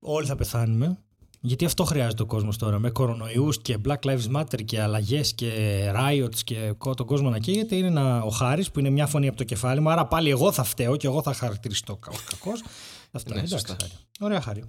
[0.00, 0.98] όλοι θα πεθάνουμε.
[1.44, 2.78] Γιατί αυτό χρειάζεται ο κόσμος τώρα.
[2.78, 5.50] Με κορονοϊούς και Black Lives Matter και αλλαγές και
[5.96, 7.76] riots και κο- τον κόσμο να καίγεται.
[7.76, 9.90] Είναι ένα, ο Χάρης που είναι μια φωνή από το κεφάλι μου.
[9.90, 12.62] Άρα πάλι εγώ θα φταίω και εγώ θα χαρακτηριστώ ω κακός.
[13.10, 13.30] Αυτά.
[13.34, 13.76] Ναι, εντάξει, σωστά.
[13.80, 13.92] Χάρη.
[14.20, 14.62] Ωραία, Χάρη.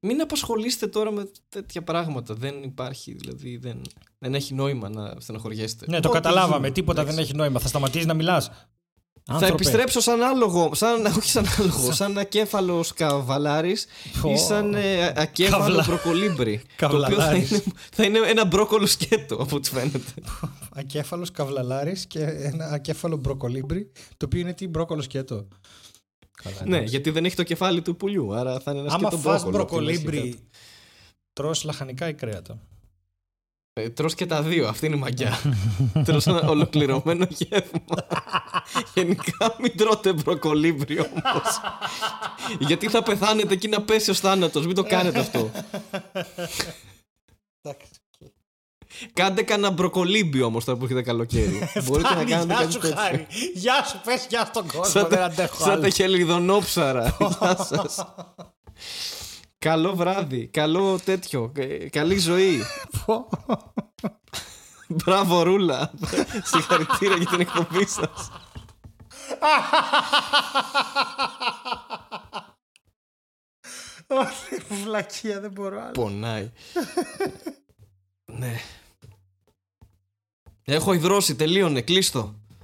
[0.00, 2.34] Μην απασχολείστε τώρα με τέτοια πράγματα.
[2.34, 3.82] Δεν υπάρχει, δηλαδή δεν,
[4.22, 5.84] δεν έχει νόημα να στεναχωριέστε.
[5.88, 6.56] Ναι, το Ό,τι καταλάβαμε.
[6.62, 7.16] γίνει, Τίποτα εντάξει.
[7.18, 7.60] δεν έχει νόημα.
[7.60, 8.50] Θα σταματήσεις να μιλάς.
[9.24, 9.52] Θα Άνθρωπε.
[9.54, 13.86] επιστρέψω σαν άλογο, σαν, όχι σαν άλογο, σαν ακέφαλος καβαλάρης
[14.20, 14.30] Πω.
[14.30, 16.62] ή σαν ε, ακέφαλο Καβλα- μπροκολίμπρι.
[16.76, 17.50] το οποίο θα Καβλαλάρης.
[17.50, 17.62] είναι,
[17.96, 19.98] θα είναι ένα μπρόκολο σκέτο, από ό,τι φαίνεται.
[20.80, 25.48] Ακέφαλος καβλαλάρης και ένα ακέφαλο μπροκολίμπρι, το οποίο είναι τι μπρόκολο σκέτο.
[26.42, 26.90] Καλά, ναι, εντάξει.
[26.90, 29.62] γιατί δεν έχει το κεφάλι του πουλιού, άρα θα είναι ένα Άμα σκέτο φας μπρόκολο.
[29.62, 30.42] από τη μέση μπροκολίμπρι, κάτω.
[31.32, 32.58] τρως λαχανικά ή κρέατα.
[33.74, 35.38] Ε, τρως και τα δύο, αυτή είναι η μαγεία.
[36.06, 38.06] τρως ένα ολοκληρωμένο γεύμα.
[38.94, 41.60] Γενικά μην τρώτε μπροκολίμπρι όμως.
[42.58, 45.50] γιατί θα πεθάνετε εκεί να πέσει ο θάνατος, μην το κάνετε αυτό.
[49.12, 51.70] Κάντε κανένα μπροκολίμπρι όμως τώρα που έχετε καλοκαίρι.
[51.84, 53.26] Μπορείτε να κάνετε κάτι τέτοιο.
[53.54, 54.84] Γεια σου, πες γεια στον κόσμο.
[54.84, 55.82] Σαν δεν τα, αντέχω σαν άλλο.
[55.82, 57.16] τα χελιδονόψαρα.
[57.40, 58.06] Γεια σας.
[59.62, 60.46] Καλό βράδυ.
[60.46, 61.52] Καλό τέτοιο.
[61.56, 62.60] ε, Καλή ζωή.
[64.88, 65.92] Μπράβο, Ρούλα.
[66.44, 68.30] Συγχαρητήρια για την εκπομπή σας.
[74.06, 75.90] Όχι, βλακεία, δεν μπορώ άλλο.
[75.90, 76.50] Πονάει.
[78.24, 78.60] ναι.
[80.64, 82.40] Έχω υδρώσει, τελείωνε, κλείστο.